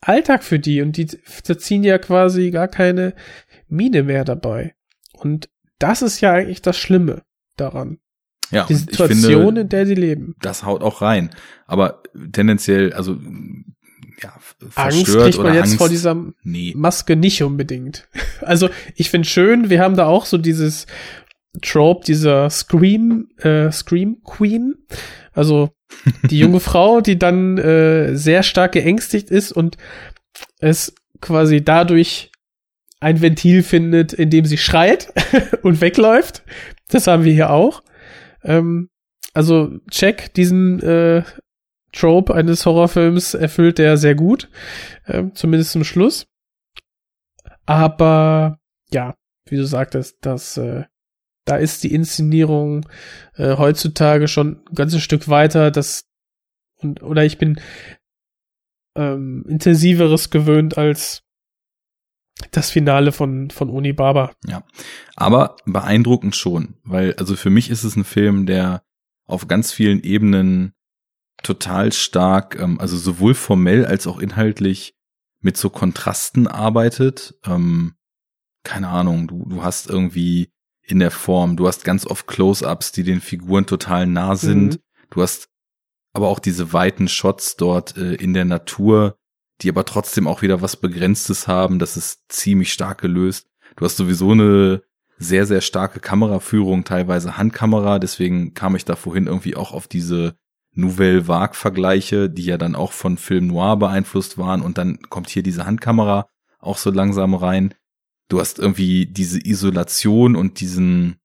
[0.00, 3.14] Alltag für die und die ziehen ja quasi gar keine
[3.68, 4.74] Miene mehr dabei.
[5.12, 5.48] Und
[5.78, 7.22] das ist ja eigentlich das Schlimme
[7.56, 7.98] daran.
[8.50, 10.34] ja, Die Situation, finde, in der sie leben.
[10.42, 11.30] das haut auch rein.
[11.66, 12.02] Aber
[12.32, 13.16] tendenziell, also
[14.22, 14.32] ja,
[14.74, 16.72] Angst kriegt man jetzt Angst, vor dieser nee.
[16.76, 18.08] Maske nicht unbedingt.
[18.42, 20.86] Also ich finde schön, wir haben da auch so dieses
[21.62, 24.74] Trope dieser Scream, äh, Scream Queen.
[25.32, 25.70] Also
[26.30, 29.76] die junge Frau, die dann äh, sehr stark geängstigt ist und
[30.58, 32.30] es quasi dadurch
[33.00, 35.12] ein Ventil findet, in dem sie schreit
[35.62, 36.42] und wegläuft.
[36.88, 37.82] Das haben wir hier auch.
[38.42, 38.88] Ähm,
[39.34, 41.22] also check diesen äh,
[41.92, 44.48] Trope eines Horrorfilms erfüllt der sehr gut,
[45.06, 46.26] ähm, zumindest zum Schluss.
[47.66, 48.58] Aber
[48.90, 49.14] ja,
[49.46, 50.84] wie du sagtest, das äh,
[51.44, 52.88] da ist die Inszenierung
[53.34, 55.70] äh, heutzutage schon ein ganzes Stück weiter.
[55.70, 56.06] Das
[56.76, 57.60] und oder ich bin
[58.96, 61.22] ähm, intensiveres gewöhnt als
[62.50, 64.32] das Finale von von Unibaba.
[64.46, 64.64] Ja,
[65.16, 68.82] aber beeindruckend schon, weil also für mich ist es ein Film, der
[69.26, 70.74] auf ganz vielen Ebenen
[71.42, 74.94] total stark, ähm, also sowohl formell als auch inhaltlich
[75.40, 77.34] mit so Kontrasten arbeitet.
[77.44, 77.94] Ähm,
[78.64, 80.53] keine Ahnung, du, du hast irgendwie
[80.86, 84.74] in der Form, du hast ganz oft Close-ups, die den Figuren total nah sind.
[84.74, 84.78] Mhm.
[85.10, 85.48] Du hast
[86.12, 89.16] aber auch diese weiten Shots dort äh, in der Natur,
[89.60, 91.78] die aber trotzdem auch wieder was Begrenztes haben.
[91.78, 93.48] Das ist ziemlich stark gelöst.
[93.76, 94.82] Du hast sowieso eine
[95.18, 97.98] sehr, sehr starke Kameraführung, teilweise Handkamera.
[97.98, 100.36] Deswegen kam ich da vorhin irgendwie auch auf diese
[100.72, 105.44] Nouvelle Vague-Vergleiche, die ja dann auch von Film Noir beeinflusst waren und dann kommt hier
[105.44, 106.28] diese Handkamera
[106.58, 107.74] auch so langsam rein.
[108.34, 111.20] Du hast irgendwie diese Isolation und diesen,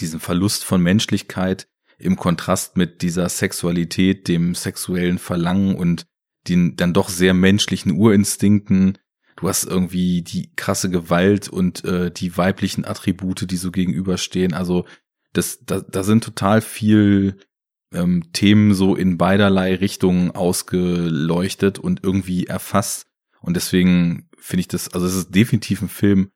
[0.00, 1.68] diesen Verlust von Menschlichkeit
[1.98, 6.06] im Kontrast mit dieser Sexualität, dem sexuellen Verlangen und
[6.48, 8.96] den dann doch sehr menschlichen Urinstinkten.
[9.36, 14.54] Du hast irgendwie die krasse Gewalt und äh, die weiblichen Attribute, die so gegenüberstehen.
[14.54, 14.86] Also
[15.34, 17.36] das, da, da sind total viel
[17.92, 23.06] ähm, Themen so in beiderlei Richtungen ausgeleuchtet und irgendwie erfasst.
[23.42, 26.30] Und deswegen finde ich das, also es ist definitiv ein Film,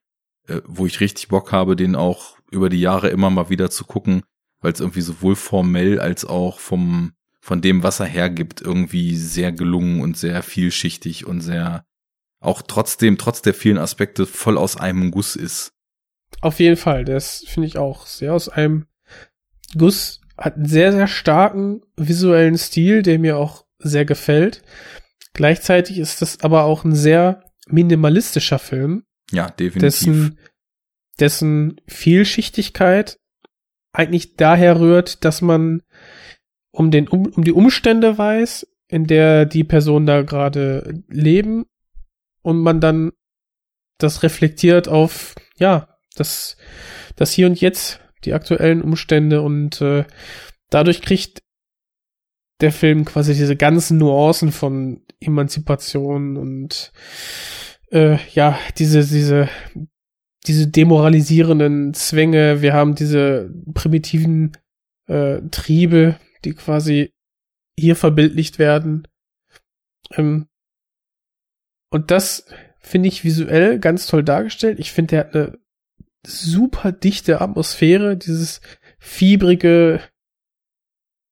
[0.47, 3.85] äh, wo ich richtig Bock habe, den auch über die Jahre immer mal wieder zu
[3.85, 4.23] gucken,
[4.59, 7.13] weil es irgendwie sowohl formell als auch vom
[7.43, 11.85] von dem, was er hergibt, irgendwie sehr gelungen und sehr vielschichtig und sehr
[12.39, 15.73] auch trotzdem, trotz der vielen Aspekte, voll aus einem Guss ist.
[16.41, 18.85] Auf jeden Fall, das finde ich auch sehr aus einem
[19.77, 24.63] Guss, hat einen sehr, sehr starken visuellen Stil, der mir auch sehr gefällt.
[25.33, 29.03] Gleichzeitig ist das aber auch ein sehr minimalistischer Film.
[29.31, 29.81] Ja, definitiv.
[29.81, 30.39] Dessen,
[31.19, 33.19] dessen Vielschichtigkeit
[33.93, 35.81] eigentlich daher rührt, dass man
[36.71, 41.65] um den um, um die Umstände weiß, in der die Personen da gerade leben
[42.41, 43.11] und man dann
[43.97, 46.57] das reflektiert auf ja das
[47.15, 50.05] das hier und jetzt die aktuellen Umstände und äh,
[50.69, 51.41] dadurch kriegt
[52.61, 56.91] der Film quasi diese ganzen Nuancen von Emanzipation und
[57.91, 59.49] äh, ja diese diese
[60.47, 64.57] diese demoralisierenden Zwänge, wir haben diese primitiven
[65.07, 67.13] äh, Triebe, die quasi
[67.77, 69.07] hier verbildlicht werden.
[70.11, 70.47] Ähm,
[71.91, 72.45] und das
[72.79, 74.79] finde ich visuell ganz toll dargestellt.
[74.79, 75.59] Ich finde, der hat eine
[76.25, 78.61] super dichte Atmosphäre, dieses
[78.99, 80.01] fiebrige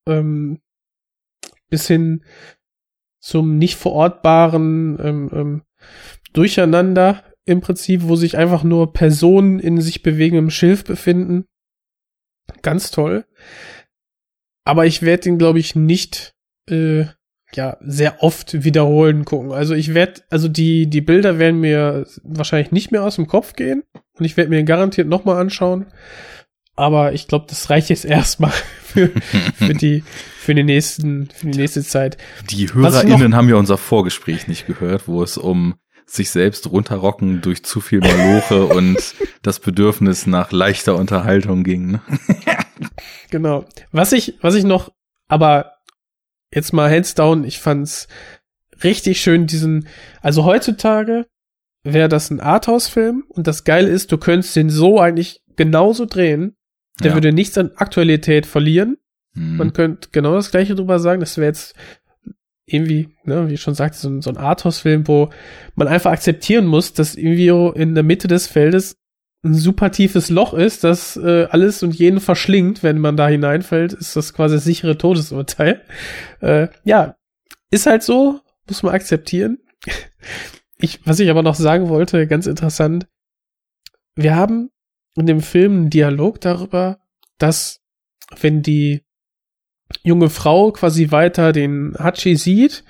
[0.08, 0.60] ähm,
[1.70, 2.24] bis hin
[3.20, 5.62] zum nicht verortbaren ähm, ähm,
[6.34, 11.46] Durcheinander im Prinzip, wo sich einfach nur Personen in sich bewegendem Schilf befinden.
[12.62, 13.26] Ganz toll.
[14.66, 16.34] Aber ich werde den, glaube ich, nicht
[16.70, 17.06] äh,
[17.56, 19.52] ja sehr oft wiederholen gucken.
[19.52, 23.54] Also ich werde, also die die Bilder werden mir wahrscheinlich nicht mehr aus dem Kopf
[23.54, 23.84] gehen
[24.14, 25.88] und ich werde mir garantiert noch mal anschauen.
[26.76, 28.54] Aber ich glaube, das reicht jetzt erstmal
[28.84, 29.10] für,
[29.56, 30.04] für die
[30.38, 32.18] für die nächsten für die nächste Zeit.
[32.50, 35.76] Die HörerInnen haben ja unser Vorgespräch nicht gehört, wo es um
[36.12, 38.98] sich selbst runterrocken durch zu viel Maloche und
[39.42, 41.92] das Bedürfnis nach leichter Unterhaltung ging.
[41.92, 42.02] Ne?
[43.30, 43.66] genau.
[43.92, 44.92] Was ich, was ich noch,
[45.28, 45.74] aber
[46.54, 48.08] jetzt mal hands down, ich fand's
[48.84, 49.88] richtig schön, diesen,
[50.22, 51.28] also heutzutage
[51.84, 56.56] wäre das ein Arthouse-Film und das Geile ist, du könntest den so eigentlich genauso drehen,
[57.02, 57.14] der ja.
[57.16, 58.98] würde nichts an Aktualität verlieren.
[59.34, 59.58] Mhm.
[59.58, 61.76] Man könnte genau das gleiche drüber sagen, das wäre jetzt
[62.74, 65.30] irgendwie, ne, wie ich schon sagte, so ein, so ein Arthouse-Film, wo
[65.76, 67.48] man einfach akzeptieren muss, dass irgendwie
[67.80, 68.96] in der Mitte des Feldes
[69.44, 73.94] ein super tiefes Loch ist, das äh, alles und jeden verschlingt, wenn man da hineinfällt,
[73.94, 75.82] ist das quasi das sichere Todesurteil.
[76.42, 77.16] Äh, ja,
[77.72, 79.60] ist halt so, muss man akzeptieren.
[80.82, 83.06] Ich, was ich aber noch sagen wollte, ganz interessant,
[84.16, 84.70] wir haben
[85.18, 87.00] in dem Film einen Dialog darüber,
[87.38, 87.82] dass
[88.40, 89.04] wenn die
[90.04, 92.84] junge Frau quasi weiter den Hachi sieht,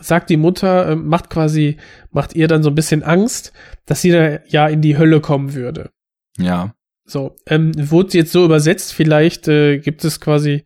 [0.00, 1.76] sagt die Mutter, äh, macht quasi,
[2.10, 3.52] macht ihr dann so ein bisschen Angst,
[3.86, 5.90] dass sie da ja in die Hölle kommen würde.
[6.38, 6.74] Ja.
[7.04, 10.64] So, ähm, wurde jetzt so übersetzt, vielleicht äh, gibt es quasi,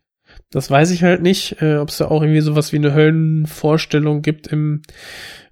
[0.51, 4.21] das weiß ich halt nicht, äh, ob es da auch irgendwie sowas wie eine Höllenvorstellung
[4.21, 4.81] gibt im,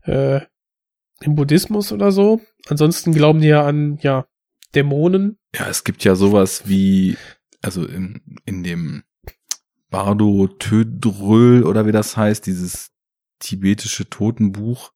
[0.03, 0.41] äh,
[1.21, 2.41] im Buddhismus oder so.
[2.67, 4.25] Ansonsten glauben die ja an, ja,
[4.75, 5.37] Dämonen.
[5.55, 7.17] Ja, es gibt ja sowas wie,
[7.61, 9.03] also in, in dem
[9.91, 12.89] Bardo Tödröl oder wie das heißt, dieses
[13.39, 14.91] tibetische Totenbuch.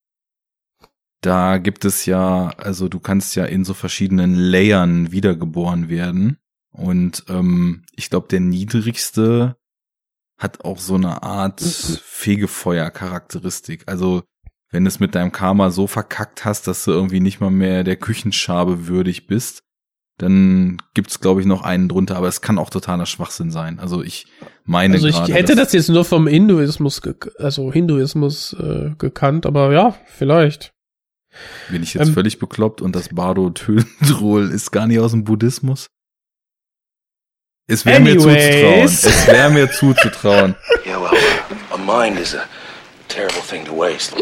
[1.21, 6.37] Da gibt es ja, also du kannst ja in so verschiedenen Layern wiedergeboren werden.
[6.71, 9.57] Und ähm, ich glaube, der niedrigste
[10.37, 13.83] hat auch so eine Art Fegefeuer-Charakteristik.
[13.87, 14.23] Also
[14.71, 17.83] wenn du es mit deinem Karma so verkackt hast, dass du irgendwie nicht mal mehr
[17.83, 19.63] der Küchenschabe würdig bist,
[20.17, 23.79] dann gibt's glaube ich noch einen drunter, aber es kann auch totaler Schwachsinn sein.
[23.79, 24.27] Also ich
[24.63, 27.01] meine Also ich gerade, hätte das jetzt nur vom Hinduismus,
[27.37, 30.73] also Hinduismus äh, gekannt, aber ja, vielleicht.
[31.69, 35.25] Bin ich jetzt ähm, völlig bekloppt und das Bardo Tönrol ist gar nicht aus dem
[35.25, 35.87] Buddhismus?
[37.67, 38.83] Es wäre mir zuzutrauen.
[38.83, 40.55] Es wäre mir zuzutrauen.
[40.85, 41.17] Yeah, well,
[41.71, 42.47] a mind is a
[43.07, 44.15] terrible thing to waste.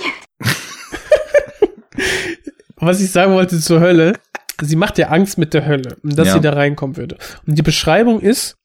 [2.78, 4.14] Was ich sagen wollte zur Hölle,
[4.62, 6.34] sie macht ja Angst mit der Hölle dass ja.
[6.36, 7.18] sie da reinkommen würde.
[7.46, 8.58] Und die Beschreibung ist,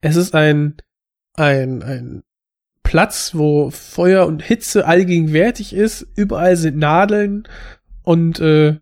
[0.00, 0.76] es ist ein,
[1.34, 2.22] ein, ein
[2.82, 6.06] Platz, wo Feuer und Hitze allgegenwärtig ist.
[6.14, 7.48] Überall sind Nadeln
[8.02, 8.78] und äh,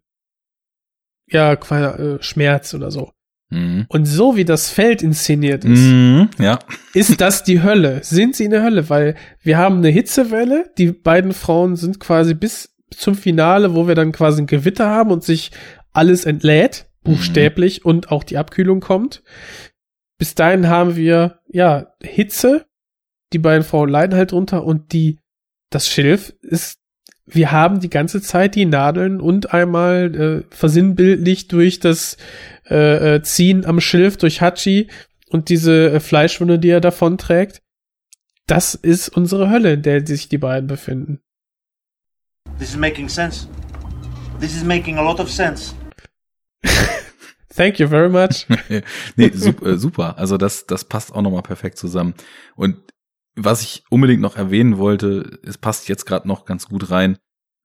[1.28, 3.12] ja, quasi äh, Schmerz oder so.
[3.50, 3.86] Mhm.
[3.88, 6.58] Und so wie das Feld inszeniert ist, Mhm, ja.
[6.92, 8.00] ist das die Hölle.
[8.02, 10.70] Sind sie in der Hölle, weil wir haben eine Hitzewelle.
[10.76, 15.10] Die beiden Frauen sind quasi bis zum Finale, wo wir dann quasi ein Gewitter haben
[15.10, 15.50] und sich
[15.94, 19.22] alles entlädt, buchstäblich, und auch die Abkühlung kommt.
[20.18, 22.66] Bis dahin haben wir, ja, Hitze.
[23.32, 25.18] Die beiden Frauen leiden halt drunter und die,
[25.70, 26.78] das Schilf ist,
[27.26, 32.16] wir haben die ganze Zeit die Nadeln und einmal äh, versinnbildlich durch das
[32.68, 34.88] äh, äh, Ziehen am Schilf durch Hachi
[35.28, 37.62] und diese äh, Fleischwunde, die er davon trägt.
[38.46, 41.20] Das ist unsere Hölle, in der sich die beiden befinden.
[42.58, 43.48] This is making sense.
[44.38, 45.74] This is making a lot of sense.
[47.54, 48.46] Thank you very much.
[49.16, 50.18] nee, super, äh, super.
[50.18, 52.14] Also das, das passt auch nochmal perfekt zusammen.
[52.56, 52.78] Und
[53.36, 57.16] was ich unbedingt noch erwähnen wollte, es passt jetzt gerade noch ganz gut rein.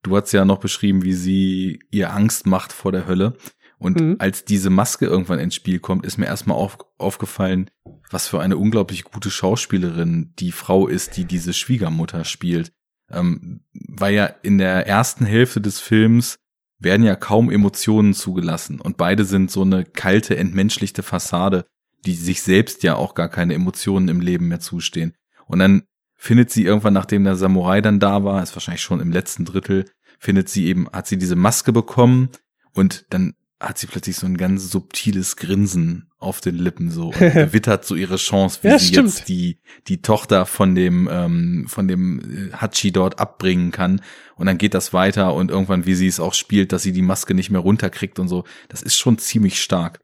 [0.04, 3.36] Du hast ja noch beschrieben, wie sie ihr Angst macht vor der Hölle.
[3.80, 4.16] Und Mhm.
[4.20, 7.70] als diese Maske irgendwann ins Spiel kommt, ist mir erstmal auf, aufgefallen,
[8.12, 12.72] was für eine unglaublich gute Schauspielerin die Frau ist, die diese Schwiegermutter spielt.
[13.10, 16.38] Ähm, weil ja in der ersten Hälfte des Films
[16.80, 21.66] werden ja kaum Emotionen zugelassen und beide sind so eine kalte, entmenschlichte Fassade,
[22.06, 25.14] die sich selbst ja auch gar keine Emotionen im Leben mehr zustehen.
[25.46, 25.84] Und dann
[26.16, 29.86] findet sie irgendwann, nachdem der Samurai dann da war, ist wahrscheinlich schon im letzten Drittel,
[30.20, 32.30] findet sie eben, hat sie diese Maske bekommen
[32.74, 37.54] und dann hat sie plötzlich so ein ganz subtiles Grinsen auf den Lippen so und
[37.54, 39.10] wittert so ihre Chance, wie Ja, sie stimmt.
[39.10, 44.02] jetzt die die Tochter von dem ähm, von dem äh, Hachi dort abbringen kann
[44.36, 47.02] und dann geht das weiter und irgendwann wie sie es auch spielt, dass sie die
[47.02, 48.44] Maske nicht mehr runterkriegt und so.
[48.70, 50.00] Das ist schon ziemlich stark.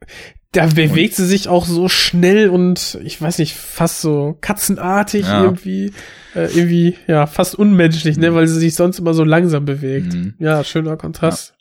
[0.52, 5.42] Da bewegt sie sich auch so schnell und ich weiß nicht, fast so katzenartig Ja.
[5.44, 5.92] irgendwie,
[6.34, 10.14] äh, irgendwie, ja, fast unmenschlich, ne, weil sie sich sonst immer so langsam bewegt.
[10.14, 10.34] Mhm.
[10.38, 11.50] Ja, schöner Kontrast.
[11.50, 11.55] Ja,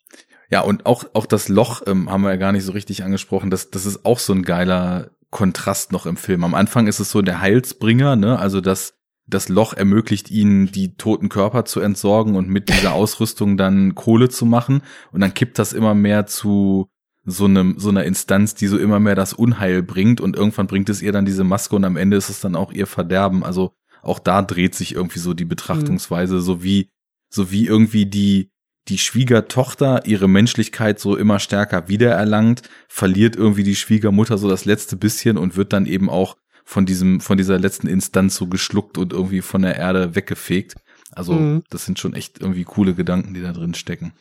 [0.62, 3.50] und auch, auch das Loch ähm, haben wir ja gar nicht so richtig angesprochen.
[3.50, 6.44] Das, das ist auch so ein geiler Kontrast noch im Film.
[6.44, 8.40] Am Anfang ist es so der Heilsbringer, ne?
[8.40, 8.94] Also das,
[9.28, 14.30] das Loch ermöglicht ihnen, die toten Körper zu entsorgen und mit dieser Ausrüstung dann Kohle
[14.30, 14.82] zu machen.
[15.12, 16.90] Und dann kippt das immer mehr zu
[17.26, 20.22] so einem, so einer Instanz, die so immer mehr das Unheil bringt.
[20.22, 22.72] Und irgendwann bringt es ihr dann diese Maske und am Ende ist es dann auch
[22.72, 23.44] ihr Verderben.
[23.44, 23.74] Also
[24.04, 26.92] auch da dreht sich irgendwie so die Betrachtungsweise, so wie,
[27.30, 28.52] so wie irgendwie die,
[28.88, 34.96] die Schwiegertochter ihre Menschlichkeit so immer stärker wiedererlangt, verliert irgendwie die Schwiegermutter so das letzte
[34.96, 39.14] bisschen und wird dann eben auch von diesem, von dieser letzten Instanz so geschluckt und
[39.14, 40.76] irgendwie von der Erde weggefegt.
[41.12, 41.64] Also, Mhm.
[41.70, 44.14] das sind schon echt irgendwie coole Gedanken, die da drin stecken.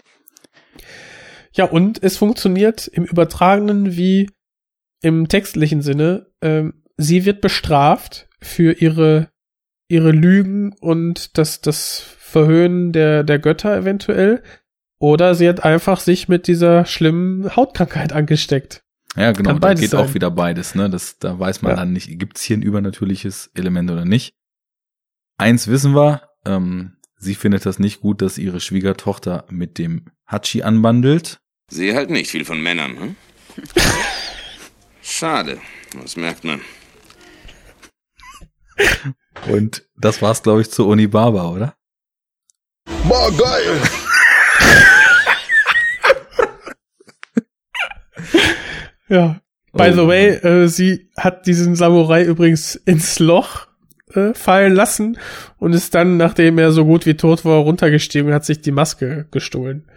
[1.52, 4.30] Ja, und es funktioniert im übertragenen wie
[5.02, 6.26] im textlichen Sinne.
[6.42, 9.30] Ähm, sie wird bestraft für ihre,
[9.88, 12.00] ihre Lügen und das, das
[12.34, 14.42] Verhöhnen der, der Götter eventuell.
[14.98, 18.82] Oder sie hat einfach sich mit dieser schlimmen Hautkrankheit angesteckt.
[19.16, 20.00] Ja, genau, da beides geht sein.
[20.00, 20.90] auch wieder beides, ne?
[20.90, 21.76] Das, da weiß man Ja.
[21.76, 24.34] dann nicht, gibt's hier ein übernatürliches Element oder nicht.
[25.38, 30.64] Eins wissen wir, ähm, sie findet das nicht gut, dass ihre Schwiegertochter mit dem Hachi
[30.64, 31.38] anbandelt.
[31.70, 33.16] Sie halt nicht viel von Männern, hm?
[35.02, 35.58] Schade,
[36.02, 36.60] das merkt man.
[39.48, 41.76] Und das war's, glaube ich, zu Onibaba, oder?
[43.08, 43.80] Boah, geil!
[49.08, 49.40] Ja.
[49.72, 53.66] By Oh the way, äh, sie hat diesen Samurai übrigens ins Loch
[54.12, 55.18] äh, fallen lassen
[55.58, 58.70] und ist dann, nachdem er so gut wie tot war, runtergestiegen und hat sich die
[58.70, 59.90] Maske gestohlen.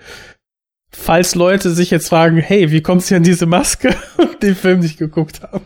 [0.90, 4.80] Falls Leute sich jetzt fragen, hey, wie kommt sie an diese Maske und den Film
[4.80, 5.66] nicht geguckt haben.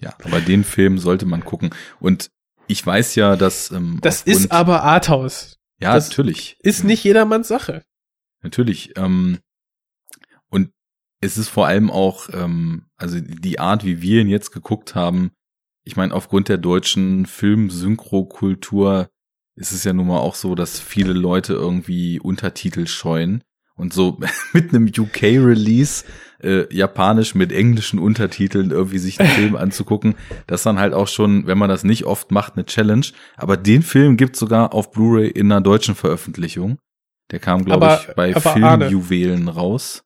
[0.00, 1.70] Ja, aber den Film sollte man gucken.
[2.00, 2.30] Und
[2.68, 5.58] ich weiß ja, dass ähm, Das ist aber Arthouse.
[5.82, 7.84] Ja das natürlich Ist nicht jedermanns Sache.
[8.42, 8.96] natürlich.
[8.96, 9.38] Ähm,
[10.50, 10.70] und
[11.20, 15.32] es ist vor allem auch, ähm, also die Art, wie wir ihn jetzt geguckt haben.
[15.84, 19.08] Ich meine, aufgrund der deutschen Film-Synchro-Kultur
[19.54, 23.42] ist es ja nun mal auch so, dass viele Leute irgendwie Untertitel scheuen.
[23.82, 24.16] Und so
[24.52, 26.04] mit einem UK-Release
[26.40, 30.14] äh, japanisch mit englischen Untertiteln irgendwie sich den Film anzugucken,
[30.46, 33.06] das ist dann halt auch schon, wenn man das nicht oft macht, eine Challenge.
[33.36, 36.78] Aber den Film gibt's sogar auf Blu-ray in einer deutschen Veröffentlichung.
[37.32, 40.04] Der kam, glaube ich, bei Filmjuwelen raus.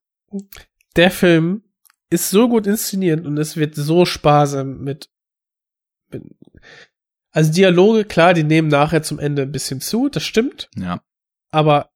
[0.97, 1.63] Der Film
[2.09, 5.11] ist so gut inszeniert und es wird so sparsam mit,
[6.11, 6.23] mit
[7.31, 10.71] also Dialoge, klar, die nehmen nachher zum Ende ein bisschen zu, das stimmt.
[10.77, 11.03] Ja.
[11.51, 11.91] Aber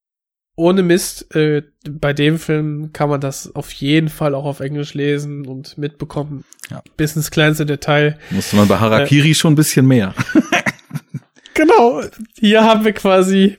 [0.57, 4.95] ohne Mist, äh, bei dem Film kann man das auf jeden Fall auch auf Englisch
[4.95, 6.45] lesen und mitbekommen.
[6.71, 6.83] Ja.
[6.97, 8.19] Bis ins kleinste Detail.
[8.31, 10.15] Musste man bei Harakiri schon ein bisschen mehr.
[11.55, 12.03] genau.
[12.39, 13.59] Hier haben wir quasi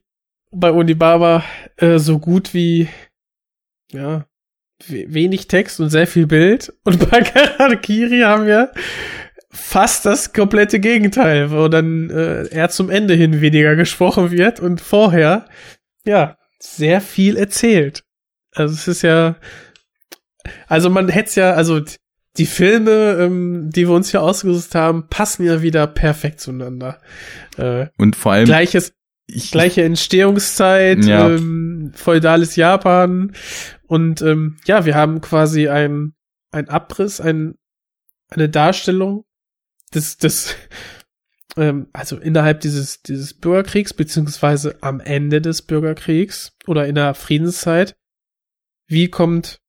[0.52, 1.44] bei Onibaba
[1.78, 2.88] äh, so gut wie
[3.92, 4.26] ja
[4.88, 6.74] we- wenig Text und sehr viel Bild.
[6.84, 8.72] Und bei Karakiri haben wir
[9.50, 14.80] fast das komplette Gegenteil, wo dann äh, er zum Ende hin weniger gesprochen wird und
[14.82, 15.46] vorher
[16.06, 18.04] ja sehr viel erzählt.
[18.54, 19.36] Also es ist ja
[20.68, 21.82] also man hätte es ja also
[22.38, 27.00] die Filme, ähm, die wir uns hier ausgesucht haben, passen ja wieder perfekt zueinander.
[27.58, 28.94] Äh, Und vor allem, gleiches,
[29.28, 31.30] ich, gleiche Entstehungszeit, Ja.
[31.30, 33.34] ähm, feudales Japan
[33.88, 36.14] und ähm, ja, wir haben quasi ein
[36.52, 37.56] ein Abriss, ein
[38.30, 39.26] eine Darstellung
[39.94, 40.56] des des
[41.58, 47.96] ähm, also innerhalb dieses dieses Bürgerkriegs beziehungsweise am Ende des Bürgerkriegs oder in der Friedenszeit.
[48.88, 49.60] Wie kommt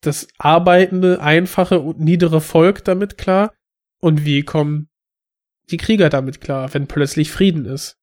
[0.00, 3.52] das arbeitende, einfache und niedere Volk damit klar?
[4.00, 4.88] Und wie kommen
[5.70, 7.96] die Krieger damit klar, wenn plötzlich Frieden ist?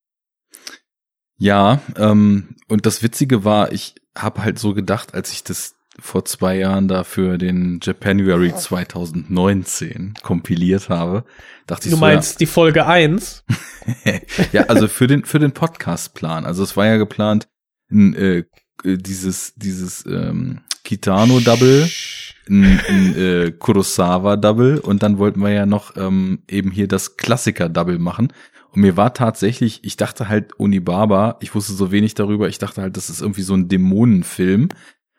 [1.37, 6.25] Ja, ähm, und das Witzige war, ich habe halt so gedacht, als ich das vor
[6.25, 11.23] zwei Jahren da für den Japanuary 2019 kompiliert habe,
[11.67, 13.43] dachte ich Du so, meinst die Folge 1?
[14.03, 14.13] ja,
[14.51, 16.45] ja, also für den für den Podcastplan.
[16.45, 17.47] Also es war ja geplant,
[17.91, 18.43] ein, äh,
[18.83, 21.89] dieses dieses ähm, Kitano Double,
[22.49, 27.17] ein, ein äh, Kurosawa Double und dann wollten wir ja noch ähm, eben hier das
[27.17, 28.31] Klassiker Double machen.
[28.75, 32.81] Und mir war tatsächlich, ich dachte halt Onibaba, ich wusste so wenig darüber, ich dachte
[32.81, 34.67] halt, das ist irgendwie so ein Dämonenfilm.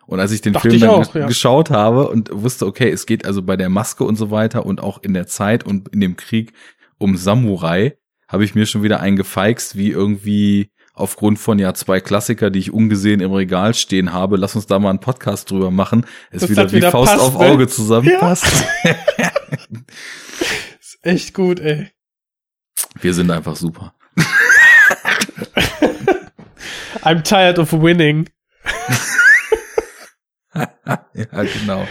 [0.06, 1.26] Und als ich den Dachte Film ich dann auch, ja.
[1.26, 4.80] geschaut habe und wusste, okay, es geht also bei der Maske und so weiter und
[4.80, 6.52] auch in der Zeit und in dem Krieg
[6.98, 7.96] um Samurai,
[8.28, 12.72] habe ich mir schon wieder eingefeixt, wie irgendwie aufgrund von ja zwei Klassiker, die ich
[12.72, 16.50] ungesehen im Regal stehen habe, lass uns da mal einen Podcast drüber machen, es Das
[16.50, 17.46] wieder wie wieder Faust passt, auf ne?
[17.46, 18.46] Auge zusammenpasst.
[20.80, 21.90] Ist echt gut, ey.
[23.00, 23.94] Wir sind einfach super.
[27.02, 28.28] I'm tired of winning.
[31.14, 31.86] ja, genau.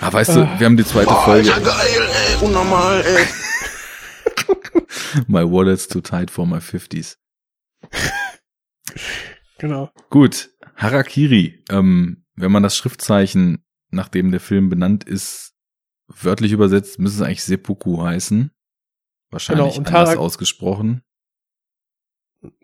[0.00, 1.48] Ah, weißt du, wir haben die zweite Folge.
[1.48, 2.44] geil, ey.
[2.44, 3.26] Unnormal, ey.
[5.26, 7.16] My wallet's too tight for my 50s.
[9.58, 9.90] Genau.
[10.10, 11.64] Gut, Harakiri.
[11.70, 15.54] Ähm, wenn man das Schriftzeichen, nachdem der Film benannt ist,
[16.08, 18.50] wörtlich übersetzt, müsste es eigentlich Seppuku heißen.
[19.30, 21.02] Wahrscheinlich Genau, und anders Harak- ausgesprochen.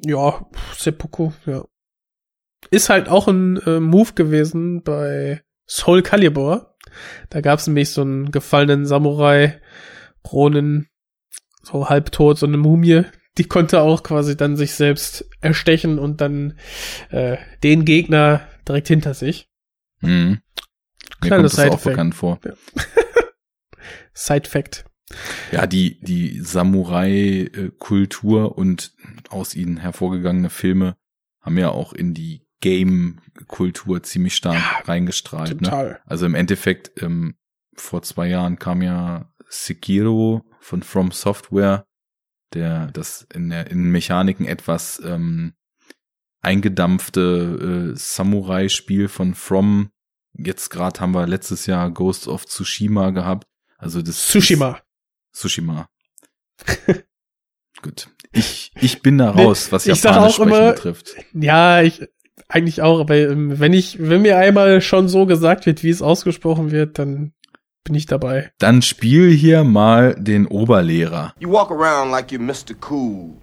[0.05, 0.47] Ja,
[0.77, 1.65] Seppuku, ja.
[2.70, 6.76] Ist halt auch ein äh, Move gewesen bei Soul Calibur.
[7.30, 9.60] Da gab es nämlich so einen gefallenen Samurai,
[10.30, 10.89] Ronin,
[11.62, 13.02] so halbtot, so eine Mumie.
[13.39, 16.59] Die konnte auch quasi dann sich selbst erstechen und dann
[17.10, 19.48] äh, den Gegner direkt hinter sich.
[20.01, 20.40] Mhm.
[21.20, 21.84] Mir Kleiner kommt das auch Side-Fact.
[21.84, 22.40] bekannt vor.
[24.12, 24.84] Side Fact.
[25.51, 28.93] Ja, die, die Samurai-Kultur und
[29.30, 30.97] aus ihnen hervorgegangene Filme
[31.40, 35.60] haben ja auch in die Game-Kultur ziemlich stark reingestrahlt.
[35.60, 35.68] Ne?
[35.68, 36.01] Total.
[36.06, 37.34] Also im Endeffekt, ähm,
[37.76, 41.86] vor zwei Jahren kam ja Sekiro von From Software,
[42.55, 45.52] der das in der in Mechaniken etwas ähm,
[46.40, 49.90] eingedampfte äh, Samurai-Spiel von From.
[50.34, 53.47] Jetzt gerade haben wir letztes Jahr Ghost of Tsushima gehabt.
[53.78, 54.80] Also das Tsushima.
[55.32, 55.89] Tsushima.
[57.82, 58.09] Gut.
[58.32, 61.14] Ich, ich bin da raus, was ich Japanisch sprechen immer- betrifft.
[61.34, 62.01] Ja, ich
[62.49, 66.03] eigentlich auch, aber ähm, wenn ich, wenn mir einmal schon so gesagt wird, wie es
[66.03, 67.33] ausgesprochen wird, dann
[67.85, 68.53] bin ich dabei.
[68.59, 71.35] Dann spiel hier mal den Oberlehrer.
[71.41, 72.75] You walk around like you're Mr.
[72.89, 73.35] Cool.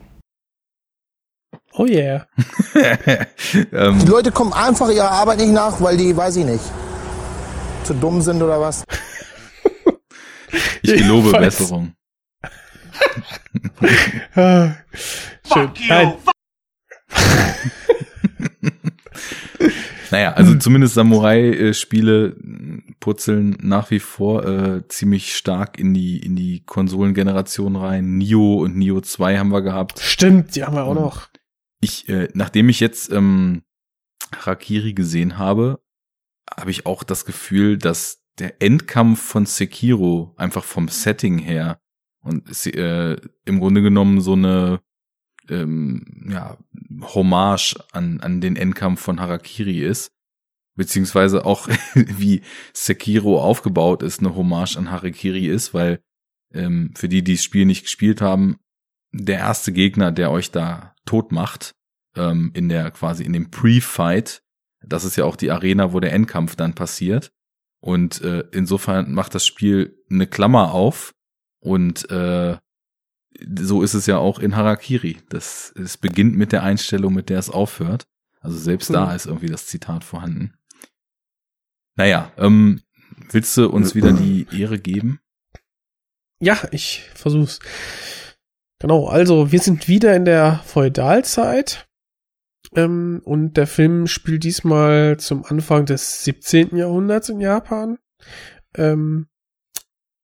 [1.74, 2.26] Oh yeah.
[3.72, 6.64] ähm, Die Leute kommen einfach ihrer Arbeit nicht nach, weil die, weiß ich nicht,
[7.84, 8.84] zu dumm sind oder was.
[10.82, 11.32] ich gelobe.
[11.40, 11.94] Besserung.
[14.36, 14.72] Ah,
[15.52, 15.72] Schön.
[15.88, 16.14] Nein.
[20.12, 22.36] Naja, also zumindest Samurai-Spiele
[23.00, 28.18] purzeln nach wie vor äh, ziemlich stark in die, in die Konsolengeneration rein.
[28.18, 30.00] Nio und Nio 2 haben wir gehabt.
[30.00, 31.30] Stimmt, die haben wir auch noch.
[31.82, 33.64] Ich, äh, nachdem ich jetzt ähm,
[34.36, 35.80] Harakiri gesehen habe,
[36.50, 41.80] habe ich auch das Gefühl, dass der Endkampf von Sekiro einfach vom Setting her
[42.22, 43.16] und äh,
[43.46, 44.82] im Grunde genommen so eine
[45.50, 46.58] ähm, ja,
[47.02, 50.12] Hommage an, an den Endkampf von Harakiri ist.
[50.76, 52.42] Beziehungsweise auch wie
[52.74, 56.02] Sekiro aufgebaut ist, eine Hommage an Harakiri ist, weil
[56.54, 58.60] ähm, für die, die das Spiel nicht gespielt haben,
[59.12, 61.76] der erste Gegner, der euch da tot macht,
[62.16, 64.42] ähm, in der quasi in dem Pre-Fight,
[64.82, 67.32] das ist ja auch die Arena, wo der Endkampf dann passiert.
[67.82, 71.14] Und äh, insofern macht das Spiel eine Klammer auf
[71.60, 72.58] und äh,
[73.60, 75.18] so ist es ja auch in Harakiri.
[75.30, 78.08] Das, es beginnt mit der Einstellung, mit der es aufhört.
[78.42, 79.16] Also selbst da Mhm.
[79.16, 80.54] ist irgendwie das Zitat vorhanden.
[81.96, 82.82] Naja, ähm,
[83.32, 85.20] willst du uns wieder die Ehre geben?
[86.40, 87.60] Ja, ich versuch's.
[88.80, 91.88] Genau, also wir sind wieder in der Feudalzeit.
[92.76, 96.78] Ähm, und der Film spielt diesmal zum Anfang des 17.
[96.78, 97.98] Jahrhunderts in Japan.
[98.76, 99.28] Ähm,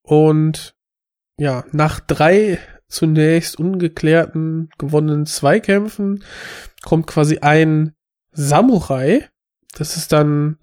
[0.04, 0.76] und
[1.38, 2.60] ja, nach drei
[2.96, 6.24] zunächst ungeklärten gewonnenen Zweikämpfen
[6.84, 7.94] kommt quasi ein
[8.32, 9.28] Samurai.
[9.78, 10.58] Das ist dann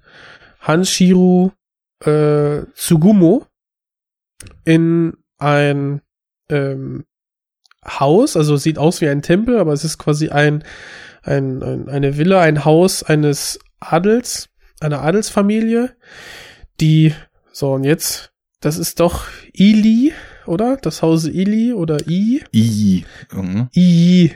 [0.60, 1.52] Hanshiro
[2.04, 3.46] äh, Tsugumo
[4.64, 6.00] in ein
[6.48, 7.04] ähm,
[7.84, 10.64] Haus, also sieht aus wie ein Tempel, aber es ist quasi ein,
[11.22, 14.48] ein, ein eine Villa, ein Haus eines Adels,
[14.80, 15.94] einer Adelsfamilie,
[16.80, 17.14] die
[17.52, 20.12] so und jetzt, das ist doch Ili,
[20.46, 20.76] oder?
[20.76, 22.42] Das Haus Ili oder I?
[22.52, 23.04] I.
[23.32, 23.68] Mhm.
[23.74, 24.32] I.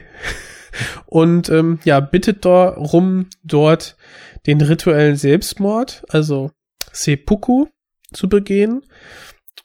[1.06, 3.96] Und ähm, ja, bittet darum, dort
[4.46, 6.50] den rituellen Selbstmord, also
[6.92, 7.66] Seppuku,
[8.12, 8.82] zu begehen.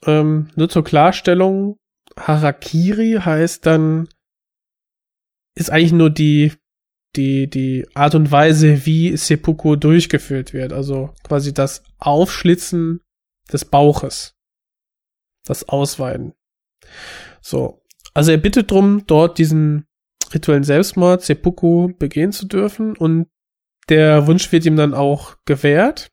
[0.05, 1.77] Ähm, nur zur Klarstellung,
[2.18, 4.07] Harakiri heißt dann,
[5.55, 6.53] ist eigentlich nur die,
[7.15, 10.73] die, die Art und Weise, wie Seppuku durchgeführt wird.
[10.73, 13.01] Also quasi das Aufschlitzen
[13.51, 14.34] des Bauches.
[15.45, 16.34] Das Ausweiden.
[17.41, 17.81] So.
[18.13, 19.88] Also er bittet drum, dort diesen
[20.34, 23.27] rituellen Selbstmord, Seppuku, begehen zu dürfen und
[23.89, 26.11] der Wunsch wird ihm dann auch gewährt.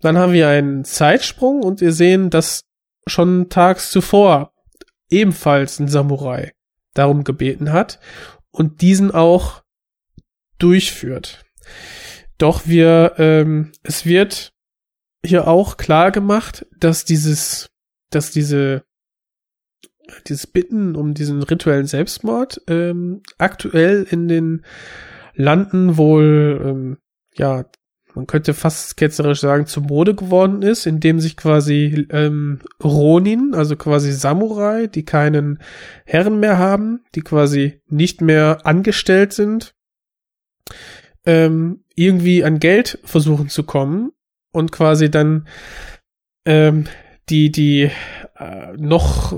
[0.00, 2.64] Dann haben wir einen Zeitsprung und wir sehen, dass
[3.06, 4.52] schon tags zuvor
[5.10, 6.52] ebenfalls ein Samurai
[6.94, 8.00] darum gebeten hat
[8.50, 9.62] und diesen auch
[10.58, 11.44] durchführt.
[12.38, 14.52] Doch wir, ähm, es wird
[15.24, 17.70] hier auch klar gemacht, dass dieses,
[18.14, 18.84] dass diese,
[20.26, 24.64] dieses Bitten um diesen rituellen Selbstmord ähm, aktuell in den
[25.34, 26.98] Landen wohl, ähm,
[27.34, 27.64] ja,
[28.14, 33.76] man könnte fast ketzerisch sagen, zur Mode geworden ist, indem sich quasi ähm, Ronin, also
[33.76, 35.58] quasi Samurai, die keinen
[36.04, 39.74] Herren mehr haben, die quasi nicht mehr angestellt sind,
[41.24, 44.12] ähm, irgendwie an Geld versuchen zu kommen
[44.52, 45.46] und quasi dann
[46.44, 46.86] ähm,
[47.32, 47.90] die die
[48.36, 49.32] äh, noch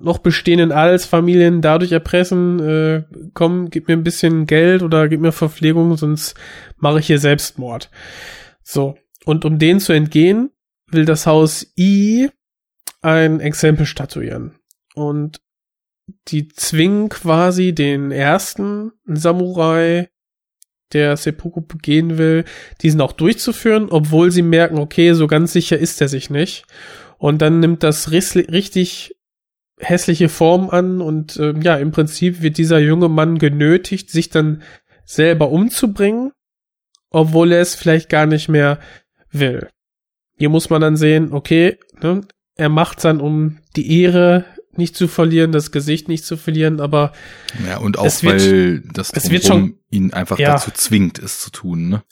[0.00, 3.02] noch bestehenden Adelsfamilien dadurch erpressen, äh,
[3.34, 6.34] komm, gib mir ein bisschen Geld oder gib mir Verpflegung, sonst
[6.76, 7.90] mache ich hier Selbstmord.
[8.62, 8.96] So.
[9.24, 10.50] Und um denen zu entgehen,
[10.86, 12.30] will das Haus I
[13.02, 14.54] ein Exempel statuieren.
[14.94, 15.40] Und
[16.28, 20.08] die zwingen quasi den ersten Samurai,
[20.92, 22.44] der Seppuku begehen will,
[22.80, 26.64] diesen auch durchzuführen, obwohl sie merken, okay, so ganz sicher ist er sich nicht.
[27.18, 29.14] Und dann nimmt das richtig
[29.80, 34.62] hässliche Form an und äh, ja, im Prinzip wird dieser junge Mann genötigt, sich dann
[35.04, 36.32] selber umzubringen,
[37.10, 38.80] obwohl er es vielleicht gar nicht mehr
[39.30, 39.68] will.
[40.36, 42.22] Hier muss man dann sehen, okay, ne,
[42.56, 47.12] er macht dann, um die Ehre nicht zu verlieren, das Gesicht nicht zu verlieren, aber
[47.66, 51.18] ja und auch es wird, weil das es wird schon ihn einfach ja, dazu zwingt,
[51.18, 51.88] es zu tun.
[51.88, 52.02] Ne?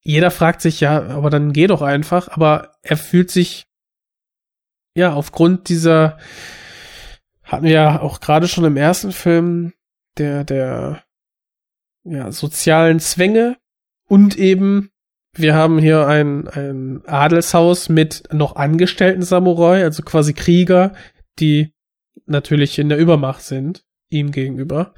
[0.00, 2.28] Jeder fragt sich ja, aber dann geh doch einfach.
[2.28, 3.67] Aber er fühlt sich
[4.98, 6.18] ja aufgrund dieser
[7.42, 9.72] hatten wir ja auch gerade schon im ersten Film
[10.18, 11.04] der der
[12.04, 13.56] ja sozialen Zwänge
[14.08, 14.90] und eben
[15.34, 20.92] wir haben hier ein ein Adelshaus mit noch angestellten Samurai, also quasi Krieger,
[21.38, 21.72] die
[22.26, 24.94] natürlich in der Übermacht sind ihm gegenüber.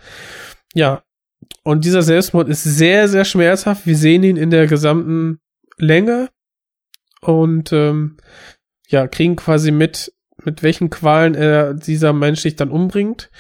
[0.75, 1.03] Ja,
[1.65, 3.87] und dieser Selbstmord ist sehr, sehr schmerzhaft.
[3.87, 5.41] Wir sehen ihn in der gesamten
[5.77, 6.29] Länge
[7.21, 8.17] und ähm,
[8.91, 10.13] ja, kriegen quasi mit,
[10.45, 13.31] mit welchen Qualen er dieser Mensch sich dann umbringt.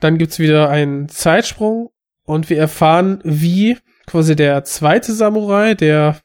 [0.00, 1.90] Dann gibt's wieder einen Zeitsprung
[2.24, 6.20] und wir erfahren, wie quasi der zweite Samurai, der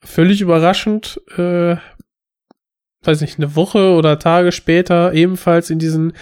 [0.00, 1.76] völlig überraschend, äh,
[3.02, 6.12] weiß nicht, eine Woche oder Tage später ebenfalls in diesen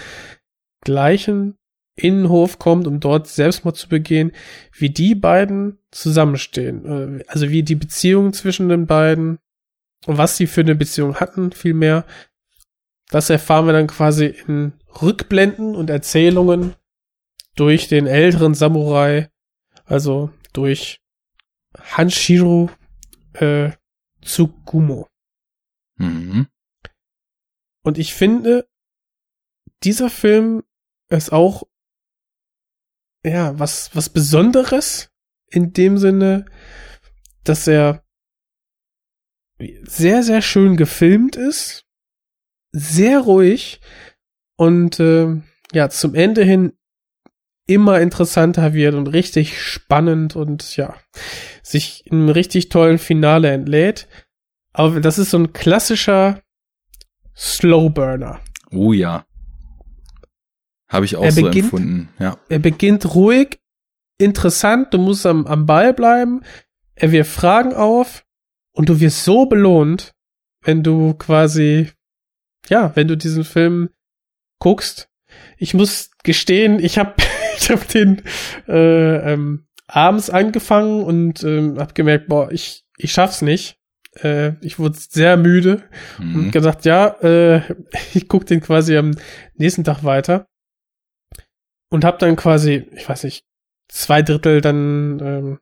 [0.83, 1.57] gleichen
[1.97, 4.33] Innenhof kommt, um dort Selbstmord zu begehen,
[4.73, 7.23] wie die beiden zusammenstehen.
[7.27, 9.39] Also wie die Beziehung zwischen den beiden
[10.05, 12.05] was sie für eine Beziehung hatten, vielmehr.
[13.09, 16.75] Das erfahren wir dann quasi in Rückblenden und Erzählungen
[17.55, 19.31] durch den älteren Samurai,
[19.85, 21.01] also durch
[21.79, 22.71] Hanshiro
[23.35, 23.71] äh,
[24.23, 25.09] Tsugumo.
[25.97, 26.49] Mhm.
[27.83, 28.69] Und ich finde,
[29.83, 30.65] dieser Film
[31.09, 31.63] ist auch
[33.31, 35.11] ja, was, was Besonderes
[35.49, 36.47] in dem Sinne,
[37.45, 38.05] dass er
[39.85, 41.85] sehr, sehr schön gefilmt ist,
[42.73, 43.81] sehr ruhig
[44.57, 45.37] und äh,
[45.73, 46.73] ja, zum Ende hin
[47.67, 50.95] immer interessanter wird und richtig spannend und ja,
[51.63, 54.07] sich in einem richtig tollen Finale entlädt.
[54.73, 56.43] Aber das ist so ein klassischer
[57.35, 58.41] Slowburner.
[58.71, 59.25] Oh ja.
[60.89, 62.09] Habe ich auch Er so beginnt- empfunden.
[62.19, 62.39] Ja.
[62.49, 63.59] Er beginnt ruhig,
[64.19, 66.43] interessant, du musst am, am Ball bleiben,
[66.95, 68.25] er wirft Fragen auf
[68.77, 70.13] und du wirst so belohnt,
[70.63, 71.91] wenn du quasi,
[72.69, 73.91] ja, wenn du diesen Film
[74.61, 75.09] guckst.
[75.59, 77.15] Ich muss gestehen, ich habe
[77.59, 78.23] ich hab den
[78.69, 83.79] äh, ähm, abends angefangen und ähm, habe gemerkt, boah, ich, ich schaff's nicht.
[84.23, 85.83] Äh, ich wurde sehr müde
[86.19, 86.35] Mhm.
[86.37, 87.63] und gedacht, ja, äh,
[88.15, 89.13] ich guck den quasi am
[89.55, 90.47] nächsten Tag weiter
[91.91, 93.45] und hab dann quasi, ich weiß nicht,
[93.89, 95.59] zwei Drittel dann ähm,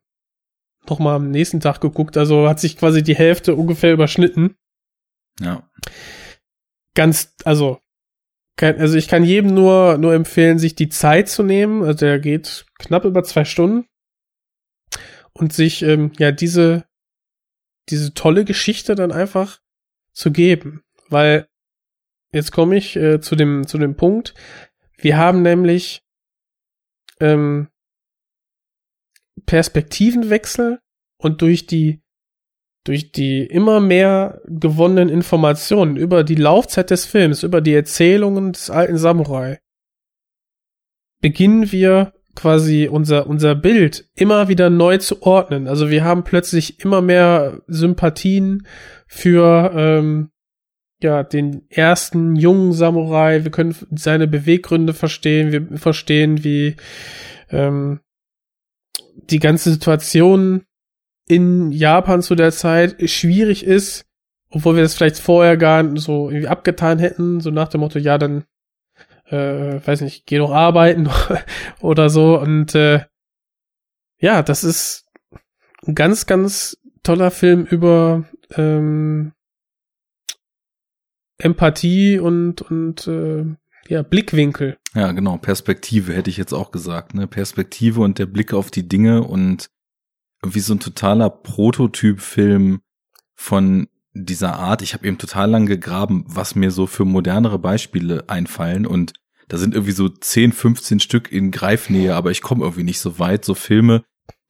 [0.88, 2.16] noch mal am nächsten Tag geguckt.
[2.16, 4.56] Also hat sich quasi die Hälfte ungefähr überschnitten.
[5.40, 5.68] Ja.
[6.94, 7.80] Ganz, also
[8.56, 11.82] kein, also ich kann jedem nur nur empfehlen, sich die Zeit zu nehmen.
[11.82, 13.86] Also der geht knapp über zwei Stunden
[15.32, 16.84] und sich ähm, ja diese
[17.88, 19.60] diese tolle Geschichte dann einfach
[20.12, 21.48] zu geben, weil
[22.32, 24.34] jetzt komme ich äh, zu dem zu dem Punkt.
[24.96, 26.02] Wir haben nämlich
[27.20, 27.68] ähm,
[29.46, 30.80] Perspektivenwechsel
[31.18, 32.00] und durch die
[32.86, 38.68] durch die immer mehr gewonnenen Informationen über die Laufzeit des Films, über die Erzählungen des
[38.68, 39.58] alten Samurai,
[41.22, 45.66] beginnen wir quasi unser, unser Bild immer wieder neu zu ordnen.
[45.66, 48.66] Also wir haben plötzlich immer mehr Sympathien
[49.06, 50.30] für ähm,
[51.02, 53.44] ja, den ersten jungen Samurai.
[53.44, 55.52] Wir können seine Beweggründe verstehen.
[55.52, 56.76] Wir verstehen, wie
[57.50, 58.00] ähm,
[59.16, 60.64] die ganze Situation
[61.26, 64.04] in Japan zu der Zeit schwierig ist,
[64.50, 68.18] obwohl wir das vielleicht vorher gar so irgendwie abgetan hätten, so nach dem Motto, ja,
[68.18, 68.44] dann,
[69.26, 71.08] äh, weiß nicht, geh doch arbeiten
[71.80, 72.38] oder so.
[72.38, 73.04] Und äh,
[74.18, 75.06] ja, das ist
[75.86, 78.24] ein ganz, ganz toller Film über
[78.56, 79.32] ähm,
[81.38, 83.44] Empathie und, und äh,
[83.88, 84.76] ja, Blickwinkel.
[84.94, 85.36] Ja, genau.
[85.38, 87.14] Perspektive hätte ich jetzt auch gesagt.
[87.14, 87.26] Ne?
[87.26, 89.68] Perspektive und der Blick auf die Dinge und
[90.42, 92.80] irgendwie so ein totaler Prototypfilm
[93.34, 94.82] von dieser Art.
[94.82, 99.12] Ich habe eben total lang gegraben, was mir so für modernere Beispiele einfallen und
[99.48, 103.18] da sind irgendwie so 10, 15 Stück in Greifnähe, aber ich komme irgendwie nicht so
[103.18, 103.44] weit.
[103.44, 104.02] So Filme,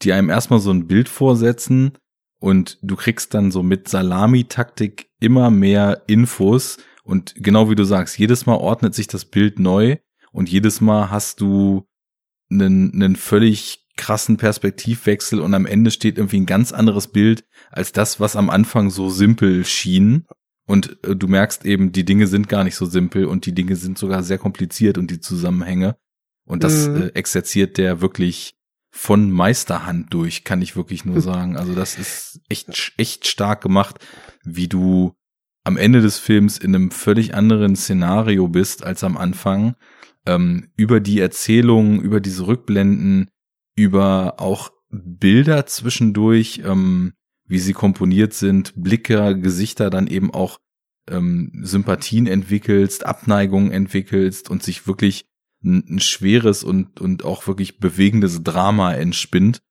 [0.03, 1.93] die einem erstmal so ein Bild vorsetzen
[2.39, 8.19] und du kriegst dann so mit Salami-Taktik immer mehr Infos und genau wie du sagst,
[8.19, 9.99] jedes Mal ordnet sich das Bild neu
[10.33, 11.87] und jedes Mal hast du
[12.51, 17.93] einen, einen völlig krassen Perspektivwechsel und am Ende steht irgendwie ein ganz anderes Bild als
[17.93, 20.27] das, was am Anfang so simpel schien.
[20.67, 23.77] Und äh, du merkst eben, die Dinge sind gar nicht so simpel und die Dinge
[23.77, 25.97] sind sogar sehr kompliziert und die Zusammenhänge.
[26.47, 27.03] Und das Mhm.
[27.03, 28.57] äh, exerziert der wirklich
[28.91, 31.57] von Meisterhand durch, kann ich wirklich nur sagen.
[31.57, 34.05] Also das ist echt, echt stark gemacht,
[34.43, 35.15] wie du
[35.65, 39.75] am Ende des Films in einem völlig anderen Szenario bist als am Anfang.
[40.27, 43.29] Ähm, über die Erzählung, über diese Rückblenden,
[43.75, 47.15] über auch Bilder zwischendurch, ähm,
[47.47, 50.61] wie sie komponiert sind, Blicke, Gesichter dann eben auch
[51.09, 55.27] ähm, Sympathien entwickelst, Abneigungen entwickelst und sich wirklich
[55.63, 59.63] ein, ein schweres und, und auch wirklich bewegendes Drama entspinnt.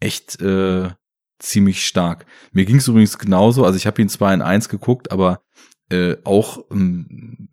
[0.00, 0.90] Echt äh,
[1.38, 2.26] ziemlich stark.
[2.52, 5.42] Mir ging es übrigens genauso, also ich habe ihn zwar in eins geguckt, aber
[5.90, 7.48] äh, auch ähm,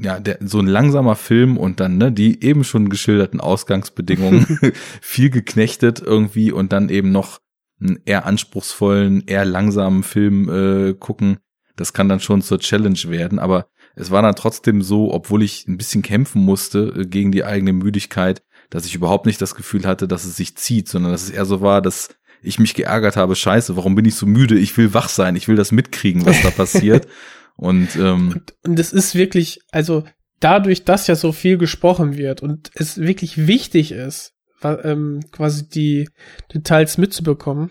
[0.00, 4.58] ja, der, so ein langsamer Film und dann ne, die eben schon geschilderten Ausgangsbedingungen,
[5.00, 7.40] viel geknechtet irgendwie und dann eben noch
[7.80, 11.38] einen eher anspruchsvollen, eher langsamen Film äh, gucken.
[11.76, 15.66] Das kann dann schon zur Challenge werden, aber es war dann trotzdem so, obwohl ich
[15.66, 19.86] ein bisschen kämpfen musste äh, gegen die eigene Müdigkeit, dass ich überhaupt nicht das Gefühl
[19.86, 22.10] hatte, dass es sich zieht, sondern dass es eher so war, dass
[22.42, 24.58] ich mich geärgert habe, scheiße, warum bin ich so müde?
[24.58, 27.06] Ich will wach sein, ich will das mitkriegen, was da passiert.
[27.56, 30.04] Und ähm, Und es ist wirklich, also
[30.38, 36.08] dadurch, dass ja so viel gesprochen wird und es wirklich wichtig ist, ähm, quasi die
[36.54, 37.70] Details mitzubekommen,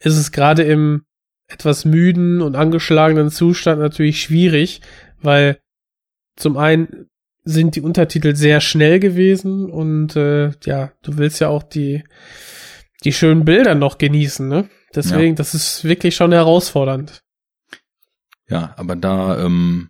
[0.00, 1.04] ist es gerade im
[1.48, 4.80] etwas müden und angeschlagenen Zustand natürlich schwierig,
[5.20, 5.58] weil
[6.36, 7.06] zum einen
[7.44, 12.04] sind die Untertitel sehr schnell gewesen und äh, ja, du willst ja auch die
[13.04, 14.68] die schönen Bilder noch genießen, ne?
[14.94, 17.22] Deswegen, das ist wirklich schon herausfordernd.
[18.48, 19.88] ja, aber da ähm,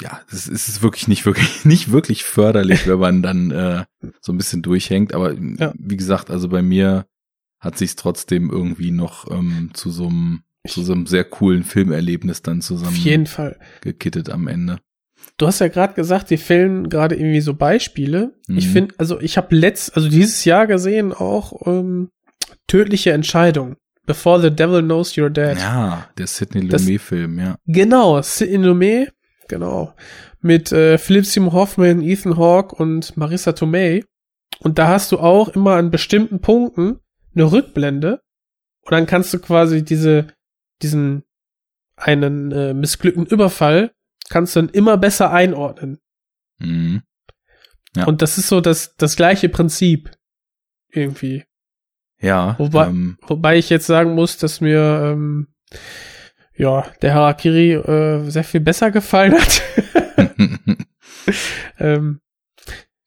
[0.00, 3.84] ja, es ist wirklich nicht wirklich nicht wirklich förderlich, wenn man dann äh,
[4.20, 5.14] so ein bisschen durchhängt.
[5.14, 5.72] Aber Ja.
[5.78, 7.06] wie gesagt, also bei mir
[7.60, 12.42] hat sich trotzdem irgendwie noch ähm, zu so einem zu so einem sehr coolen Filmerlebnis
[12.42, 13.58] dann Auf zusammen jeden Fall.
[13.82, 14.80] gekittet am Ende.
[15.36, 18.34] Du hast ja gerade gesagt, die fällen gerade irgendwie so Beispiele.
[18.48, 18.72] Ich Mhm.
[18.72, 22.10] finde, also ich habe letzt, also dieses Jahr gesehen auch ähm,
[22.66, 23.76] tödliche Entscheidung.
[24.06, 25.56] Before the Devil Knows You're Dead.
[25.58, 27.56] Ja, der Sidney Lumet-Film, ja.
[27.66, 29.12] Genau, Sidney Lumet,
[29.48, 29.94] genau.
[30.42, 34.04] Mit äh, Philip Seymour Hoffman, Ethan Hawke und Marissa Tomei.
[34.60, 36.98] Und da hast du auch immer an bestimmten Punkten
[37.34, 38.20] eine Rückblende.
[38.82, 40.26] Und dann kannst du quasi diese,
[40.82, 41.22] diesen
[41.96, 43.92] einen äh, missglückten Überfall
[44.28, 45.98] kannst du dann immer besser einordnen.
[46.58, 47.02] Mhm.
[47.96, 48.06] Ja.
[48.06, 50.10] Und das ist so das, das gleiche Prinzip.
[50.90, 51.44] Irgendwie.
[52.20, 55.48] Ja, Wobei, ähm, wobei ich jetzt sagen muss, dass mir ähm,
[56.56, 59.62] ja der Harakiri äh, sehr viel besser gefallen hat.
[61.78, 62.20] ähm,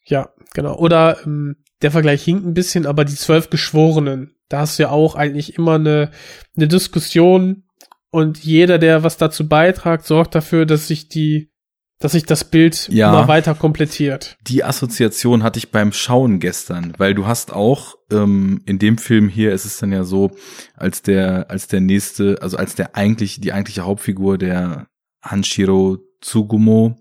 [0.05, 0.75] ja, genau.
[0.77, 4.89] Oder ähm, der Vergleich hinkt ein bisschen, aber die zwölf Geschworenen, da hast du ja
[4.89, 6.11] auch eigentlich immer eine,
[6.55, 7.63] eine Diskussion
[8.11, 11.51] und jeder, der was dazu beitragt, sorgt dafür, dass sich die,
[11.99, 13.09] dass sich das Bild Ja.
[13.09, 14.37] immer weiter komplettiert.
[14.41, 19.29] die Assoziation hatte ich beim Schauen gestern, weil du hast auch ähm, in dem Film
[19.29, 20.31] hier ist es dann ja so,
[20.75, 24.87] als der als der nächste, also als der eigentlich die eigentliche Hauptfigur der
[25.23, 26.97] Hanshiro Tsugumo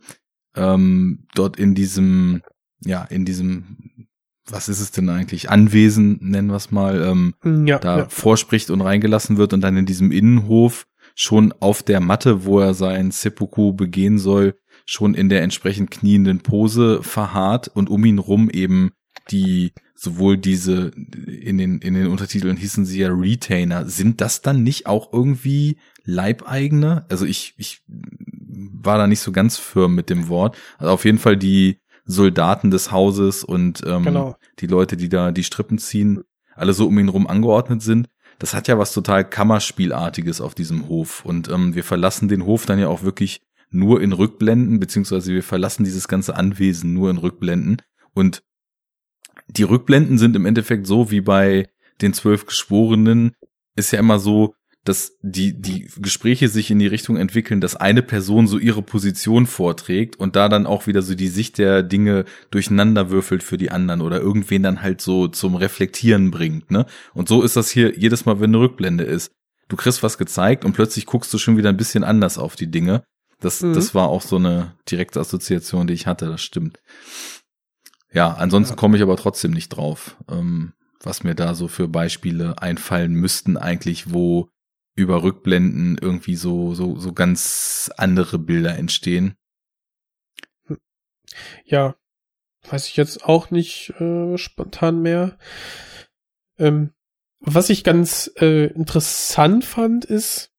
[0.56, 2.42] ähm, dort in diesem
[2.84, 3.76] ja in diesem
[4.48, 7.34] was ist es denn eigentlich Anwesen nennen wir es mal ähm,
[7.66, 8.08] Ja, da ja.
[8.08, 10.86] vorspricht und reingelassen wird und dann in diesem Innenhof
[11.16, 16.40] schon auf der Matte, wo er sein Seppuku begehen soll, schon in der entsprechend knienden
[16.40, 18.92] Pose verharrt und um ihn rum eben
[19.30, 20.88] die sowohl diese
[21.26, 23.88] in den in den Untertiteln hießen sie ja Retainer.
[23.88, 27.06] Sind das dann nicht auch irgendwie Leibeigene?
[27.08, 30.56] Also ich ich war da nicht so ganz firm mit dem Wort.
[30.76, 34.36] Also auf jeden Fall die Soldaten des Hauses und ähm, Genau.
[34.60, 36.22] die Leute die da die Strippen ziehen
[36.54, 40.88] alle so um ihn rum angeordnet sind das hat ja was total Kammerspielartiges auf diesem
[40.88, 45.32] Hof und ähm, wir verlassen den Hof dann ja auch wirklich nur in Rückblenden, beziehungsweise
[45.32, 47.82] wir verlassen dieses ganze Anwesen nur in Rückblenden.
[48.14, 48.42] Und
[49.48, 51.68] die Rückblenden sind im Endeffekt so wie bei
[52.00, 53.34] den zwölf Geschworenen,
[53.74, 54.54] ist ja immer so,
[54.88, 59.46] dass die, die Gespräche sich in die Richtung entwickeln, dass eine Person so ihre Position
[59.46, 63.70] vorträgt und da dann auch wieder so die Sicht der Dinge durcheinander würfelt für die
[63.70, 66.86] anderen oder irgendwen dann halt so zum Reflektieren bringt, ne?
[67.14, 69.30] Und so ist das hier jedes Mal, wenn eine Rückblende ist.
[69.68, 72.70] Du kriegst was gezeigt und plötzlich guckst du schon wieder ein bisschen anders auf die
[72.70, 73.02] Dinge.
[73.40, 73.74] Das, Mhm.
[73.74, 76.78] das war auch so eine direkte Assoziation, die ich hatte, das stimmt.
[78.12, 80.72] Ja, ansonsten komme ich aber trotzdem nicht drauf, ähm,
[81.02, 84.48] was mir da so für Beispiele einfallen müssten eigentlich, wo
[84.96, 89.36] über Rückblenden irgendwie so, so, so ganz andere Bilder entstehen.
[91.64, 91.96] ja,
[92.68, 95.38] weiß ich jetzt auch nicht äh, spontan mehr.
[96.58, 96.92] Ähm,
[97.40, 100.50] was ich ganz äh, interessant fand, ist,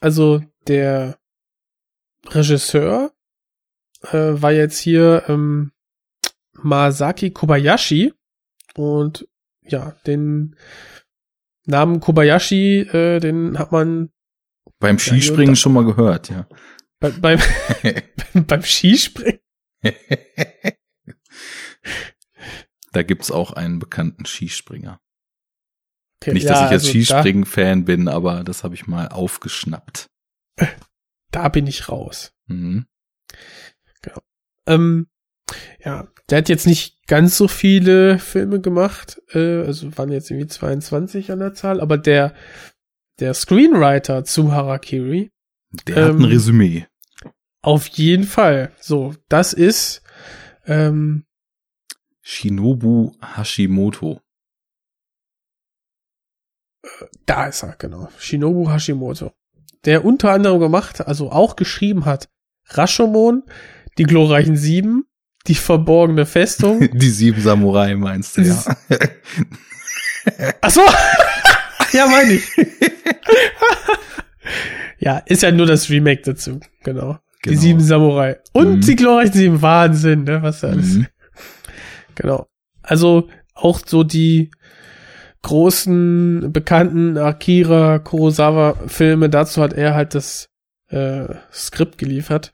[0.00, 1.18] also der
[2.28, 3.12] Regisseur
[4.02, 5.72] äh, war jetzt hier ähm,
[6.52, 8.12] Masaki Kobayashi
[8.74, 9.26] und
[9.62, 10.56] ja, den
[11.66, 14.10] Namen Kobayashi, äh, den hat man
[14.78, 16.46] Beim Skispringen schon mal gehört, ja.
[17.00, 17.40] bei, beim,
[18.46, 19.40] beim Skispringen.
[22.92, 25.00] da gibt's auch einen bekannten Skispringer.
[26.22, 30.08] Okay, Nicht, ja, dass ich jetzt also Skispringen-Fan bin, aber das habe ich mal aufgeschnappt.
[31.30, 32.32] Da, bin ich raus.
[32.46, 32.86] Mhm.
[34.66, 35.08] Ähm,
[35.84, 40.48] ja, der hat jetzt nicht ganz so viele Filme gemacht, äh, also waren jetzt irgendwie
[40.48, 42.34] 22 an der Zahl, aber der,
[43.20, 45.30] der Screenwriter zu Harakiri,
[45.86, 46.86] Der hat ein Ähm, Resümee.
[47.62, 48.72] auf jeden Fall.
[48.80, 50.02] So, das ist,
[50.66, 51.24] ähm,
[52.22, 54.20] Shinobu Hashimoto.
[57.24, 58.08] da ist er, genau.
[58.18, 59.32] Shinobu Hashimoto.
[59.84, 62.28] Der unter anderem gemacht, also auch geschrieben hat,
[62.70, 63.44] Rashomon,
[63.98, 65.04] die glorreichen Sieben,
[65.48, 66.88] die verborgene Festung.
[66.98, 68.62] Die sieben Samurai meinst du, ja.
[70.60, 70.80] Ach so.
[71.92, 72.44] ja, meine ich.
[74.98, 76.60] ja, ist ja nur das Remake dazu.
[76.82, 77.18] Genau.
[77.44, 77.60] Die Genau.
[77.60, 78.36] sieben Samurai.
[78.52, 78.80] Und Mhm.
[78.80, 79.62] die glorreichen sieben.
[79.62, 80.42] Wahnsinn, ne?
[80.42, 80.94] Was da alles.
[80.94, 81.06] Mhm.
[82.16, 82.46] Genau.
[82.82, 84.50] Also auch so die
[85.42, 90.48] großen, bekannten Akira Kurosawa-Filme, dazu hat er halt das
[90.88, 92.52] äh, Skript geliefert.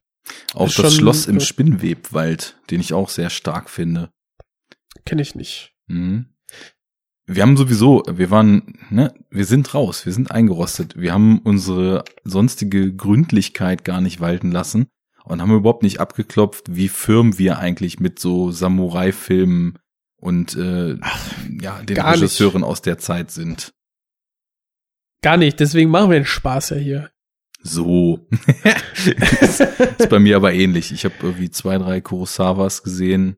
[0.54, 4.10] Auch Ist das schon- Schloss im Spinnwebwald, den ich auch sehr stark finde.
[5.04, 5.74] Kenne ich nicht.
[5.86, 6.26] Mhm.
[7.26, 10.96] Wir haben sowieso, wir waren, ne, wir sind raus, wir sind eingerostet.
[10.96, 14.86] Wir haben unsere sonstige Gründlichkeit gar nicht walten lassen
[15.24, 19.78] und haben überhaupt nicht abgeklopft, wie firm wir eigentlich mit so Samurai-Filmen
[20.16, 20.96] und äh,
[21.60, 22.22] ja, den gar nicht.
[22.22, 23.72] Regisseuren aus der Zeit sind.
[25.22, 27.10] Gar nicht, deswegen machen wir den Spaß ja hier.
[27.62, 28.26] So.
[29.40, 30.92] ist, ist bei mir aber ähnlich.
[30.92, 33.36] Ich habe irgendwie zwei, drei Kurosawas gesehen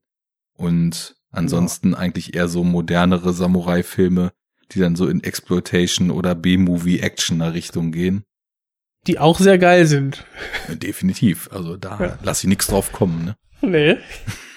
[0.57, 1.99] und ansonsten ja.
[1.99, 4.33] eigentlich eher so modernere Samurai-Filme,
[4.73, 8.25] die dann so in Exploitation oder B-Movie-Actioner-Richtung gehen.
[9.07, 10.25] Die auch sehr geil sind.
[10.69, 11.51] Definitiv.
[11.53, 12.19] Also da ja.
[12.23, 13.37] lass ich nichts drauf kommen, ne?
[13.61, 13.97] Nee.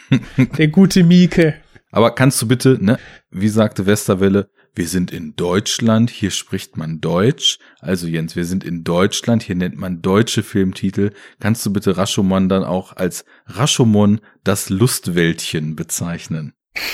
[0.58, 1.56] Der gute Mieke.
[1.92, 2.98] Aber kannst du bitte, ne,
[3.30, 7.58] wie sagte Westerwelle, wir sind in Deutschland, hier spricht man Deutsch.
[7.80, 11.14] Also Jens, wir sind in Deutschland, hier nennt man deutsche Filmtitel.
[11.40, 16.54] Kannst du bitte Rashomon dann auch als Rashomon das Lustwäldchen bezeichnen?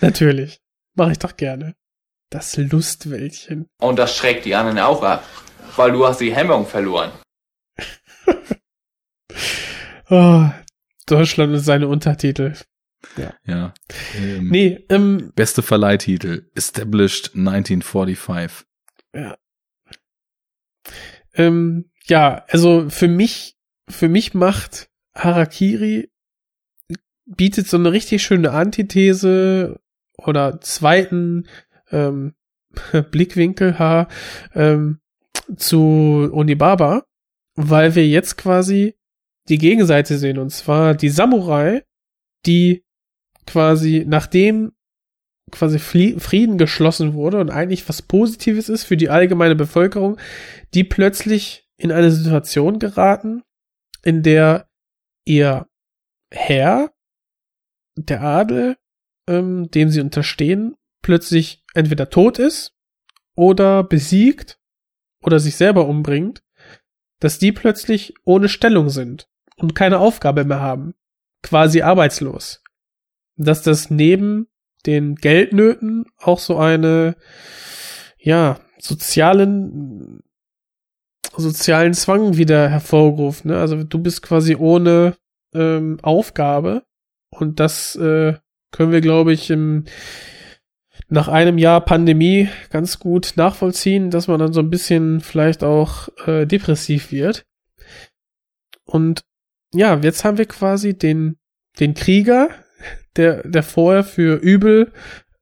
[0.00, 0.60] Natürlich.
[0.94, 1.74] Mache ich doch gerne.
[2.28, 3.66] Das Lustwäldchen.
[3.80, 5.26] Und das schreckt die anderen auch ab,
[5.76, 7.12] weil du hast die Hemmung verloren.
[10.10, 10.50] oh,
[11.06, 12.52] Deutschland und seine Untertitel.
[13.16, 13.34] Ja.
[13.44, 13.74] ja.
[14.16, 16.50] Ähm, nee, ähm, beste Verleihtitel.
[16.54, 18.66] Established 1945.
[19.14, 19.36] Ja.
[21.34, 23.56] Ähm, ja, also für mich,
[23.88, 26.10] für mich macht Harakiri
[27.24, 29.80] bietet so eine richtig schöne Antithese
[30.18, 31.46] oder zweiten
[31.90, 32.34] ähm,
[33.10, 34.08] Blickwinkel ha,
[34.54, 35.00] ähm,
[35.56, 37.04] zu Onibaba,
[37.54, 38.96] weil wir jetzt quasi
[39.48, 41.84] die Gegenseite sehen und zwar die Samurai,
[42.46, 42.84] die
[43.46, 44.72] quasi nachdem
[45.50, 50.18] quasi Frieden geschlossen wurde und eigentlich was Positives ist für die allgemeine Bevölkerung,
[50.74, 53.42] die plötzlich in eine Situation geraten,
[54.02, 54.68] in der
[55.26, 55.68] ihr
[56.32, 56.92] Herr,
[57.96, 58.76] der Adel,
[59.28, 62.74] ähm, dem sie unterstehen, plötzlich entweder tot ist
[63.36, 64.58] oder besiegt
[65.22, 66.42] oder sich selber umbringt,
[67.20, 70.94] dass die plötzlich ohne Stellung sind und keine Aufgabe mehr haben,
[71.42, 72.61] quasi arbeitslos.
[73.36, 74.46] Dass das neben
[74.86, 77.16] den Geldnöten auch so eine,
[78.18, 80.20] ja, sozialen,
[81.36, 83.44] sozialen Zwang wieder hervorruft.
[83.44, 83.58] Ne?
[83.58, 85.16] Also du bist quasi ohne
[85.54, 86.82] ähm, Aufgabe
[87.30, 88.34] und das äh,
[88.72, 89.84] können wir, glaube ich, im,
[91.08, 96.08] nach einem Jahr Pandemie ganz gut nachvollziehen, dass man dann so ein bisschen vielleicht auch
[96.26, 97.44] äh, depressiv wird.
[98.84, 99.22] Und
[99.74, 101.36] ja, jetzt haben wir quasi den,
[101.78, 102.50] den Krieger,
[103.16, 104.92] der, der vorher für Übel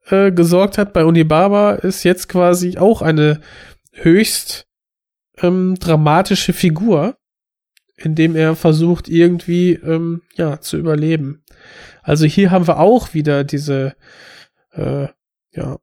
[0.08, 3.40] äh, gesorgt hat bei Unibaba, ist jetzt quasi auch eine
[3.92, 4.66] höchst
[5.38, 7.16] ähm, dramatische Figur,
[7.96, 11.44] indem er versucht, irgendwie ähm, ja, zu überleben.
[12.02, 13.94] Also hier haben wir auch wieder diese
[14.72, 15.08] äh,
[15.52, 15.78] ja,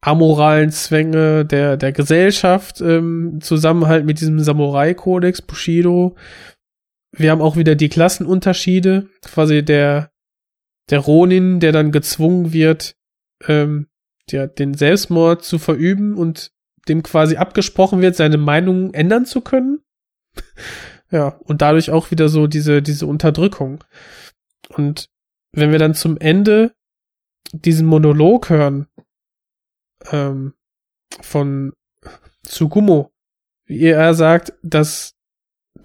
[0.00, 6.16] amoralen Zwänge der, der Gesellschaft, ähm, Zusammenhalt mit diesem Samurai-Kodex, Bushido.
[7.12, 10.10] Wir haben auch wieder die Klassenunterschiede, quasi der,
[10.90, 12.96] der Ronin, der dann gezwungen wird,
[13.46, 13.88] ähm,
[14.30, 16.52] der, den Selbstmord zu verüben und
[16.88, 19.82] dem quasi abgesprochen wird, seine Meinung ändern zu können.
[21.10, 23.84] ja, und dadurch auch wieder so diese, diese Unterdrückung.
[24.70, 25.10] Und
[25.52, 26.74] wenn wir dann zum Ende
[27.52, 28.86] diesen Monolog hören
[30.10, 30.54] ähm,
[31.20, 31.74] von
[32.46, 33.12] Tsugumo,
[33.66, 35.11] wie er sagt, dass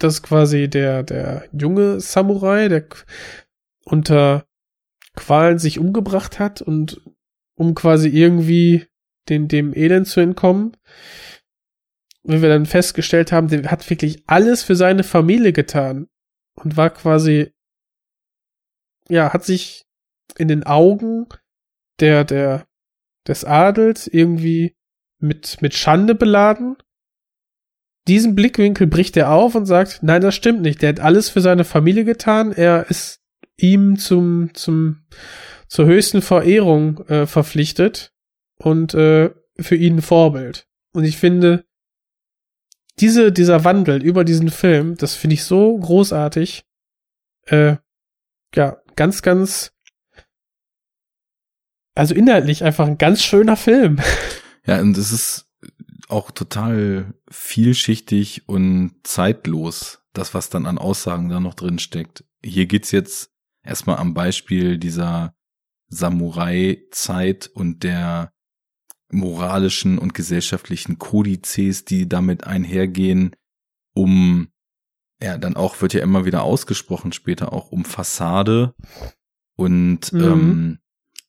[0.02, 2.86] dass quasi der der junge Samurai, der
[3.84, 4.46] unter
[5.14, 7.00] Qualen sich umgebracht hat und
[7.54, 8.86] um quasi irgendwie
[9.28, 10.76] den dem Elend zu entkommen,
[12.22, 16.08] wenn wir dann festgestellt haben, der hat wirklich alles für seine Familie getan
[16.54, 17.52] und war quasi
[19.08, 19.86] ja, hat sich
[20.36, 21.26] in den Augen
[22.00, 22.66] der, der,
[23.26, 24.76] des Adels irgendwie
[25.18, 26.76] mit, mit Schande beladen.
[28.08, 30.80] Diesen Blickwinkel bricht er auf und sagt, nein, das stimmt nicht.
[30.82, 32.52] Der hat alles für seine Familie getan.
[32.52, 33.20] Er ist
[33.56, 35.04] ihm zum, zum,
[35.68, 38.12] zur höchsten Verehrung äh, verpflichtet
[38.56, 39.30] und äh,
[39.60, 40.66] für ihn ein Vorbild.
[40.92, 41.64] Und ich finde,
[42.98, 46.64] diese, dieser Wandel über diesen Film, das finde ich so großartig.
[47.46, 47.76] Äh,
[48.54, 49.72] ja, ganz, ganz
[51.94, 53.98] also inhaltlich einfach ein ganz schöner Film.
[54.66, 55.47] Ja, und es ist
[56.08, 62.24] auch total vielschichtig und zeitlos, das, was dann an Aussagen da noch drin steckt.
[62.42, 63.30] Hier geht's jetzt
[63.62, 65.34] erstmal am Beispiel dieser
[65.88, 68.32] Samurai-Zeit und der
[69.10, 73.34] moralischen und gesellschaftlichen Kodizes, die damit einhergehen,
[73.94, 74.48] um,
[75.20, 78.74] ja, dann auch wird ja immer wieder ausgesprochen später auch um Fassade
[79.56, 80.20] und mhm.
[80.20, 80.78] ähm,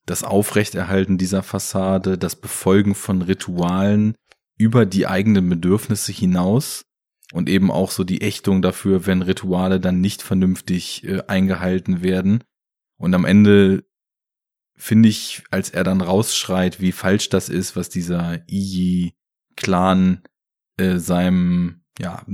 [0.05, 4.15] das Aufrechterhalten dieser Fassade, das Befolgen von Ritualen
[4.59, 6.85] über die eigenen Bedürfnisse hinaus
[7.31, 12.43] und eben auch so die Ächtung dafür, wenn Rituale dann nicht vernünftig äh, eingehalten werden.
[12.97, 13.85] Und am Ende
[14.75, 20.23] finde ich, als er dann rausschreit, wie falsch das ist, was dieser Iyi-Clan
[20.77, 22.25] äh, seinem, ja,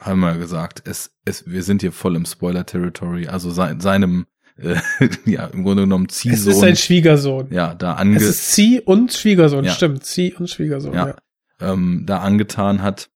[0.00, 4.26] haben wir gesagt, es, es, wir sind hier voll im Spoiler-Territory, also sein, seinem,
[4.58, 4.76] äh,
[5.24, 6.50] ja, im Grunde genommen Ziehsohn.
[6.50, 7.48] Es ist sein Schwiegersohn.
[7.50, 9.72] Ja, da ange Es ist Zieh und Schwiegersohn, Ja.
[9.72, 10.04] stimmt.
[10.04, 11.16] Zieh und Schwiegersohn, ja, ja.
[11.60, 13.10] Ähm, da angetan hat.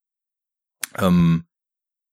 [0.96, 1.44] Ähm,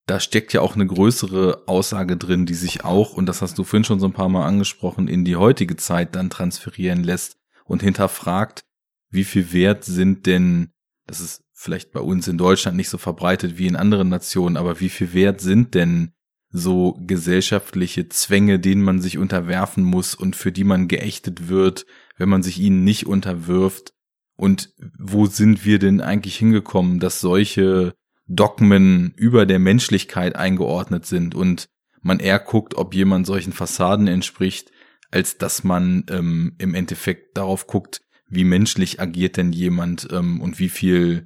[0.08, 3.64] da steckt ja auch eine größere Aussage drin, die sich auch, und das hast du
[3.64, 7.82] vorhin schon so ein paar Mal angesprochen, in die heutige Zeit dann transferieren lässt und
[7.82, 8.66] hinterfragt,
[9.10, 10.72] wie viel wert sind denn,
[11.08, 14.80] das ist vielleicht bei uns in Deutschland nicht so verbreitet wie in anderen Nationen, aber
[14.80, 16.12] wie viel wert sind denn
[16.50, 21.86] so gesellschaftliche Zwänge, denen man sich unterwerfen muss und für die man geächtet wird,
[22.18, 23.95] wenn man sich ihnen nicht unterwirft?
[24.36, 27.94] Und wo sind wir denn eigentlich hingekommen, dass solche
[28.28, 31.70] Dogmen über der Menschlichkeit eingeordnet sind und
[32.02, 34.72] man eher guckt, ob jemand solchen Fassaden entspricht,
[35.12, 40.60] als dass man ähm, im Endeffekt darauf guckt, wie menschlich agiert denn jemand ähm, und
[40.60, 41.26] wie viel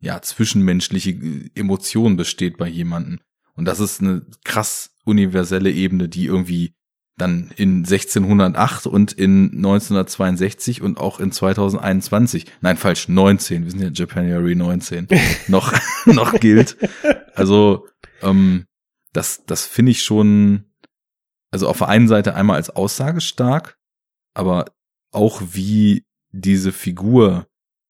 [0.00, 3.20] ja zwischenmenschliche äh, Emotion besteht bei jemandem.
[3.54, 6.74] Und das ist eine krass universelle Ebene, die irgendwie
[7.20, 13.82] dann in 1608 und in 1962 und auch in 2021, nein, falsch, 19, wir sind
[13.82, 15.08] ja Japanuary 19,
[15.48, 15.72] noch,
[16.06, 16.76] noch gilt.
[17.34, 17.86] Also,
[18.22, 18.66] ähm,
[19.12, 20.64] das, das finde ich schon,
[21.50, 23.76] also auf der einen Seite einmal als Aussage stark,
[24.34, 24.66] aber
[25.10, 27.46] auch wie diese Figur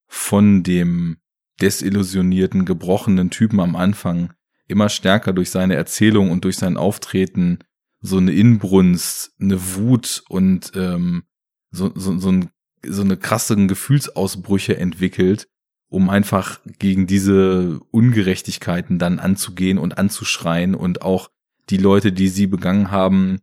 [0.06, 1.18] von dem
[1.60, 4.32] desillusionierten, gebrochenen Typen am Anfang
[4.66, 7.58] immer stärker durch seine Erzählung und durch sein Auftreten
[8.00, 11.24] so eine Inbrunst, eine Wut und ähm,
[11.70, 12.50] so, so, so, ein,
[12.84, 15.48] so eine krassen Gefühlsausbrüche entwickelt,
[15.88, 21.30] um einfach gegen diese Ungerechtigkeiten dann anzugehen und anzuschreien und auch
[21.68, 23.40] die Leute, die sie begangen haben,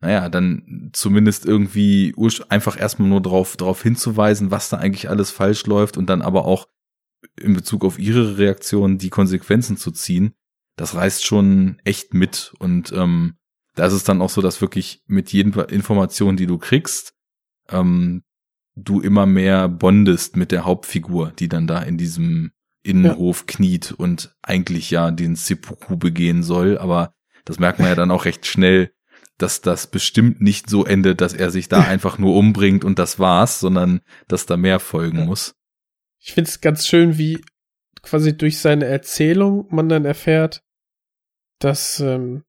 [0.00, 2.14] naja, dann zumindest irgendwie
[2.48, 6.44] einfach erstmal nur drauf, drauf hinzuweisen, was da eigentlich alles falsch läuft und dann aber
[6.44, 6.68] auch
[7.40, 10.34] in Bezug auf ihre Reaktion die Konsequenzen zu ziehen,
[10.76, 13.36] das reißt schon echt mit und ähm,
[13.76, 17.14] da ist es dann auch so, dass wirklich mit jeden Information, die du kriegst,
[17.68, 18.24] ähm,
[18.74, 24.34] du immer mehr bondest mit der Hauptfigur, die dann da in diesem Innenhof kniet und
[24.42, 28.92] eigentlich ja den Seppuku begehen soll, aber das merkt man ja dann auch recht schnell,
[29.38, 33.18] dass das bestimmt nicht so endet, dass er sich da einfach nur umbringt und das
[33.18, 35.54] war's, sondern dass da mehr folgen muss.
[36.18, 37.40] Ich finde es ganz schön, wie
[38.02, 40.62] quasi durch seine Erzählung man dann erfährt,
[41.58, 42.42] dass, ähm,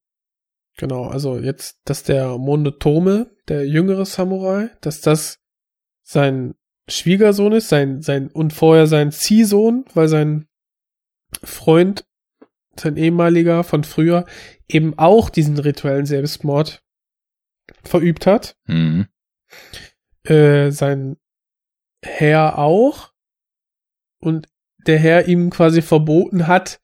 [0.78, 5.40] genau, also jetzt, dass der Monotome, der jüngere Samurai, dass das
[6.02, 6.54] sein
[6.88, 10.48] Schwiegersohn ist, sein, sein, und vorher sein Ziehsohn, weil sein
[11.42, 12.06] Freund,
[12.78, 14.24] sein ehemaliger von früher,
[14.68, 16.82] eben auch diesen rituellen Selbstmord
[17.82, 18.56] verübt hat.
[18.64, 19.08] Mhm.
[20.24, 21.18] Äh, sein
[22.02, 23.12] Herr auch.
[24.20, 24.48] Und
[24.86, 26.80] der Herr ihm quasi verboten hat,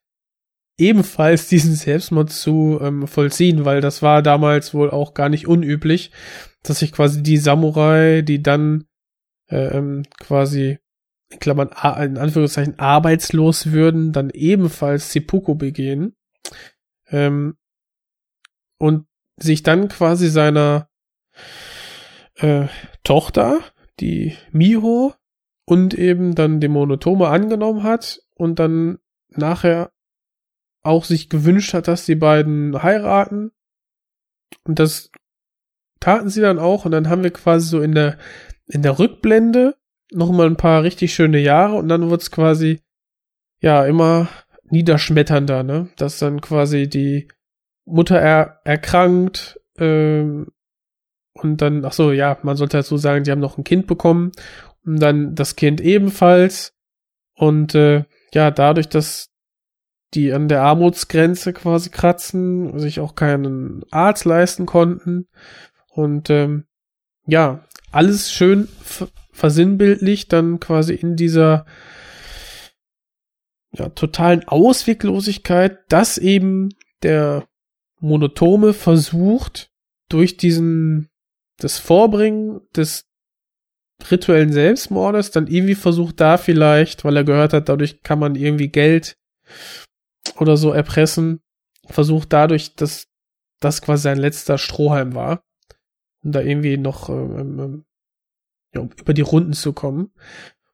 [0.77, 6.11] ebenfalls diesen Selbstmord zu ähm, vollziehen, weil das war damals wohl auch gar nicht unüblich,
[6.63, 8.85] dass sich quasi die Samurai, die dann
[9.49, 10.79] äh, ähm, quasi
[11.31, 11.69] in Klammern
[12.03, 16.15] in Anführungszeichen arbeitslos würden, dann ebenfalls Seppuku begehen
[17.09, 17.57] ähm,
[18.77, 19.07] und
[19.37, 20.89] sich dann quasi seiner
[22.35, 22.67] äh,
[23.03, 23.61] Tochter,
[23.99, 25.13] die Miho,
[25.65, 28.99] und eben dann dem Monotome angenommen hat und dann
[29.29, 29.91] nachher
[30.85, 33.51] auch sich gewünscht hat, dass die beiden heiraten.
[34.63, 35.11] Und das
[35.99, 38.17] taten sie dann auch und dann haben wir quasi so in der
[38.67, 39.75] in der Rückblende
[40.11, 42.81] noch mal ein paar richtig schöne Jahre und dann wird's quasi
[43.59, 44.29] ja immer
[44.69, 45.89] niederschmetternder, ne?
[45.97, 47.27] Dass dann quasi die
[47.85, 50.51] Mutter er, erkrankt ähm,
[51.33, 54.31] und dann ach so ja, man sollte dazu sagen, die haben noch ein Kind bekommen
[54.85, 56.73] und dann das Kind ebenfalls
[57.35, 59.34] und äh, ja dadurch, dass
[60.15, 65.27] die an der Armutsgrenze quasi kratzen, sich auch keinen Arzt leisten konnten.
[65.89, 66.65] Und ähm,
[67.27, 71.65] ja alles schön ver- versinnbildlich dann quasi in dieser
[73.73, 76.69] ja, totalen Ausweglosigkeit, dass eben
[77.03, 77.47] der
[77.99, 79.71] Monotome versucht,
[80.09, 81.09] durch diesen,
[81.57, 83.07] das Vorbringen des
[84.11, 88.67] rituellen Selbstmordes dann irgendwie versucht da vielleicht, weil er gehört hat, dadurch kann man irgendwie
[88.67, 89.17] Geld
[90.37, 91.41] oder so erpressen,
[91.87, 93.07] versucht dadurch, dass
[93.59, 95.43] das quasi sein letzter Strohhalm war,
[96.23, 97.85] um da irgendwie noch ähm, ähm,
[98.73, 100.11] ja, um über die Runden zu kommen.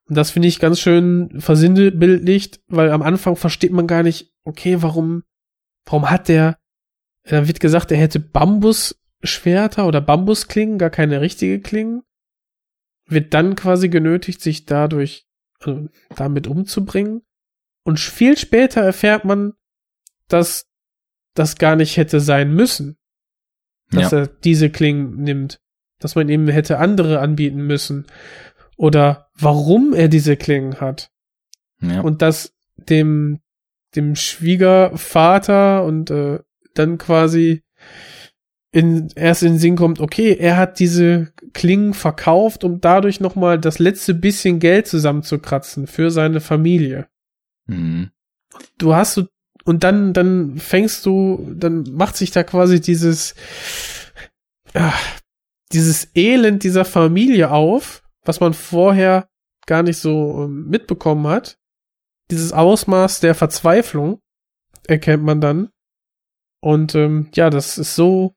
[0.05, 4.81] Und das finde ich ganz schön versinnbildlicht, weil am Anfang versteht man gar nicht, okay,
[4.81, 5.23] warum,
[5.85, 6.57] warum hat der,
[7.23, 12.03] da wird gesagt, er hätte Bambusschwerter oder Bambusklingen, gar keine richtige Klingen.
[13.07, 15.27] wird dann quasi genötigt, sich dadurch,
[15.59, 17.21] also damit umzubringen.
[17.83, 19.53] Und viel später erfährt man,
[20.27, 20.67] dass
[21.33, 22.97] das gar nicht hätte sein müssen.
[23.91, 24.19] Dass Ja.
[24.19, 25.59] er diese Klingen nimmt.
[25.99, 28.05] Dass man ihm hätte andere anbieten müssen.
[28.77, 31.11] Oder warum er diese Klingen hat.
[31.81, 32.01] Ja.
[32.01, 33.39] Und dass dem,
[33.95, 36.39] dem Schwiegervater und äh,
[36.73, 37.63] dann quasi
[38.71, 43.59] in, erst in den Sinn kommt, okay, er hat diese Klingen verkauft, um dadurch nochmal
[43.59, 47.07] das letzte bisschen Geld zusammenzukratzen für seine Familie.
[47.67, 48.11] Mhm.
[48.77, 49.27] Du hast so,
[49.63, 53.35] und dann, dann fängst du, dann macht sich da quasi dieses,
[54.73, 54.93] ah,
[55.71, 59.29] dieses Elend dieser Familie auf, was man vorher
[59.65, 61.57] gar nicht so ähm, mitbekommen hat.
[62.29, 64.19] Dieses Ausmaß der Verzweiflung
[64.87, 65.69] erkennt man dann.
[66.61, 68.35] Und ähm, ja, das ist so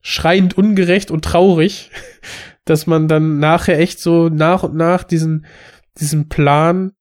[0.00, 1.90] schreiend ungerecht und traurig,
[2.64, 5.46] dass man dann nachher echt so nach und nach diesen,
[5.98, 6.92] diesen Plan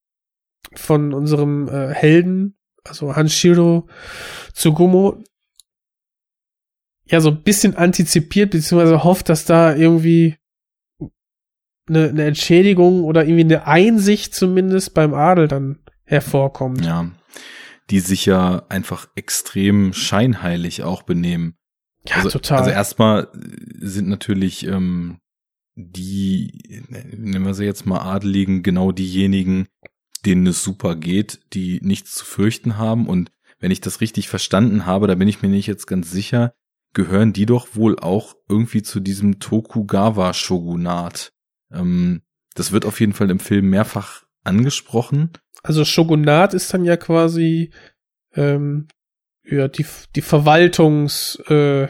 [0.73, 3.87] von unserem äh, Helden, also Hanshiro
[4.53, 5.23] Tsugumo,
[7.05, 10.37] ja, so ein bisschen antizipiert, beziehungsweise hofft, dass da irgendwie
[11.87, 16.85] eine, eine Entschädigung oder irgendwie eine Einsicht zumindest beim Adel dann hervorkommt.
[16.85, 17.11] Ja.
[17.89, 21.57] Die sich ja einfach extrem scheinheilig auch benehmen.
[22.07, 22.59] Ja, also, total.
[22.59, 23.27] Also erstmal
[23.79, 25.19] sind natürlich ähm,
[25.75, 29.67] die, nehmen wir sie jetzt mal Adeligen, genau diejenigen,
[30.25, 33.07] denen es super geht, die nichts zu fürchten haben.
[33.07, 36.53] Und wenn ich das richtig verstanden habe, da bin ich mir nicht jetzt ganz sicher,
[36.93, 41.33] gehören die doch wohl auch irgendwie zu diesem Tokugawa-Shogunat.
[41.71, 42.21] Ähm,
[42.55, 45.31] das wird auf jeden Fall im Film mehrfach angesprochen.
[45.63, 47.71] Also Shogunat ist dann ja quasi
[48.35, 48.87] ähm,
[49.45, 49.85] ja, die,
[50.15, 51.87] die Verwaltungs, äh,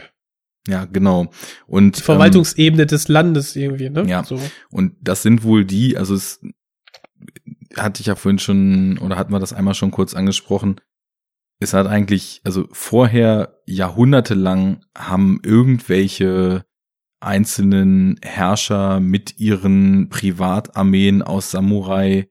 [0.68, 1.32] Ja, genau.
[1.68, 4.06] Und die Verwaltungsebene des Landes irgendwie, ne?
[4.08, 4.24] Ja.
[4.24, 4.40] So.
[4.70, 6.40] Und das sind wohl die, also es
[7.78, 10.80] hatte ich ja vorhin schon, oder hatten wir das einmal schon kurz angesprochen.
[11.60, 16.66] Es hat eigentlich, also vorher jahrhundertelang haben irgendwelche
[17.20, 22.28] einzelnen Herrscher mit ihren Privatarmeen aus Samurai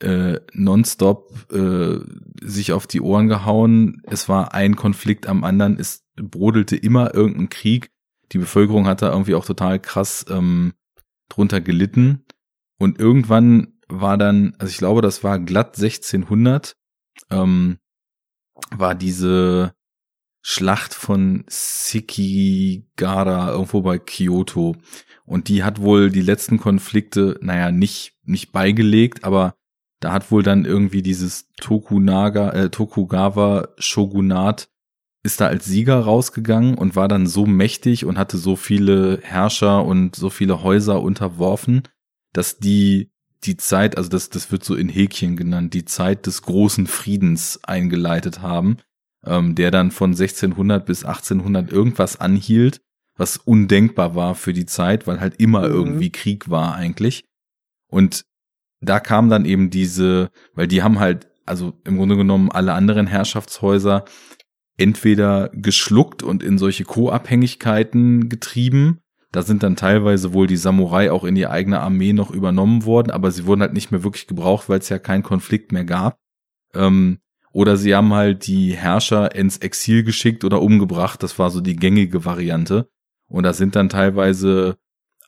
[0.00, 1.98] äh, nonstop äh,
[2.42, 4.02] sich auf die Ohren gehauen.
[4.04, 5.78] Es war ein Konflikt am anderen.
[5.78, 7.90] Es brodelte immer irgendein Krieg.
[8.32, 10.74] Die Bevölkerung hat da irgendwie auch total krass ähm,
[11.28, 12.24] drunter gelitten.
[12.78, 16.76] Und irgendwann war dann, also ich glaube, das war glatt 1600,
[17.30, 17.78] ähm,
[18.70, 19.74] war diese
[20.42, 24.76] Schlacht von Sekigara irgendwo bei Kyoto.
[25.24, 29.54] Und die hat wohl die letzten Konflikte, naja, nicht, nicht beigelegt, aber
[30.00, 34.68] da hat wohl dann irgendwie dieses Tokunaga, äh, Tokugawa Shogunat
[35.22, 39.82] ist da als Sieger rausgegangen und war dann so mächtig und hatte so viele Herrscher
[39.82, 41.84] und so viele Häuser unterworfen,
[42.34, 43.13] dass die
[43.46, 47.60] die Zeit, also das, das wird so in Häkchen genannt, die Zeit des großen Friedens
[47.64, 48.78] eingeleitet haben,
[49.24, 52.80] ähm, der dann von 1600 bis 1800 irgendwas anhielt,
[53.16, 55.74] was undenkbar war für die Zeit, weil halt immer Mhm.
[55.74, 57.24] irgendwie Krieg war eigentlich.
[57.88, 58.24] Und
[58.80, 63.06] da kam dann eben diese, weil die haben halt, also im Grunde genommen alle anderen
[63.06, 64.04] Herrschaftshäuser
[64.76, 68.98] entweder geschluckt und in solche Co-Abhängigkeiten getrieben.
[69.34, 73.10] Da sind dann teilweise wohl die Samurai auch in die eigene Armee noch übernommen worden,
[73.10, 76.20] aber sie wurden halt nicht mehr wirklich gebraucht, weil es ja keinen Konflikt mehr gab.
[76.72, 77.18] Ähm,
[77.50, 81.20] oder sie haben halt die Herrscher ins Exil geschickt oder umgebracht.
[81.20, 82.88] Das war so die gängige Variante.
[83.28, 84.76] Und da sind dann teilweise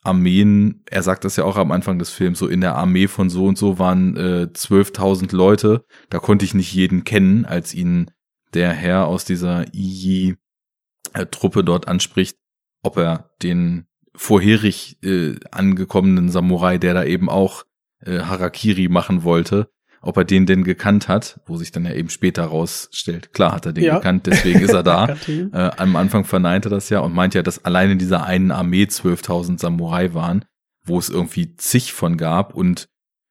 [0.03, 3.29] Armeen, er sagt das ja auch am Anfang des Films, so in der Armee von
[3.29, 5.83] so und so waren äh, 12.000 Leute.
[6.09, 8.09] Da konnte ich nicht jeden kennen, als ihn
[8.53, 12.37] der Herr aus dieser Iji-Truppe dort anspricht,
[12.83, 13.86] ob er den
[14.17, 17.63] vorherig äh, angekommenen Samurai, der da eben auch
[18.03, 19.69] äh, Harakiri machen wollte,
[20.01, 23.31] ob er den denn gekannt hat, wo sich dann ja eben später rausstellt.
[23.33, 23.95] Klar hat er den Ja.
[23.97, 25.15] gekannt, deswegen ist er da.
[25.27, 28.83] Äh, am Anfang verneinte das ja und meint ja, dass alleine in dieser einen Armee
[28.83, 30.45] 12.000 Samurai waren,
[30.83, 32.87] wo es irgendwie zig von gab und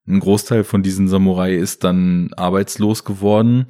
[0.09, 3.67] ein Großteil von diesen Samurai ist dann arbeitslos geworden.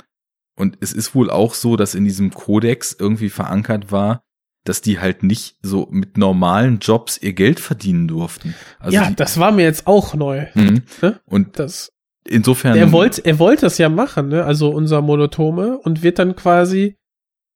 [0.55, 4.23] Und es ist wohl auch so, dass in diesem Kodex irgendwie verankert war,
[4.69, 8.55] dass die halt nicht so mit normalen Jobs ihr Geld verdienen durften.
[8.79, 10.47] Also ja, die, das war mir jetzt auch neu.
[10.55, 10.83] Mhm.
[11.03, 11.21] Ne?
[11.25, 11.93] Und Das,
[12.25, 12.77] insofern.
[12.77, 14.45] er wollte, er wollte das ja machen, ne?
[14.45, 16.97] Also unser Monotome und wird dann quasi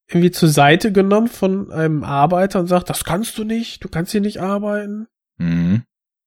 [0.08, 4.12] irgendwie zur Seite genommen von einem Arbeiter und sagt, das kannst du nicht, du kannst
[4.12, 5.06] hier nicht arbeiten.
[5.38, 5.82] Mhm.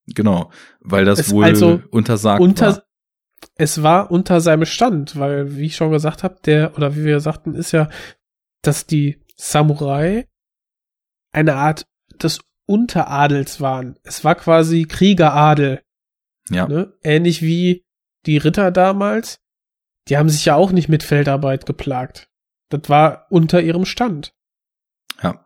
[0.08, 0.52] Genau,
[0.82, 2.84] weil das Es wohl also untersagt unter, war.
[3.56, 7.20] Es war unter seinem Stand, weil, wie ich schon gesagt habe, der, oder wie wir
[7.20, 7.90] sagten, ist ja,
[8.62, 10.28] dass die Samurai
[11.34, 11.86] eine Art
[12.22, 14.00] des Unteradels waren.
[14.04, 15.82] Es war quasi Kriegeradel.
[16.50, 16.68] Ja.
[16.68, 16.94] Ne?
[17.04, 17.84] Ähnlich wie
[18.26, 19.40] die Ritter damals.
[20.08, 22.30] Die haben sich ja auch nicht mit Feldarbeit geplagt.
[22.70, 24.34] Das war unter ihrem Stand.
[25.22, 25.46] Ja.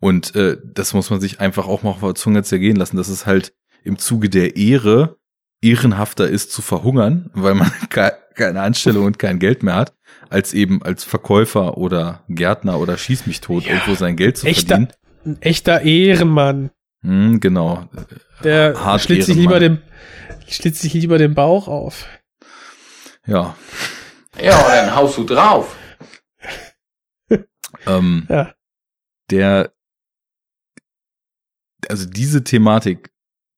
[0.00, 3.08] Und äh, das muss man sich einfach auch mal auf der Zunge zergehen lassen, dass
[3.08, 5.18] es halt im Zuge der Ehre
[5.62, 9.94] ehrenhafter ist zu verhungern, weil man ke keine Anstellung und kein Geld mehr hat,
[10.28, 13.74] als eben als Verkäufer oder Gärtner oder schieß mich tot Ja.
[13.74, 14.92] irgendwo sein Geld zu Echter, verdienen.
[15.24, 16.70] Ein echter Ehrenmann.
[17.02, 17.88] Hm, genau.
[18.42, 19.82] Der Hart schlitzt sich lieber den,
[20.48, 22.06] schlitzt sich lieber den Bauch auf.
[23.26, 23.56] Ja.
[24.40, 25.76] Ja, dann haust du drauf.
[27.86, 28.54] Ähm, Ja.
[29.30, 29.72] Der,
[31.88, 33.10] also diese Thematik,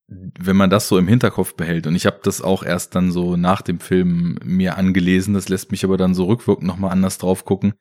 [0.09, 3.36] wenn man das so im Hinterkopf behält, und ich habe das auch erst dann so
[3.36, 7.44] nach dem Film mir angelesen, das lässt mich aber dann so rückwirkend nochmal anders drauf
[7.44, 7.74] gucken.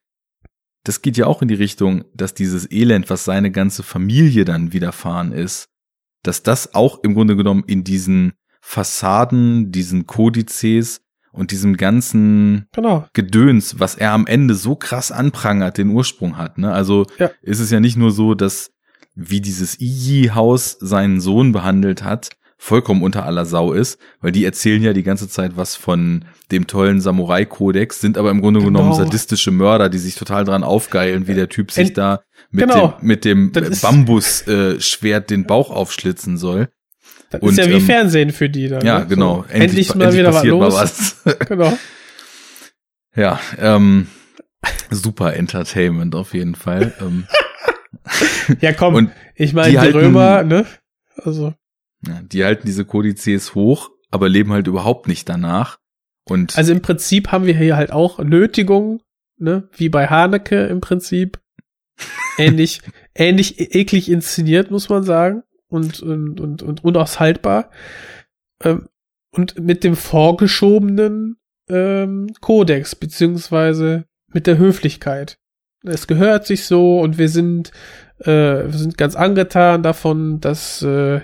[0.86, 4.72] Das geht ja auch in die Richtung, dass dieses Elend, was seine ganze Familie dann
[4.72, 5.68] widerfahren ist,
[6.24, 11.02] dass das auch im Grunde genommen in diesen Fassaden, diesen Kodizes
[11.32, 13.08] und diesem ganzen Genau.
[13.14, 16.58] Gedöns, was er am Ende so krass anprangert, den Ursprung hat.
[16.58, 16.72] Ne?
[16.72, 17.32] Also Ja.
[17.42, 18.72] ist es ja nicht nur so, dass
[19.16, 24.82] wie dieses Iji-Haus seinen Sohn behandelt hat, vollkommen unter aller Sau ist, weil die erzählen
[24.82, 28.80] ja die ganze Zeit was von dem tollen Samurai-Kodex, sind aber im Grunde Genau.
[28.80, 32.22] genommen sadistische Mörder, die sich total dran aufgeilen, wie der Typ sich Ent- da
[32.52, 32.98] mit Genau.
[33.00, 36.70] dem, mit dem Das ist- Bambus-Schwert den Bauch aufschlitzen soll.
[37.30, 38.86] Das Und, ist ja wie ähm, Fernsehen für die dann.
[38.86, 39.08] Ja, ne?
[39.08, 39.44] genau.
[39.48, 40.74] So, endlich, mal endlich wieder was mal los.
[41.26, 41.38] was.
[41.48, 41.78] genau.
[43.16, 44.08] Ja, ähm,
[44.92, 46.94] super Entertainment auf jeden Fall.
[47.02, 47.26] ähm,
[48.62, 48.96] Ja, komm.
[48.96, 50.66] Und ich meine, die die, Römer, ne?
[51.18, 51.54] Also,
[52.08, 55.78] ja, die halten diese Kodizes hoch, aber leben halt überhaupt nicht danach.
[56.28, 59.02] Und also im Prinzip haben wir hier halt auch Nötigungen,
[59.38, 59.70] ne?
[59.76, 61.40] Wie bei Haneke im Prinzip.
[62.38, 62.82] Ähnlich,
[63.14, 65.44] ähnlich e- eklig inszeniert, muss man sagen.
[65.70, 67.72] Und, und, und, und unaushaltbar.
[68.62, 68.90] Ähm,
[69.32, 71.38] und mit dem vorgeschobenen
[71.70, 75.38] ähm, Kodex, beziehungsweise mit der Höflichkeit.
[75.84, 77.72] Es gehört sich so und wir sind,
[78.20, 81.22] äh, wir sind ganz angetan davon, dass, äh,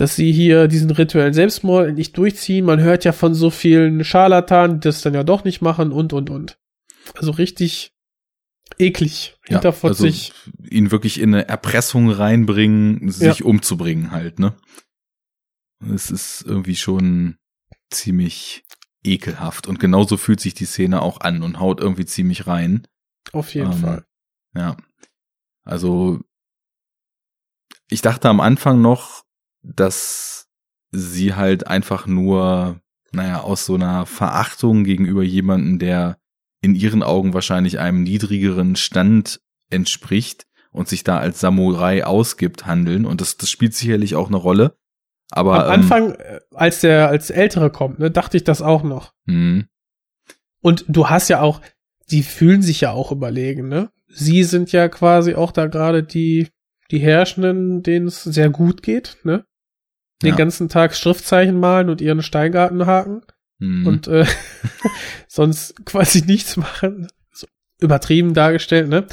[0.00, 2.64] dass sie hier diesen rituellen Selbstmord nicht durchziehen.
[2.64, 6.14] Man hört ja von so vielen Scharlatanen, die das dann ja doch nicht machen und,
[6.14, 6.58] und, und.
[7.16, 7.92] Also richtig
[8.78, 10.32] eklig, ja, also hinterfotzig.
[10.70, 14.56] ihn wirklich in eine Erpressung reinbringen, sich umzubringen halt, ne?
[15.92, 17.36] Es ist irgendwie schon
[17.90, 18.64] ziemlich
[19.04, 19.66] ekelhaft.
[19.66, 22.86] Und genauso fühlt sich die Szene auch an und haut irgendwie ziemlich rein.
[23.32, 24.04] auf jeden Ähm, Fall.
[24.54, 24.78] Ja.
[25.62, 26.20] Also,
[27.90, 29.24] ich dachte am Anfang noch,
[29.62, 30.48] dass
[30.90, 32.80] sie halt einfach nur,
[33.12, 36.18] naja, aus so einer Verachtung gegenüber jemanden, der
[36.62, 43.06] in ihren Augen wahrscheinlich einem niedrigeren Stand entspricht und sich da als Samurai ausgibt, handeln.
[43.06, 44.76] Und das, das spielt sicherlich auch eine Rolle.
[45.30, 49.12] Aber Am Anfang, äh, als der, als Ältere kommt, ne, dachte ich das auch noch.
[49.28, 49.68] Ähm,
[50.60, 51.60] Und du hast ja auch,
[52.10, 53.90] die fühlen sich ja auch überlegen, ne?
[54.08, 56.48] Sie sind ja quasi auch da gerade die,
[56.90, 59.44] die Herrschenden, denen es sehr gut geht, ne?
[60.22, 60.36] Den Ja.
[60.36, 63.22] ganzen Tag Schriftzeichen malen und ihren Steingarten haken
[63.58, 64.26] mh, und äh,
[65.28, 67.08] sonst quasi nichts machen.
[67.32, 67.46] So
[67.80, 69.06] übertrieben dargestellt, ne?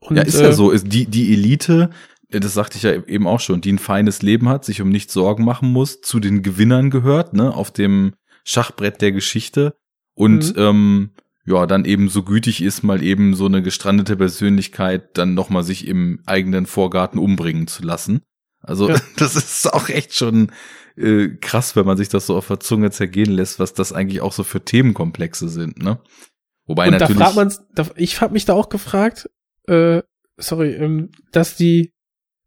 [0.00, 0.70] Und, ja, ist äh, ja so.
[0.70, 1.90] Ist die, die Elite,
[2.30, 4.90] äh, das sagte ich ja eben auch schon, die ein feines Leben hat, sich um
[4.90, 9.74] nichts Sorgen machen muss, zu den Gewinnern gehört, ne, auf dem Schachbrett der Geschichte
[10.14, 10.60] und Mhm.
[10.62, 11.10] ähm,
[11.46, 15.86] ja, dann eben so gütig ist, mal eben so eine gestrandete Persönlichkeit dann nochmal sich
[15.88, 18.20] im eigenen Vorgarten umbringen zu lassen.
[18.68, 18.96] Also Ja.
[19.16, 20.52] das ist auch echt schon
[20.96, 24.20] äh, krass, wenn man sich das so auf der Zunge zergehen lässt, was das eigentlich
[24.20, 26.00] auch so für Themenkomplexe sind, ne?
[26.66, 27.22] Wobei und da natürlich.
[27.22, 29.30] fragt man, da, ich habe mich da auch gefragt,
[29.66, 30.02] äh,
[30.36, 31.92] sorry, ähm, dass die,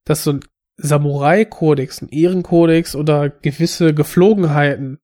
[0.06, 0.45] dass so ein
[0.77, 4.99] Samurai-Kodex, ein Ehrenkodex oder gewisse Geflogenheiten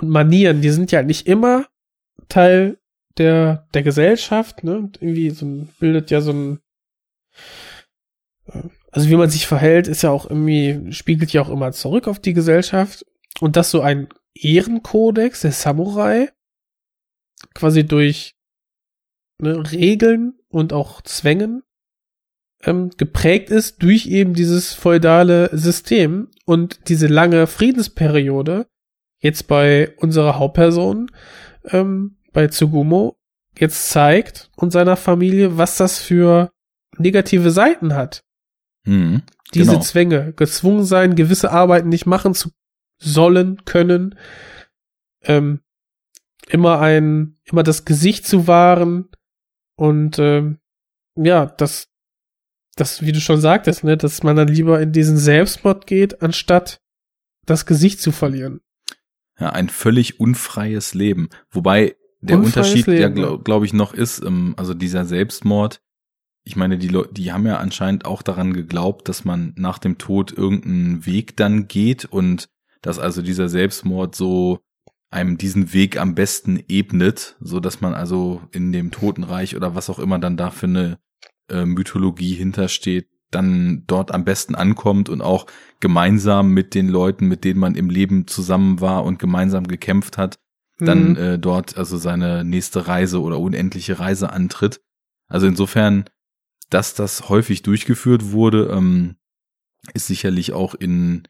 [0.00, 1.66] und Manieren, die sind ja nicht immer
[2.28, 2.78] Teil
[3.18, 4.76] der, der Gesellschaft, ne?
[4.76, 6.60] Und irgendwie so ein, bildet ja so ein,
[8.46, 8.62] äh,
[8.92, 12.18] also wie man sich verhält, ist ja auch irgendwie, spiegelt ja auch immer zurück auf
[12.18, 13.04] die Gesellschaft.
[13.40, 16.30] Und dass so ein Ehrenkodex der Samurai
[17.54, 18.34] quasi durch
[19.38, 21.62] ne, Regeln und auch Zwängen
[22.64, 28.66] ähm, geprägt ist durch eben dieses feudale System und diese lange Friedensperiode
[29.20, 31.10] jetzt bei unserer Hauptperson
[31.64, 33.16] ähm, bei Tsugumo
[33.58, 36.50] jetzt zeigt und seiner Familie, was das für
[36.98, 38.22] negative Seiten hat.
[38.84, 39.22] Mhm,
[39.54, 39.82] Diese genau.
[39.82, 42.50] Zwänge, gezwungen sein, gewisse Arbeiten nicht machen zu
[42.98, 44.18] sollen, können,
[45.22, 45.60] ähm,
[46.48, 49.08] immer ein, immer das Gesicht zu wahren
[49.76, 50.58] und ähm,
[51.16, 51.90] ja, das
[52.76, 56.80] das, wie du schon sagtest, ne, dass man dann lieber in diesen Selbstmord geht, anstatt
[57.46, 58.60] das Gesicht zu verlieren.
[59.38, 61.28] Ja, ein völlig unfreies Leben.
[61.50, 65.80] Wobei der Unfreies Unterschied, der Leben, glaube glaub ich noch ist, ähm, also dieser Selbstmord,
[66.44, 69.98] ich meine, die Leute, die haben ja anscheinend auch daran geglaubt, dass man nach dem
[69.98, 72.48] Tod irgendeinen Weg dann geht und
[72.82, 74.60] dass also dieser Selbstmord so
[75.10, 79.90] einem diesen Weg am besten ebnet, so dass man also in dem Totenreich oder was
[79.90, 80.98] auch immer dann da für eine
[81.50, 85.46] äh, Mythologie hintersteht, dann dort am besten ankommt und auch
[85.80, 90.38] gemeinsam mit den Leuten, mit denen man im Leben zusammen war und gemeinsam gekämpft hat,
[90.78, 91.16] dann Mhm.
[91.16, 94.80] äh, dort also seine nächste Reise oder unendliche Reise antritt.
[95.28, 96.04] Also insofern,
[96.70, 99.16] dass das häufig durchgeführt wurde, ähm,
[99.94, 101.24] ist sicherlich auch in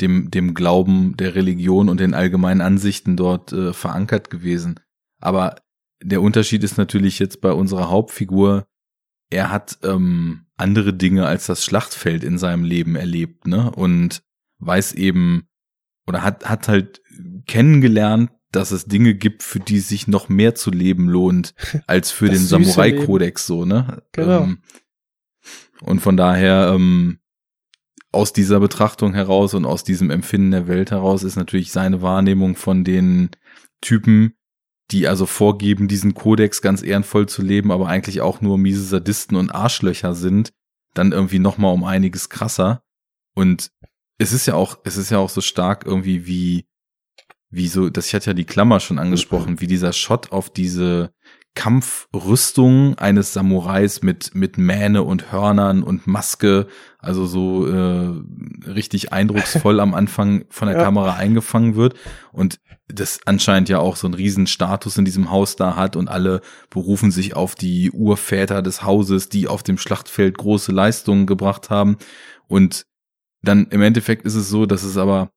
[0.00, 4.80] dem, dem Glauben der Religion und den allgemeinen Ansichten dort äh, verankert gewesen.
[5.20, 5.56] Aber
[6.02, 8.66] der Unterschied ist natürlich jetzt bei unserer Hauptfigur,
[9.30, 13.70] er hat ähm, andere Dinge als das Schlachtfeld in seinem Leben erlebt, ne?
[13.70, 14.22] Und
[14.58, 15.48] weiß eben
[16.06, 17.00] oder hat, hat halt
[17.46, 21.54] kennengelernt, dass es Dinge gibt, für die sich noch mehr zu leben lohnt,
[21.86, 24.02] als für Das den Samurai-Kodex, so, ne?
[24.12, 24.44] Genau.
[24.44, 24.62] Ähm,
[25.84, 27.18] und von daher, ähm,
[28.12, 32.56] aus dieser Betrachtung heraus und aus diesem Empfinden der Welt heraus ist natürlich seine Wahrnehmung
[32.56, 33.30] von den
[33.80, 34.34] Typen,
[34.90, 39.36] die also vorgeben, diesen Kodex ganz ehrenvoll zu leben, aber eigentlich auch nur miese Sadisten
[39.36, 40.52] und Arschlöcher sind,
[40.92, 42.82] dann irgendwie nochmal um einiges krasser.
[43.34, 43.70] Und
[44.18, 46.66] es ist ja auch, es ist ja auch so stark irgendwie wie,
[47.48, 51.14] wie so, das ich hatte ja die Klammer schon angesprochen, wie dieser Shot auf diese
[51.54, 56.66] Kampfrüstung eines Samurais mit, mit Mähne und Hörnern und Maske,
[56.98, 58.22] also so äh,
[58.66, 60.84] richtig eindrucksvoll am Anfang von der Ja.
[60.84, 61.94] Kamera eingefangen wird
[62.32, 62.58] und
[62.88, 66.40] das anscheinend ja auch so einen riesen Status in diesem Haus da hat und alle
[66.70, 71.98] berufen sich auf die Urväter des Hauses, die auf dem Schlachtfeld große Leistungen gebracht haben
[72.48, 72.86] und
[73.42, 75.30] dann im Endeffekt ist es so, dass es aber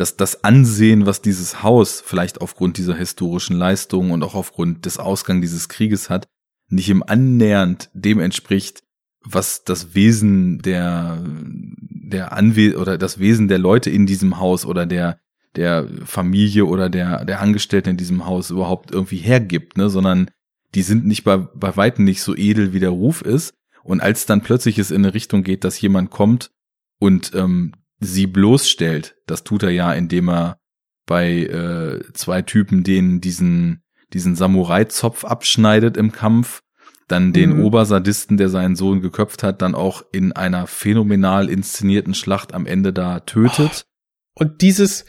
[0.00, 4.98] dass das Ansehen, was dieses Haus vielleicht aufgrund dieser historischen Leistungen und auch aufgrund des
[4.98, 6.28] Ausgangs dieses Krieges hat,
[6.68, 8.82] nicht im annähernd dem entspricht,
[9.24, 14.86] was das Wesen der der Anwe oder das Wesen der Leute in diesem Haus oder
[14.86, 15.18] der
[15.56, 20.30] der Familie oder der der Angestellten in diesem Haus überhaupt irgendwie hergibt, ne, sondern
[20.74, 23.54] die sind nicht bei bei weitem nicht so edel wie der Ruf ist.
[23.82, 26.50] Und als dann plötzlich es in eine Richtung geht, dass jemand kommt
[26.98, 29.16] und ähm, sie bloßstellt.
[29.26, 30.58] Das tut er ja, indem er
[31.06, 36.62] bei äh, zwei Typen denen diesen diesen Samurai-Zopf abschneidet im Kampf,
[37.08, 37.64] dann den Mhm.
[37.64, 42.92] Obersadisten, der seinen Sohn geköpft hat, dann auch in einer phänomenal inszenierten Schlacht am Ende
[42.92, 43.86] da tötet.
[44.34, 45.04] Und dieses,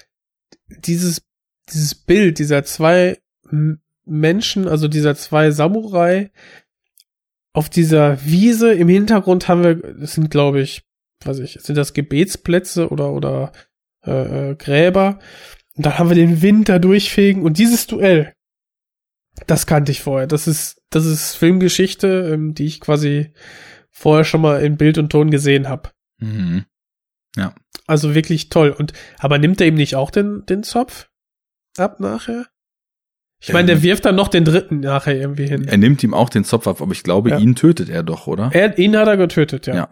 [0.67, 1.21] dieses,
[1.69, 3.19] dieses Bild dieser zwei
[4.05, 6.31] Menschen, also dieser zwei Samurai,
[7.51, 10.83] auf dieser Wiese im Hintergrund haben wir, das sind glaube ich,
[11.23, 13.51] weiß ich, sind das Gebetsplätze oder, oder
[14.05, 15.19] äh, äh, Gräber.
[15.75, 18.33] Und dann haben wir den Wind da durchfegen und dieses Duell,
[19.47, 20.27] das kannte ich vorher.
[20.27, 23.33] Das ist, das ist Filmgeschichte, ähm, die ich quasi
[23.91, 25.89] vorher schon mal in Bild und Ton gesehen habe.
[26.19, 26.65] Mhm.
[27.35, 27.53] Ja.
[27.87, 28.71] Also wirklich toll.
[28.71, 31.09] Und aber nimmt er ihm nicht auch den, den Zopf
[31.77, 32.47] ab nachher?
[33.41, 35.65] Ich meine, der wirft dann noch den dritten nachher irgendwie hin.
[35.65, 37.37] Er nimmt ihm auch den Zopf ab, aber ich glaube, Ja.
[37.39, 38.49] ihn tötet er doch, oder?
[38.53, 39.75] Er, ihn hat er getötet, ja.
[39.75, 39.89] Ja.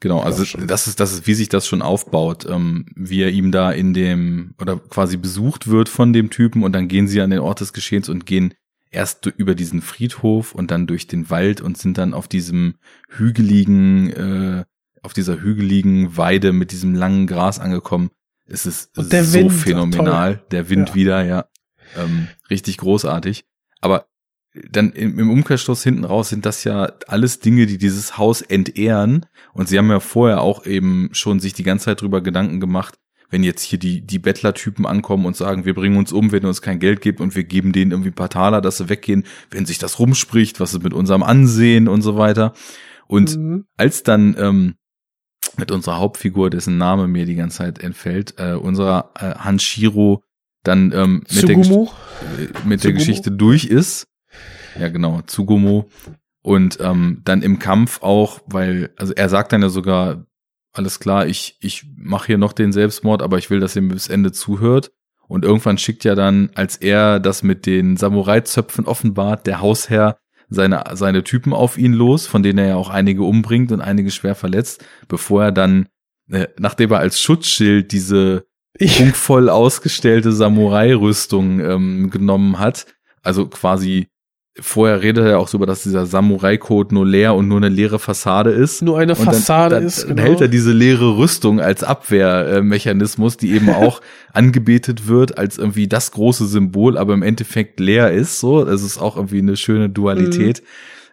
[0.00, 3.50] Genau, also das ist, das ist, wie sich das schon aufbaut, ähm, wie er ihm
[3.50, 7.30] da in dem, oder quasi besucht wird von dem Typen und dann gehen sie an
[7.30, 8.54] den Ort des Geschehens und gehen
[8.90, 12.76] erst über diesen Friedhof und dann durch den Wald und sind dann auf diesem
[13.08, 14.64] hügeligen, äh,
[15.02, 18.10] auf dieser hügeligen Weide mit diesem langen Gras angekommen.
[18.46, 20.44] Es ist so Wind, phänomenal.
[20.52, 20.94] Der Wind Ja.
[20.94, 21.46] wieder, ja.
[21.96, 23.44] Ähm, richtig großartig.
[23.80, 24.06] Aber
[24.70, 29.26] dann im, Umkehrschluss hinten raus sind das ja alles Dinge, die dieses Haus entehren.
[29.52, 32.94] Und sie haben ja vorher auch eben schon sich die ganze Zeit drüber Gedanken gemacht,
[33.30, 36.48] wenn jetzt hier die, die Bettlertypen ankommen und sagen, wir bringen uns um, wenn ihr
[36.48, 39.24] uns kein Geld gibt und wir geben denen irgendwie ein paar Taler, dass sie weggehen,
[39.50, 42.54] wenn sich das rumspricht, was ist mit unserem Ansehen und so weiter.
[43.06, 43.66] Und Mhm.
[43.76, 44.74] als dann ähm,
[45.58, 50.22] mit unserer Hauptfigur, dessen Name mir die ganze Zeit entfällt, äh, unserer äh, Hanshiro
[50.64, 51.56] dann ähm, mit, der?
[51.56, 51.88] Gesch-
[52.38, 52.92] äh, mit der?
[52.92, 54.06] Geschichte durch ist.
[54.78, 55.88] Ja, genau, Tsugumo.
[56.42, 60.24] Und ähm, dann im Kampf auch, weil, also er sagt dann ja sogar,
[60.72, 63.94] alles klar, ich, ich mache hier noch den Selbstmord, aber ich will, dass ihr mir
[63.94, 64.92] bis Ende zuhört.
[65.26, 70.18] Und irgendwann schickt ja dann, als er das mit den Samurai-Zöpfen offenbart, der Hausherr
[70.48, 74.10] seine, seine Typen auf ihn los, von denen er ja auch einige umbringt und einige
[74.10, 75.88] schwer verletzt, bevor er dann,
[76.30, 78.46] äh, nachdem er als Schutzschild diese
[78.78, 82.86] prunkvoll ausgestellte Samurai-Rüstung ähm, genommen hat,
[83.22, 84.08] also quasi
[84.60, 87.98] vorher redet er auch so über, dass dieser Samurai-Code nur leer und nur eine leere
[87.98, 88.82] Fassade ist.
[88.82, 90.22] Nur eine Und dann- Fassade dann, ist, Dann genau.
[90.22, 94.00] hält er diese leere Rüstung als Abwehrmechanismus, die eben auch
[94.32, 98.40] angebetet wird als irgendwie das große Symbol, aber im Endeffekt leer ist.
[98.40, 100.62] So, das ist auch irgendwie eine schöne Dualität.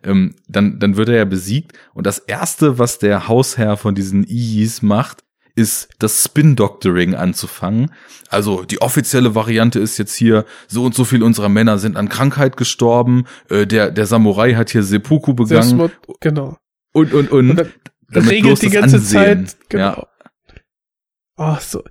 [0.04, 1.74] Ähm, dann, dann wird er ja besiegt.
[1.94, 5.24] Und das erste, was der Hausherr von diesen Iyis macht,
[5.56, 7.92] ist das Spin-Doctoring anzufangen.
[8.30, 12.10] Also die offizielle Variante ist jetzt hier, so und so viel unserer Männer sind an
[12.10, 16.58] Krankheit gestorben, äh, der, der Samurai hat hier Seppuku begangen Selbstmord, genau.
[16.94, 17.52] und, und, und.
[17.52, 17.70] Und
[18.10, 19.48] damit regelt die ganze Ansehen.
[19.48, 19.84] Zeit, genau.
[19.84, 20.08] Ja.
[21.38, 21.84] Oh, so.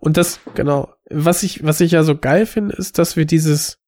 [0.00, 0.92] Und das, genau.
[1.10, 3.78] Was ich, was ich ja so geil finde, ist, dass wir dieses,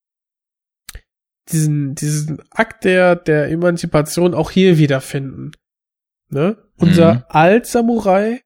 [1.49, 5.51] diesen, diesen Akt der, der Emanzipation auch hier wiederfinden.
[6.29, 6.57] Ne?
[6.77, 7.23] Unser Mhm.
[7.29, 8.41] Alt-Samurai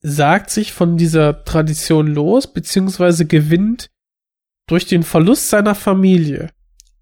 [0.00, 3.90] sagt sich von dieser Tradition los, beziehungsweise gewinnt
[4.66, 6.50] durch den Verlust seiner Familie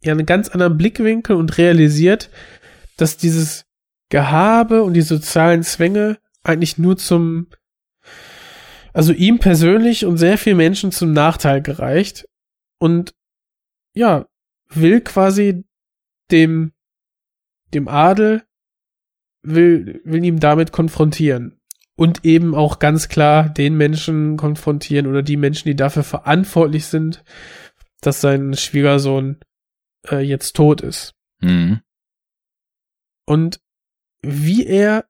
[0.03, 2.31] ja einen ganz anderen Blickwinkel und realisiert,
[2.97, 3.65] dass dieses
[4.11, 7.49] Gehabe und die sozialen Zwänge eigentlich nur zum,
[8.93, 12.27] also ihm persönlich und sehr vielen Menschen zum Nachteil gereicht
[12.79, 13.15] und
[13.95, 14.27] ja,
[14.69, 15.65] will quasi
[16.31, 16.73] dem,
[17.75, 18.45] dem Adel,
[19.43, 21.58] will, will ihm damit konfrontieren
[21.99, 27.25] und eben auch ganz klar den Menschen konfrontieren oder die Menschen, die dafür verantwortlich sind,
[28.01, 29.41] dass sein Schwiegersohn
[30.09, 31.17] äh, jetzt tot ist.
[31.41, 31.81] Mhm.
[33.27, 33.59] Und
[34.23, 35.07] wie er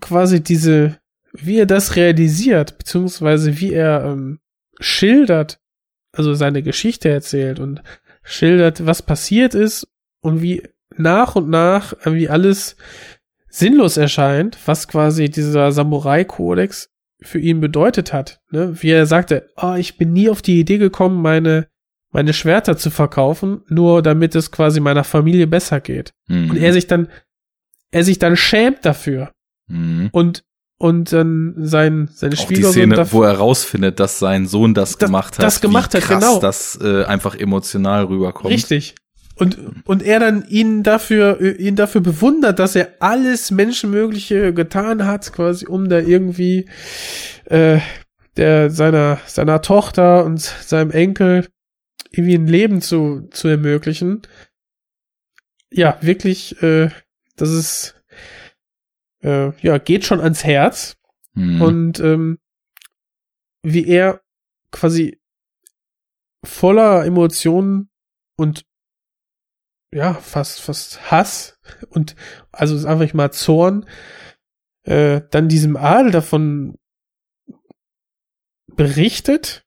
[0.00, 1.00] quasi diese,
[1.32, 4.38] wie er das realisiert, beziehungsweise wie er ähm,
[4.78, 5.60] schildert,
[6.12, 7.82] also seine Geschichte erzählt und
[8.22, 9.88] schildert, was passiert ist
[10.20, 10.62] und wie
[10.96, 12.76] nach und nach irgendwie alles
[13.50, 16.88] sinnlos erscheint, was quasi dieser Samurai-Kodex
[17.22, 18.40] für ihn bedeutet hat.
[18.50, 18.74] Ne?
[18.80, 21.68] Wie er sagte, ah, ich bin nie auf die Idee gekommen, meine,
[22.12, 26.12] meine Schwerter zu verkaufen, nur damit es quasi meiner Familie besser geht.
[26.28, 26.50] Mhm.
[26.50, 27.08] Und er sich dann,
[27.90, 29.32] er sich dann schämt dafür
[29.68, 30.08] Mhm.
[30.12, 30.44] und
[30.82, 34.72] und dann sein seine Auch die Schwiegersohn Szene, dafür, wo er rausfindet, dass sein Sohn
[34.72, 35.44] das, Das- gemacht hat.
[35.44, 36.40] das gemacht wie hat, krass genau.
[36.40, 38.50] das äh, einfach emotional rüberkommt.
[38.54, 38.94] richtig
[39.40, 45.32] und und er dann ihn dafür ihn dafür bewundert, dass er alles Menschenmögliche getan hat,
[45.32, 46.68] quasi um da irgendwie
[47.46, 47.80] äh,
[48.36, 51.48] der seiner seiner Tochter und seinem Enkel
[52.10, 54.22] irgendwie ein Leben zu zu ermöglichen.
[55.72, 56.90] Ja, wirklich, äh,
[57.36, 57.94] das ist
[59.22, 60.96] äh, ja geht schon ans Herz.
[61.34, 61.62] Mhm.
[61.62, 62.38] und ähm,
[63.62, 64.20] wie er
[64.72, 65.20] quasi
[66.44, 67.90] voller Emotionen
[68.36, 68.64] und
[69.92, 71.58] ja fast fast Hass
[71.88, 72.16] und
[72.52, 73.86] also ist einfach mal Zorn
[74.84, 76.76] äh, dann diesem Adel davon
[78.76, 79.64] berichtet,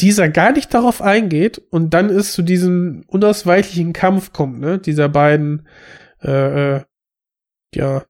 [0.00, 5.08] dieser gar nicht darauf eingeht und dann es zu diesem unausweichlichen Kampf kommt, ne, dieser
[5.08, 5.68] beiden
[6.22, 6.84] äh, äh,
[7.74, 8.04] ja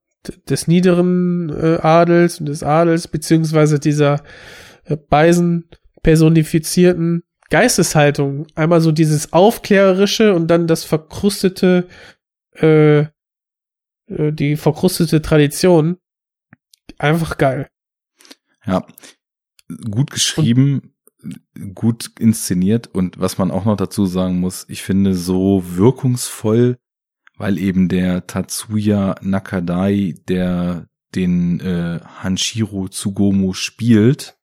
[0.49, 4.23] des niederen äh, Adels und des Adels beziehungsweise dieser
[4.85, 5.69] äh, beisen
[6.03, 7.24] personifizierten
[7.55, 8.49] Geisteshaltung.
[8.57, 11.87] Einmal so dieses aufklärerische und dann das verkrustete,
[12.57, 15.99] äh, äh, die verkrustete Tradition.
[16.99, 17.69] Einfach geil.
[18.67, 18.85] Ja,
[19.89, 20.97] gut geschrieben,
[21.75, 26.77] gut inszeniert und was man auch noch dazu sagen muss, ich finde so wirkungsvoll,
[27.37, 34.37] weil eben der Tatsuya Nakadai, der den äh, Hanshiro Tsugomu spielt,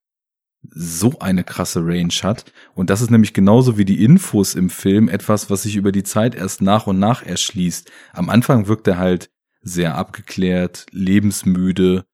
[0.70, 2.46] so eine krasse Range hat.
[2.76, 6.04] Und das ist nämlich genauso wie die Infos im Film etwas, was sich über die
[6.04, 7.92] Zeit erst nach und nach erschließt.
[8.14, 9.30] Am Anfang wirkt er halt
[9.64, 12.06] sehr abgeklärt, lebensmüde,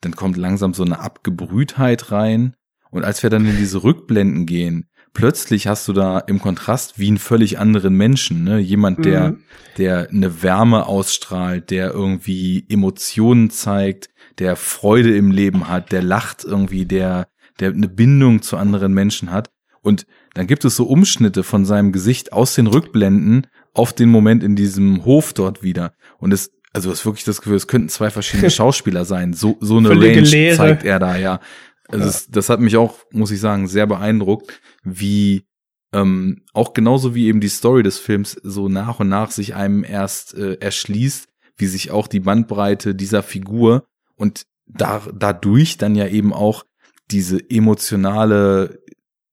[0.00, 2.54] dann kommt langsam so eine Abgebrühtheit rein.
[2.90, 7.08] Und als wir dann in diese Rückblenden gehen, plötzlich hast du da im Kontrast wie
[7.08, 8.58] einen völlig anderen Menschen, ne?
[8.58, 9.42] Jemand, der, Mhm.
[9.78, 14.08] der eine Wärme ausstrahlt, der irgendwie Emotionen zeigt,
[14.38, 17.28] der Freude im Leben hat, der lacht irgendwie, der,
[17.60, 19.50] der eine Bindung zu anderen Menschen hat.
[19.82, 24.42] Und dann gibt es so Umschnitte von seinem Gesicht aus den Rückblenden auf den Moment
[24.42, 25.94] in diesem Hof dort wieder.
[26.18, 29.32] Und es, also es ist wirklich das Gefühl, es könnten zwei verschiedene Schauspieler sein.
[29.32, 30.56] So, so eine Völlige Range Leere.
[30.56, 31.40] zeigt er da, ja.
[31.88, 35.44] Also Es, das hat mich auch, muss ich sagen, sehr beeindruckt, wie
[35.92, 39.82] ähm, auch genauso wie eben die Story des Films so nach und nach sich einem
[39.82, 46.06] erst äh, erschließt, wie sich auch die Bandbreite dieser Figur und da, dadurch dann ja
[46.06, 46.64] eben auch
[47.10, 48.82] diese emotionale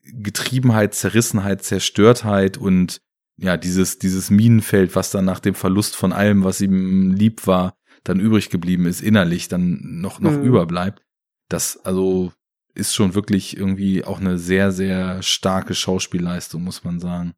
[0.04, 3.02] Getriebenheit, Zerrissenheit, Zerstörtheit und
[3.38, 7.76] ja, dieses, dieses Minenfeld, was dann nach dem Verlust von allem, was ihm lieb war,
[8.04, 10.44] dann übrig geblieben ist, innerlich dann noch, noch Mhm.
[10.44, 11.04] überbleibt.
[11.50, 12.32] Das, also,
[12.74, 17.34] ist schon wirklich irgendwie auch eine sehr, sehr starke Schauspielleistung, muss man sagen.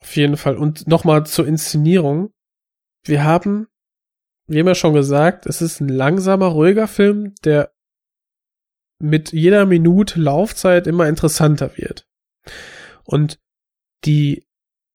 [0.00, 0.56] Auf jeden Fall.
[0.56, 2.32] Und nochmal zur Inszenierung.
[3.04, 3.68] Wir haben,
[4.48, 7.71] wie immer schon gesagt, es ist ein langsamer, ruhiger Film, der
[9.02, 12.06] mit jeder Minute Laufzeit immer interessanter wird.
[13.04, 13.40] Und
[14.04, 14.46] die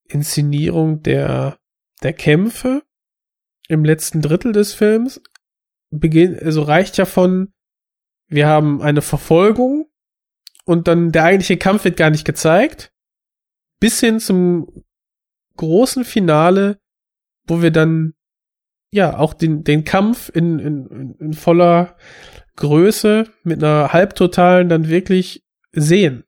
[0.08, 1.58] Inszenierung der,
[2.02, 2.82] der Kämpfe
[3.68, 5.20] im letzten Drittel des Films
[5.90, 7.52] beginnt, also reicht ja von,
[8.28, 9.90] wir haben eine Verfolgung
[10.64, 12.92] und dann der eigentliche Kampf wird gar nicht gezeigt,
[13.80, 14.84] bis hin zum
[15.56, 16.78] großen Finale,
[17.46, 18.14] wo wir dann
[18.90, 21.96] ja auch den, den Kampf in, in, in voller
[22.58, 26.24] Größe mit einer halbtotalen dann wirklich sehen.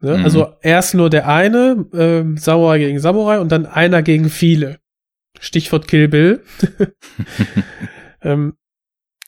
[0.00, 0.18] Ne?
[0.18, 0.24] Mhm.
[0.24, 4.80] Also erst nur der eine, ähm, Samurai gegen Samurai und dann einer gegen viele.
[5.38, 6.44] Stichwort Kill Bill.
[8.22, 8.56] ähm,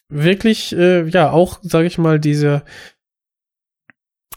[0.09, 2.65] wirklich, äh, ja, auch, sage ich mal, diese,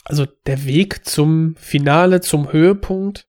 [0.03, 3.27] also der Weg zum Finale, zum Höhepunkt,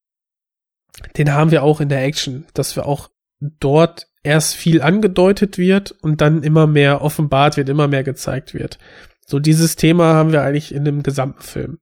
[1.17, 3.11] den haben wir auch in der Action, dass wir auch
[3.41, 8.79] dort erst viel angedeutet wird und dann immer mehr offenbart wird, immer mehr gezeigt wird.
[9.27, 11.79] So dieses Thema haben wir eigentlich in dem gesamten Film.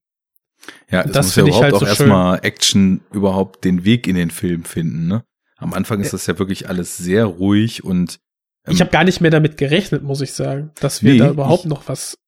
[0.91, 4.17] Ja, es Das muss ja überhaupt halt auch so erstmal Action überhaupt den Weg in
[4.17, 5.25] den Film finden, ne?
[5.59, 8.19] Am Anfang ist das ja wirklich alles sehr ruhig und
[8.67, 11.31] ähm, Ich habe gar nicht mehr damit gerechnet, muss ich sagen, dass wir Nee, da
[11.31, 12.19] überhaupt ich- noch was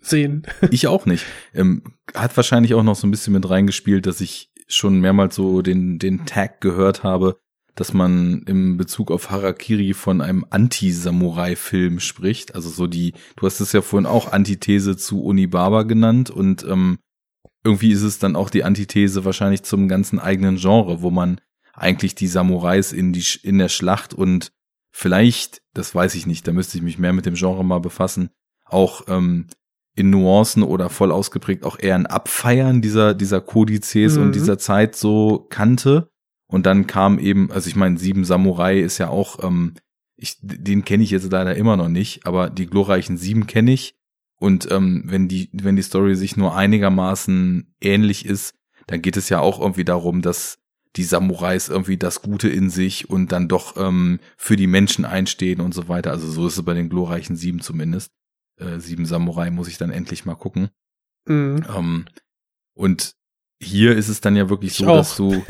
[0.00, 0.42] sehen.
[0.70, 1.24] Ich auch nicht.
[1.54, 1.82] Ähm,
[2.14, 5.98] hat wahrscheinlich auch noch so ein bisschen mit reingespielt, dass ich schon mehrmals so den,
[5.98, 7.38] den Tag gehört habe,
[7.78, 12.56] dass man im Bezug auf Harakiri von einem Anti-Samurai-Film spricht.
[12.56, 16.98] Also so die, du hast es ja vorhin auch Antithese zu Onibaba genannt und ähm,
[17.62, 21.40] irgendwie ist es dann auch die Antithese wahrscheinlich zum ganzen eigenen Genre, wo man
[21.72, 24.50] eigentlich die Samurais in die in der Schlacht und
[24.90, 28.30] vielleicht, das weiß ich nicht, da müsste ich mich mehr mit dem Genre mal befassen,
[28.64, 29.46] auch ähm,
[29.94, 34.22] in Nuancen oder voll ausgeprägt auch eher ein Abfeiern dieser dieser Kodizes Mhm.
[34.22, 36.10] und dieser Zeit so kannte
[36.48, 39.74] und dann kam eben, also ich meine, Sieben Samurai ist ja auch, ähm,
[40.16, 43.94] ich, den kenne ich jetzt leider immer noch nicht, aber die glorreichen Sieben kenne ich
[44.38, 48.54] und ähm, wenn die wenn die Story sich nur einigermaßen ähnlich ist,
[48.86, 50.58] dann geht es ja auch irgendwie darum, dass
[50.96, 55.60] die Samurais irgendwie das Gute in sich und dann doch ähm, für die Menschen einstehen
[55.60, 56.10] und so weiter.
[56.10, 58.12] Also so ist es bei den glorreichen Sieben zumindest.
[58.56, 60.70] Äh, Sieben Samurai muss ich dann endlich mal gucken.
[61.26, 61.64] Mhm.
[61.76, 62.04] Ähm,
[62.74, 63.14] und
[63.60, 65.44] hier ist es dann ja wirklich Ich so, dass du,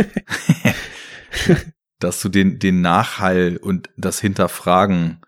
[1.99, 5.21] dass du den, den Nachhall und das Hinterfragen,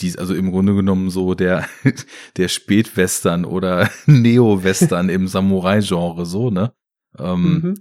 [0.00, 1.68] dies, also im Grunde genommen so der,
[2.36, 6.72] der Spätwestern oder Neo-Western im Samurai-Genre, so, ne?
[7.18, 7.74] Ähm, Mhm.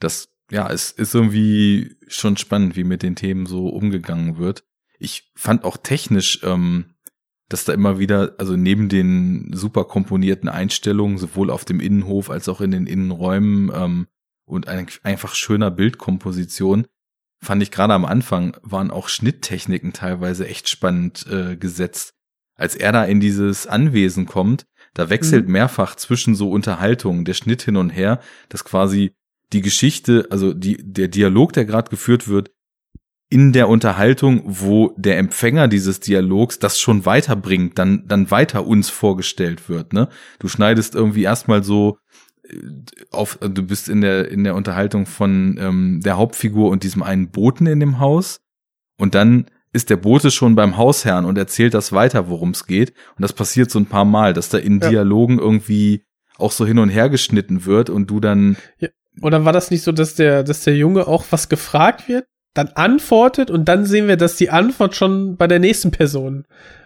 [0.00, 4.64] das, ja, es ist irgendwie schon spannend, wie mit den Themen so umgegangen wird.
[4.98, 6.91] Ich fand auch technisch, ähm,
[7.52, 12.48] dass da immer wieder, also neben den super komponierten Einstellungen, sowohl auf dem Innenhof als
[12.48, 14.06] auch in den Innenräumen ähm,
[14.44, 16.86] und ein, einfach schöner Bildkomposition,
[17.42, 22.14] fand ich gerade am Anfang, waren auch Schnitttechniken teilweise echt spannend äh, gesetzt.
[22.54, 27.62] Als er da in dieses Anwesen kommt, da wechselt mehrfach zwischen so Unterhaltungen der Schnitt
[27.62, 29.14] hin und her, dass quasi
[29.52, 32.51] die Geschichte, also die, der Dialog, der gerade geführt wird,
[33.32, 38.90] in der Unterhaltung, wo der Empfänger dieses Dialogs das schon weiterbringt, dann, dann weiter uns
[38.90, 40.10] vorgestellt wird, ne?
[40.38, 41.96] Du schneidest irgendwie erstmal so
[42.46, 42.54] äh,
[43.10, 47.30] auf, du bist in der, in der Unterhaltung von ähm, der Hauptfigur und diesem einen
[47.30, 48.42] Boten in dem Haus
[48.98, 52.90] und dann ist der Bote schon beim Hausherrn und erzählt das weiter, worum es geht.
[53.16, 54.90] Und das passiert so ein paar Mal, dass da in Ja.
[54.90, 56.04] Dialogen irgendwie
[56.36, 58.58] auch so hin und her geschnitten wird und du dann
[59.22, 62.68] Oder war das nicht so, dass der, dass der Junge auch was gefragt wird, dann
[62.74, 66.44] antwortet und dann sehen wir, dass die Antwort schon bei der nächsten Person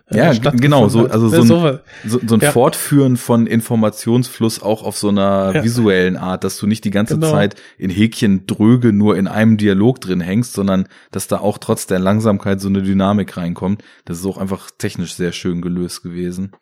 [0.08, 2.52] äh, Ja, genau, so, also so ein, so, so ein Ja.
[2.52, 5.64] Fortführen von Informationsfluss auch auf so einer Ja.
[5.64, 7.32] visuellen Art, dass du nicht die ganze Genau.
[7.32, 11.88] Zeit in Häkchen dröge nur in einem Dialog drin hängst, sondern dass da auch trotz
[11.88, 13.82] der Langsamkeit so eine Dynamik reinkommt.
[14.04, 16.52] Das ist auch einfach technisch sehr schön gelöst gewesen.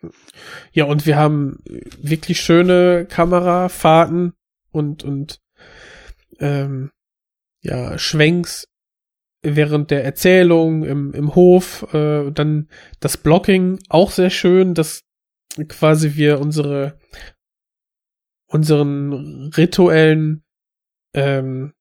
[0.71, 1.59] Ja, und wir haben
[2.01, 4.33] wirklich schöne Kamerafahrten
[4.71, 5.39] und, und
[6.39, 6.89] ähm,
[7.61, 8.65] ja, Schwenks
[9.45, 15.03] während der Erzählung im, im Hof, äh, dann das Blocking auch sehr schön, dass
[15.67, 16.99] quasi wir unsere
[18.47, 20.43] unseren rituellen
[21.13, 21.73] ähm,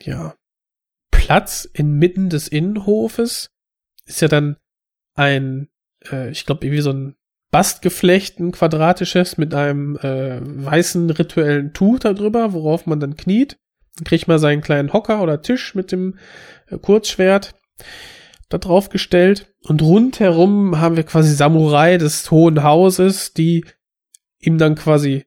[0.00, 0.34] ja
[1.10, 3.50] Platz inmitten des Innenhofes
[4.06, 4.56] ist ja dann
[5.14, 5.68] ein
[6.10, 7.16] äh, ich glaube irgendwie so ein
[7.54, 13.58] Bastgeflecht, ein quadratisches mit einem äh, weißen rituellen Tuch darüber, worauf man dann kniet.
[14.04, 16.18] Kriegt man seinen kleinen Hocker oder Tisch mit dem
[16.82, 17.54] Kurzschwert
[18.48, 19.52] da drauf gestellt.
[19.62, 23.64] Und rundherum haben wir quasi Samurai des Hohen Hauses, die
[24.38, 25.24] ihm dann quasi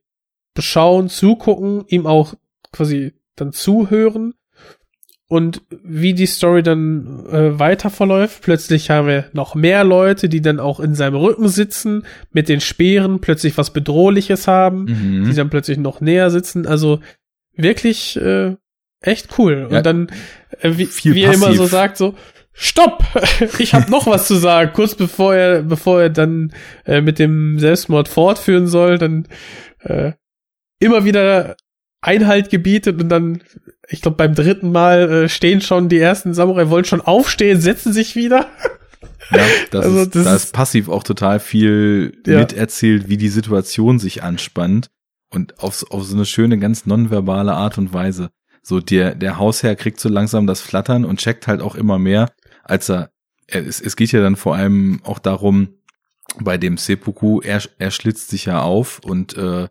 [0.54, 2.34] beschauen, zugucken, ihm auch
[2.72, 4.34] quasi dann zuhören
[5.28, 8.42] und wie die Story dann äh, weiter verläuft.
[8.42, 12.60] Plötzlich haben wir noch mehr Leute, die dann auch in seinem Rücken sitzen, mit den
[12.60, 15.24] Speeren plötzlich was Bedrohliches haben, Mhm.
[15.28, 16.66] die dann plötzlich noch näher sitzen.
[16.66, 17.00] Also
[17.54, 18.56] wirklich äh,
[19.00, 19.68] echt cool.
[19.70, 20.08] Ja, und dann,
[20.47, 22.14] äh, wie, viel wie er immer so sagt, so,
[22.52, 23.04] Stopp!
[23.60, 24.72] Ich habe noch was zu sagen.
[24.74, 26.52] Kurz bevor er, bevor er dann
[26.84, 29.28] äh, mit dem Selbstmord fortführen soll, dann
[29.80, 30.12] äh,
[30.80, 31.56] immer wieder
[32.00, 33.42] Einhalt gebietet und dann,
[33.88, 37.92] ich glaube, beim dritten Mal äh, stehen schon die ersten Samurai, wollen schon aufstehen, setzen
[37.92, 38.46] sich wieder.
[39.30, 42.38] Ja, das Also ist, das da ist- passiv auch total viel Ja.
[42.38, 44.88] miterzählt, wie die Situation sich anspannt
[45.30, 48.30] und auf, auf so eine schöne, ganz nonverbale Art und Weise.
[48.62, 52.30] So der, der Hausherr kriegt so langsam das Flattern und checkt halt auch immer mehr,
[52.64, 53.10] als er,
[53.46, 55.74] es, es geht ja dann vor allem auch darum,
[56.38, 59.68] bei dem Seppuku, er, er schlitzt sich ja auf und äh,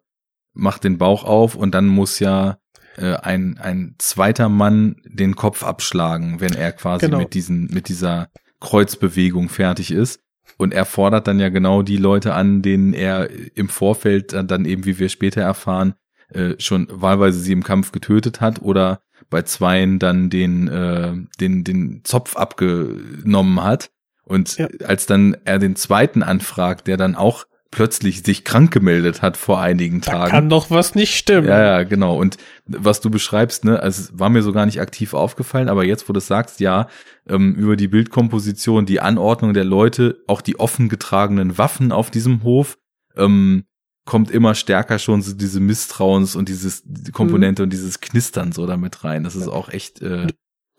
[0.54, 2.58] macht den Bauch auf und dann muss ja
[2.98, 7.20] äh, ein, ein zweiter Mann den Kopf abschlagen, wenn er quasi Genau.
[7.20, 10.20] mit diesen, mit dieser Kreuzbewegung fertig ist.
[10.58, 14.86] Und er fordert dann ja genau die Leute an, denen er im Vorfeld dann eben,
[14.86, 15.94] wie wir später erfahren,
[16.34, 21.64] äh, schon wahlweise sie im Kampf getötet hat oder bei zweien dann den, äh, den,
[21.64, 23.90] den Zopf abgenommen hat.
[24.24, 24.68] Und Ja.
[24.86, 29.60] als dann er den zweiten anfragt, der dann auch plötzlich sich krank gemeldet hat vor
[29.60, 30.32] einigen Da Tagen.
[30.32, 31.48] kann doch was nicht stimmen.
[31.48, 32.18] Ja, ja, genau.
[32.18, 35.84] Und was du beschreibst, ne, also es war mir so gar nicht aktiv aufgefallen, aber
[35.84, 36.88] jetzt, wo du es sagst, ja,
[37.28, 42.44] ähm, über die Bildkomposition, die Anordnung der Leute, auch die offen getragenen Waffen auf diesem
[42.44, 42.78] Hof,
[43.18, 43.66] ähm,
[44.08, 48.66] kommt immer stärker schon so diese Misstrauens und dieses die Komponente und dieses Knistern so
[48.66, 49.24] damit rein.
[49.24, 50.28] Das ist auch echt äh,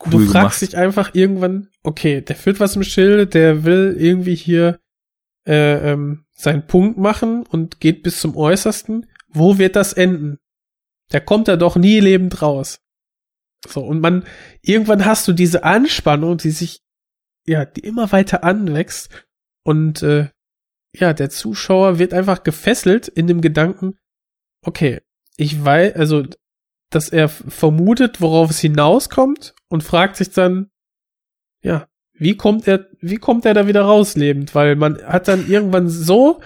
[0.05, 0.63] cool du fragst gemacht.
[0.63, 4.81] dich einfach irgendwann, okay, der führt was im Schilde, der will irgendwie hier
[5.47, 9.07] äh, ähm, seinen Punkt machen und geht bis zum Äußersten.
[9.29, 10.39] Wo wird das enden?
[11.11, 12.81] Da kommt er doch nie lebend raus.
[13.67, 14.25] So, und man,
[14.63, 16.81] irgendwann hast du diese Anspannung, die sich,
[17.47, 19.11] ja, die immer weiter anwächst
[19.65, 20.29] und äh,
[20.93, 23.99] ja, der Zuschauer wird einfach gefesselt in dem Gedanken,
[24.63, 25.01] okay,
[25.37, 26.25] ich weiß, also,
[26.91, 30.71] dass er vermutet, worauf es hinauskommt und fragt sich dann,
[31.63, 34.55] ja, wie kommt er, wie kommt er da wieder raus lebend?
[34.55, 36.41] Weil man hat dann irgendwann so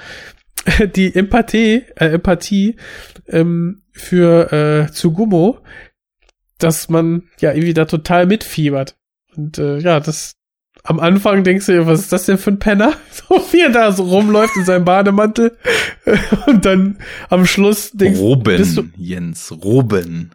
[0.96, 2.76] die Empathie, äh, Empathie
[3.26, 5.60] ähm, für äh, Tsugumo,
[6.58, 8.96] dass man ja irgendwie da total mitfiebert.
[9.34, 10.36] Und äh, ja, das
[10.85, 12.94] am Anfang denkst du dir, was ist das denn für ein Penner?
[13.11, 15.57] So wie er da so rumläuft in seinem Bademantel.
[16.47, 20.33] Und dann am Schluss denkst bist du Jens, Roben.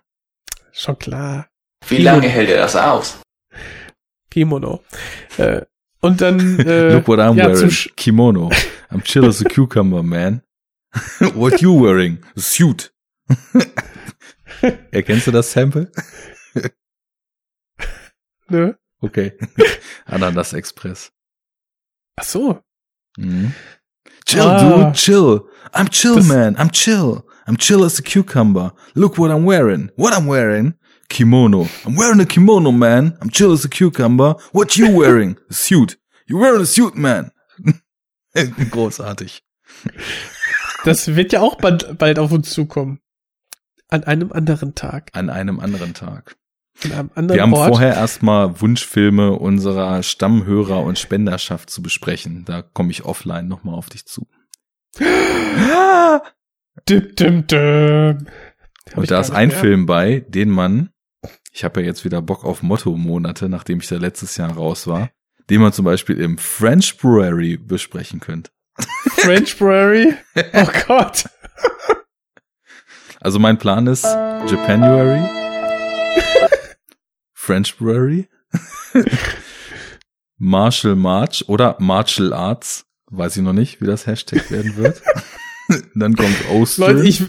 [0.72, 1.48] schon klar.
[1.88, 3.20] Wie lange hält er das aus?
[4.30, 4.84] Kimono.
[5.38, 5.62] Äh,
[6.02, 7.70] und dann äh, Look what I'm ja, wearing.
[7.96, 8.50] Kimono.
[8.92, 10.42] I'm chill as a cucumber, man.
[11.34, 12.20] what you wearing?
[12.36, 12.94] A suit.
[14.92, 15.92] Erkennst du das Sample?
[18.50, 18.78] ne?
[19.04, 19.34] Okay.
[20.08, 21.12] Ananas Express.
[22.20, 22.62] Ach so.
[23.20, 23.54] Mhm.
[24.26, 24.60] Chill, Ah.
[24.60, 25.48] dude, chill.
[25.74, 26.56] I'm chill, Das- man.
[26.58, 27.24] I'm chill.
[27.48, 28.74] I'm chill as a cucumber.
[28.96, 29.90] Look what I'm wearing.
[29.96, 30.74] What I'm wearing?
[31.10, 31.68] Kimono.
[31.86, 33.18] I'm wearing a kimono, man.
[33.22, 34.36] I'm chill as a cucumber.
[34.52, 35.38] What you wearing?
[35.50, 35.98] A suit.
[36.28, 37.32] You wearing a suit, man.
[38.72, 39.44] Großartig.
[40.84, 43.00] Das wird ja auch bald, bald auf uns zukommen.
[43.90, 45.10] An einem anderen Tag.
[45.14, 46.36] An einem anderen Tag.
[46.82, 47.70] Wir haben Ort.
[47.70, 52.46] vorher erstmal Wunschfilme unserer Stammhörer und Spenderschaft zu besprechen.
[52.46, 54.28] Da komme ich offline nochmal auf dich zu.
[56.88, 58.28] Dim, dim, dim.
[58.90, 59.58] Hab Und da ist ein mehr.
[59.58, 60.90] Film bei, den man,
[61.52, 65.10] ich habe ja jetzt wieder Bock auf Motto-Monate, nachdem ich da letztes Jahr raus war,
[65.50, 68.52] den man zum Beispiel im French Brewery besprechen könnte.
[69.18, 70.14] French Brewery.
[70.54, 71.26] Oh Gott.
[73.20, 75.20] Also mein Plan ist Japanuary,
[77.48, 78.28] French Brewery,
[80.38, 85.02] Martial March oder Martial Arts, weiß ich noch nicht, wie das Hashtag werden wird.
[85.96, 86.98] Dann kommt Ostern.
[86.98, 87.24] Leute, ich,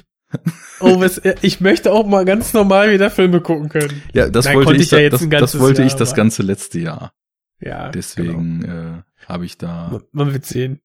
[0.81, 4.03] oh, was, ich möchte auch mal ganz normal wieder Filme gucken können.
[4.13, 6.81] ja, das Nein, wollte ich, ja das, das wollte ich Jahr, das aber- ganze letzte
[6.81, 7.13] Jahr.
[7.61, 10.81] Ja, Deswegen äh, habe ich da Man, man wird sehen.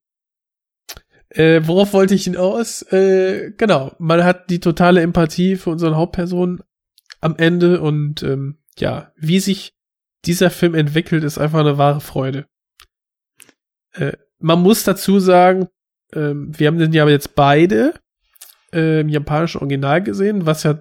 [1.29, 2.83] Äh, worauf wollte ich hinaus?
[2.91, 6.61] Äh, genau, man hat die totale Empathie für unseren Hauptpersonen
[7.19, 9.73] am Ende und ähm, ja, wie sich
[10.25, 12.47] dieser Film entwickelt, ist einfach eine wahre Freude.
[13.93, 15.67] Äh, man muss dazu sagen,
[16.13, 17.93] ähm, wir haben den ja jetzt beide
[18.73, 20.79] äh, im japanischen Original gesehen, was ja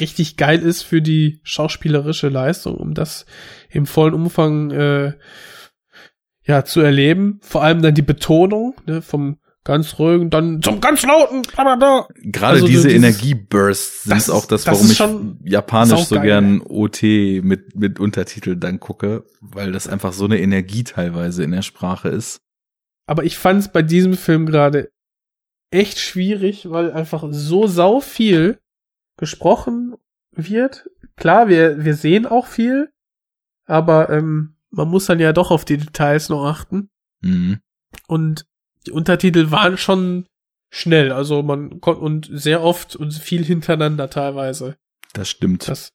[0.00, 3.26] richtig geil ist für die schauspielerische Leistung, um das
[3.68, 5.12] im vollen Umfang äh,
[6.44, 7.40] ja zu erleben.
[7.42, 11.42] Vor allem dann die Betonung ne, vom ganz ruhig, und dann zum ganz lauten.
[11.56, 12.08] Da.
[12.22, 16.20] Gerade Also so diese Energiebursts sind Das- auch das, das warum ist ich Japanisch so
[16.20, 17.02] gern OT
[17.42, 22.08] mit, mit Untertitel dann gucke, weil das einfach so eine Energie teilweise in der Sprache
[22.08, 22.40] ist.
[23.06, 24.90] Aber ich fand es bei diesem Film gerade
[25.70, 28.58] echt schwierig, weil einfach so sau viel
[29.16, 29.94] gesprochen
[30.32, 30.88] wird.
[31.16, 32.90] Klar, wir, wir sehen auch viel,
[33.66, 36.88] aber ähm, man muss dann ja doch auf die Details noch achten.
[37.20, 37.60] Mhm.
[38.08, 38.46] Und
[38.86, 40.26] die Untertitel waren schon
[40.70, 44.76] schnell, also man konnte und sehr oft und viel hintereinander teilweise.
[45.12, 45.68] Das stimmt.
[45.68, 45.92] Das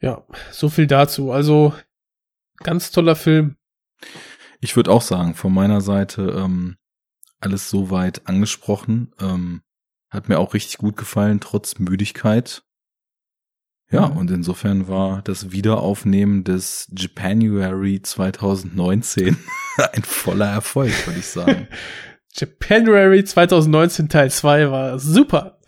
[0.00, 1.32] ja, so viel dazu.
[1.32, 1.74] Also
[2.58, 3.56] ganz toller Film.
[4.60, 6.76] Ich würde auch sagen, von meiner Seite ähm,
[7.40, 9.12] alles soweit angesprochen.
[9.20, 9.62] Ähm,
[10.10, 12.62] hat mir auch richtig gut gefallen, trotz Müdigkeit.
[13.90, 14.16] Ja, Mhm.
[14.16, 19.36] und insofern war das Wiederaufnehmen des Japanuary 2019
[19.92, 21.68] ein voller Erfolg, würde ich sagen.
[22.34, 25.58] Japanuary 2019 Teil 2 war super.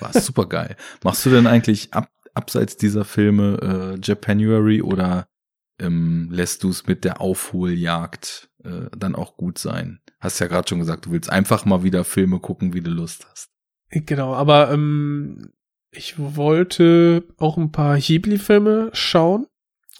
[0.00, 0.76] War super geil.
[1.04, 5.28] Machst du denn eigentlich ab, abseits dieser Filme äh, Japanuary oder
[5.78, 10.00] ähm, lässt du es mit der Aufholjagd äh, dann auch gut sein?
[10.18, 13.26] Hast ja gerade schon gesagt, du willst einfach mal wieder Filme gucken, wie du Lust
[13.30, 13.50] hast.
[13.90, 15.52] Genau, aber ähm,
[15.90, 19.46] ich wollte auch ein paar Ghibli-Filme schauen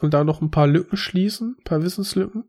[0.00, 2.44] und da noch ein paar Lücken schließen, ein paar Wissenslücken.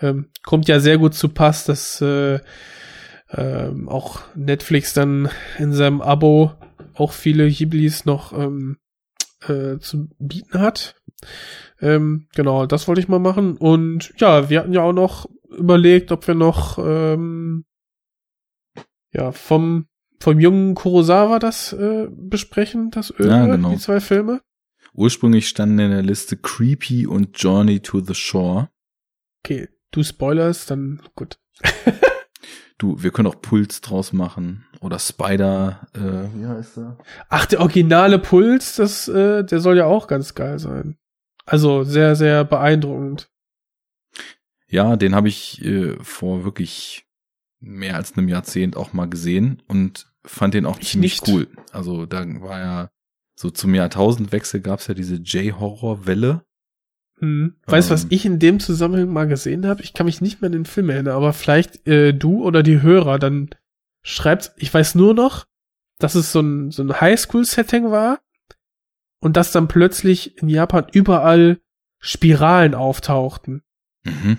[0.00, 2.40] Ähm, kommt ja sehr gut zu Pass, dass äh,
[3.30, 6.52] ähm, auch Netflix dann in seinem Abo
[6.94, 8.78] auch viele Ghiblis noch ähm,
[9.48, 10.96] äh, zu bieten hat.
[11.80, 13.56] Ähm, genau, das wollte ich mal machen.
[13.56, 17.64] Und ja, wir hatten ja auch noch überlegt, ob wir noch ähm,
[19.12, 19.86] ja vom
[20.24, 23.70] vom jungen Kurosawa das äh, besprechen, das Öl, Ja, genau.
[23.70, 24.40] die zwei Filme.
[24.94, 28.70] Ursprünglich standen in der Liste Creepy und Journey to the Shore.
[29.44, 31.38] Okay, du spoilerst, dann gut.
[32.76, 35.86] Du, wir können auch Puls draus machen oder Spider.
[35.94, 36.98] Äh, wie heißt er?
[37.28, 40.98] Ach, der originale Puls, das, äh, der soll ja auch ganz geil sein.
[41.46, 43.30] Also sehr, sehr beeindruckend.
[44.66, 47.06] Ja, den habe ich äh, vor wirklich
[47.60, 51.28] mehr als einem Jahrzehnt auch mal gesehen und fand den auch Ich ziemlich nicht.
[51.32, 51.48] cool.
[51.72, 52.90] Also da war ja
[53.36, 56.44] so zum Jahrtausendwechsel gab's ja diese J-Horror-Welle.
[57.18, 57.56] Hm.
[57.66, 58.08] Weißt du, was Ähm.
[58.12, 59.82] ich in dem Zusammenhang mal gesehen habe?
[59.82, 62.82] Ich kann mich nicht mehr an den Film erinnern, aber vielleicht äh, du oder die
[62.82, 63.50] Hörer dann
[64.02, 64.52] schreibt.
[64.56, 65.46] Ich weiß nur noch,
[65.98, 68.20] dass es so ein, so ein Highschool-Setting war
[69.20, 71.60] und dass dann plötzlich in Japan überall
[71.98, 73.62] Spiralen auftauchten.
[74.04, 74.38] Mhm.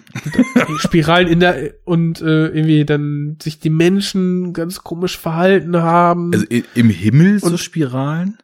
[0.77, 6.31] Spiralen in der und äh, irgendwie dann sich die Menschen ganz komisch verhalten haben.
[6.33, 6.45] Also
[6.75, 8.37] im Himmel so Und- Spiralen?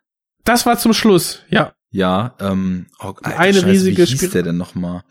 [0.43, 1.73] das war zum Schluss, ja.
[1.91, 5.03] Ja, ähm, oh, Alter, Eine Scheiße, riesige wie hieß Spir- der denn nochmal?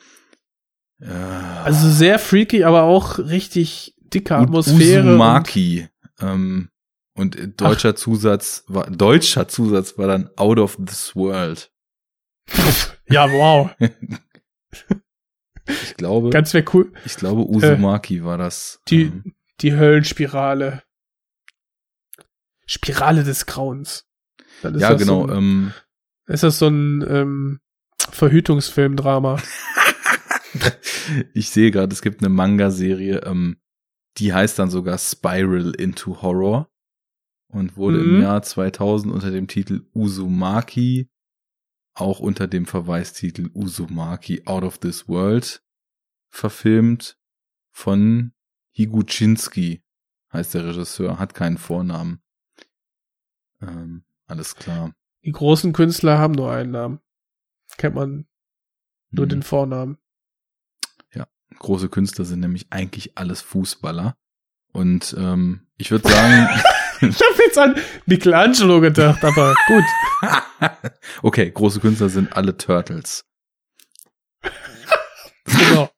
[1.00, 5.02] Äh, Also sehr freaky, aber auch richtig dicke Atmosphäre.
[5.02, 5.88] und- Uzumaki.
[6.20, 6.70] Ähm,
[7.14, 11.70] und deutscher Zusatz war, deutscher Zusatz war dann Out of this World.
[13.08, 13.70] Ja, wow.
[15.82, 16.92] Ich glaube, Ganz wäre cool.
[17.04, 18.80] ich glaube, Uzumaki war das.
[18.88, 20.82] Die, ähm, die Höllenspirale.
[22.66, 24.06] Spirale des Grauens.
[24.62, 25.26] Ja, genau.
[25.26, 25.72] So ein, ähm,
[26.26, 27.60] ist das so ein ähm,
[28.10, 29.38] Verhütungsfilmdrama?
[31.34, 33.56] ich sehe gerade, es gibt eine Manga-Serie, ähm,
[34.18, 36.68] die heißt dann sogar Spiral into Horror
[37.48, 38.16] und wurde Mhm.
[38.16, 41.08] im Jahr 2000 unter dem Titel Uzumaki,
[42.00, 45.62] auch unter dem Verweistitel Uzumaki Out of This World
[46.28, 47.18] verfilmt
[47.70, 48.32] von
[48.72, 49.82] Higuchinsky,
[50.32, 52.22] heißt der Regisseur, hat keinen Vornamen.
[53.60, 54.94] Ähm, alles klar.
[55.24, 57.00] Die großen Künstler haben nur einen Namen.
[57.76, 58.26] Kennt man
[59.10, 59.30] nur Hm.
[59.30, 59.98] den Vornamen.
[61.58, 64.16] große Künstler sind nämlich eigentlich alles Fußballer.
[64.72, 66.48] Und ähm, ich würde sagen,
[67.08, 67.74] Ich habe jetzt an
[68.06, 69.84] Michelangelo gedacht, aber gut.
[71.22, 73.24] okay, große Künstler sind alle Turtles.
[75.46, 75.90] Genau.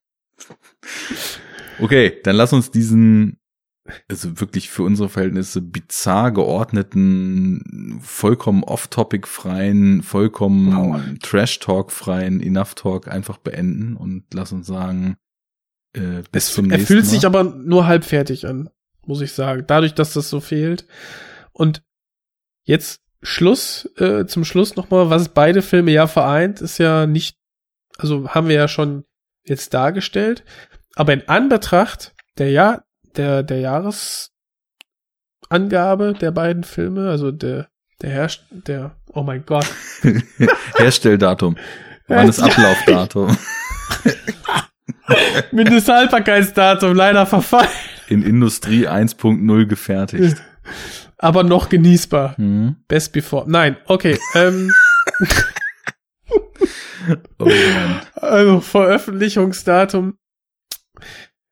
[1.81, 3.39] Okay, dann lass uns diesen,
[4.09, 11.19] also wirklich für unsere Verhältnisse bizarr geordneten, vollkommen off-topic freien, vollkommen Wow.
[11.21, 15.17] Trash-Talk freien Enough Talk einfach beenden und lass uns sagen,
[15.95, 17.11] äh, bis Es, zum er nächsten fühlt Mal.
[17.11, 18.71] sich aber nur halbfertig an,
[19.07, 19.65] muss ich sagen.
[19.67, 20.87] Dadurch, dass das so fehlt.
[21.53, 21.83] Und
[22.65, 27.37] jetzt Schluss, äh, zum Schluss nochmal, was beide Filme ja vereint, ist ja nicht,
[27.99, 29.05] also haben wir ja schon
[29.45, 30.45] jetzt dargestellt.
[30.95, 32.85] Aber in Anbetracht der Jahr,
[33.17, 34.31] der, der Jahresangabe
[36.15, 37.69] der beiden Filme, also der,
[38.01, 39.67] der Herrscht, der, oh mein Gott.
[40.77, 41.57] Herstelldatum.
[42.09, 43.37] Wann ist Ablaufdatum?
[45.53, 47.69] Mindesthaltbarkeitsdatum leider verfallen.
[48.13, 50.43] In Industrie 1.0 gefertigt.
[51.19, 52.35] Aber noch genießbar.
[52.39, 52.77] Mhm.
[52.89, 53.49] Best before.
[53.49, 54.19] Nein, okay.
[54.35, 54.71] Ähm,
[57.39, 57.51] Oh
[58.15, 60.19] also Veröffentlichungsdatum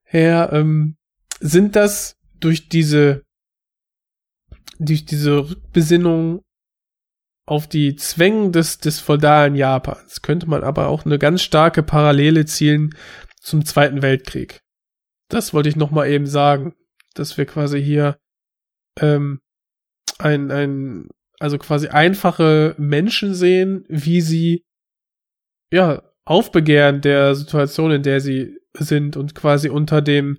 [0.04, 0.96] her, ähm,
[1.40, 3.24] sind das durch diese
[4.78, 6.42] durch diese Rückbesinnung
[7.46, 12.46] auf die Zwängen des, des feudalen Japans könnte man aber auch eine ganz starke Parallele
[12.46, 12.94] zielen
[13.40, 14.60] zum Zweiten Weltkrieg.
[15.30, 16.74] Das wollte ich noch mal eben sagen,
[17.14, 18.18] dass wir quasi hier
[19.00, 19.40] ähm,
[20.18, 24.64] ein, ein, also quasi einfache Menschen sehen, wie sie
[25.72, 30.38] ja aufbegehren der Situation, in der sie sind und quasi unter dem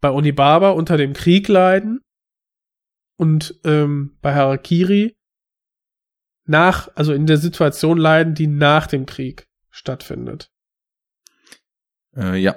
[0.00, 2.00] bei Onibaba unter dem Krieg leiden
[3.18, 5.16] und ähm, bei Harakiri
[6.46, 10.50] nach, also in der Situation leiden, die nach dem Krieg stattfindet.
[12.14, 12.56] Äh, ja,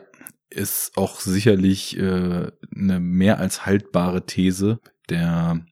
[0.49, 4.79] ist auch sicherlich äh, eine mehr als haltbare These.
[5.09, 5.65] Der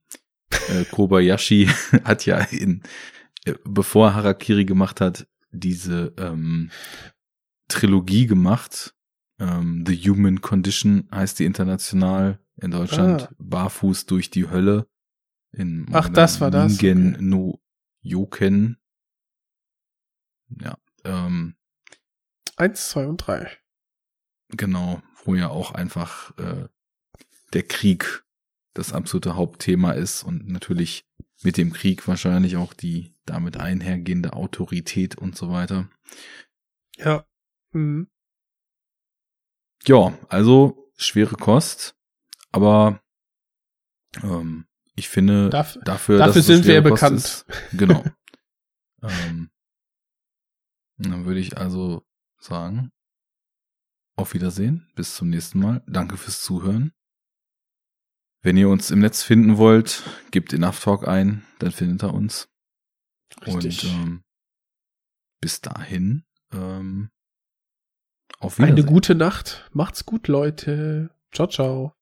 [0.70, 1.68] äh, Kobayashi
[2.04, 2.84] hat ja in,
[3.46, 6.72] äh, bevor er Harakiri gemacht hat, diese ähm,
[7.68, 8.96] Trilogie gemacht.
[9.40, 13.24] Ähm, The Human Condition heißt die international in Deutschland.
[13.24, 13.36] Ah.
[13.38, 14.88] Barfuß durch die Hölle.
[15.52, 17.24] In Ach, das war das, Ningen okay.
[17.24, 17.60] no
[18.02, 18.78] Yoken.
[20.50, 21.56] Ja, ähm,
[22.56, 23.52] Eins, zwei und drei.
[24.50, 26.68] Genau, wo ja auch einfach äh,
[27.54, 28.24] der Krieg
[28.74, 31.06] das absolute Hauptthema ist und natürlich
[31.44, 35.90] mit dem Krieg wahrscheinlich auch die damit einhergehende Autorität und so weiter.
[36.96, 37.26] Ja.
[37.72, 38.10] Mhm.
[39.86, 41.96] Ja, also schwere Kost,
[42.52, 43.02] aber
[44.24, 47.18] ähm, ich finde Daf- dafür, dafür sind wir Kost bekannt.
[47.18, 48.04] Ist, genau.
[49.04, 49.50] ähm,
[50.98, 52.04] dann würde ich also
[52.40, 52.92] sagen,
[54.18, 55.82] auf Wiedersehen, bis zum nächsten Mal.
[55.88, 56.92] Danke fürs Zuhören.
[58.42, 62.50] Wenn ihr uns im Netz finden wollt, gebt Enough Talk ein, dann findet ihr uns.
[63.46, 63.84] Richtig.
[63.86, 64.24] Und ähm,
[65.42, 67.10] bis dahin, ähm,
[68.40, 68.78] auf Wiedersehen.
[68.78, 69.70] Eine gute Nacht.
[69.74, 71.10] Macht's gut, Leute.
[71.32, 71.94] Ciao, ciao.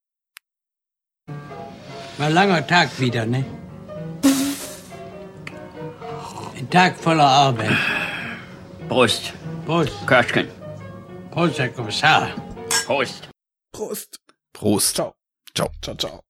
[2.17, 3.45] War ein langer Tag wieder, ne?
[6.57, 7.77] Ein Tag voller Arbeit.
[8.87, 9.33] Prost.
[9.65, 10.07] Prost.
[10.07, 10.47] Köschken.
[11.35, 12.31] Prost, Herr Kommissar.
[12.85, 13.27] Prost.
[13.73, 14.19] Prost.
[14.53, 14.95] Prost.
[14.95, 15.13] Ciao.
[15.53, 15.69] Ciao.
[15.81, 16.24] Ciao, ciao.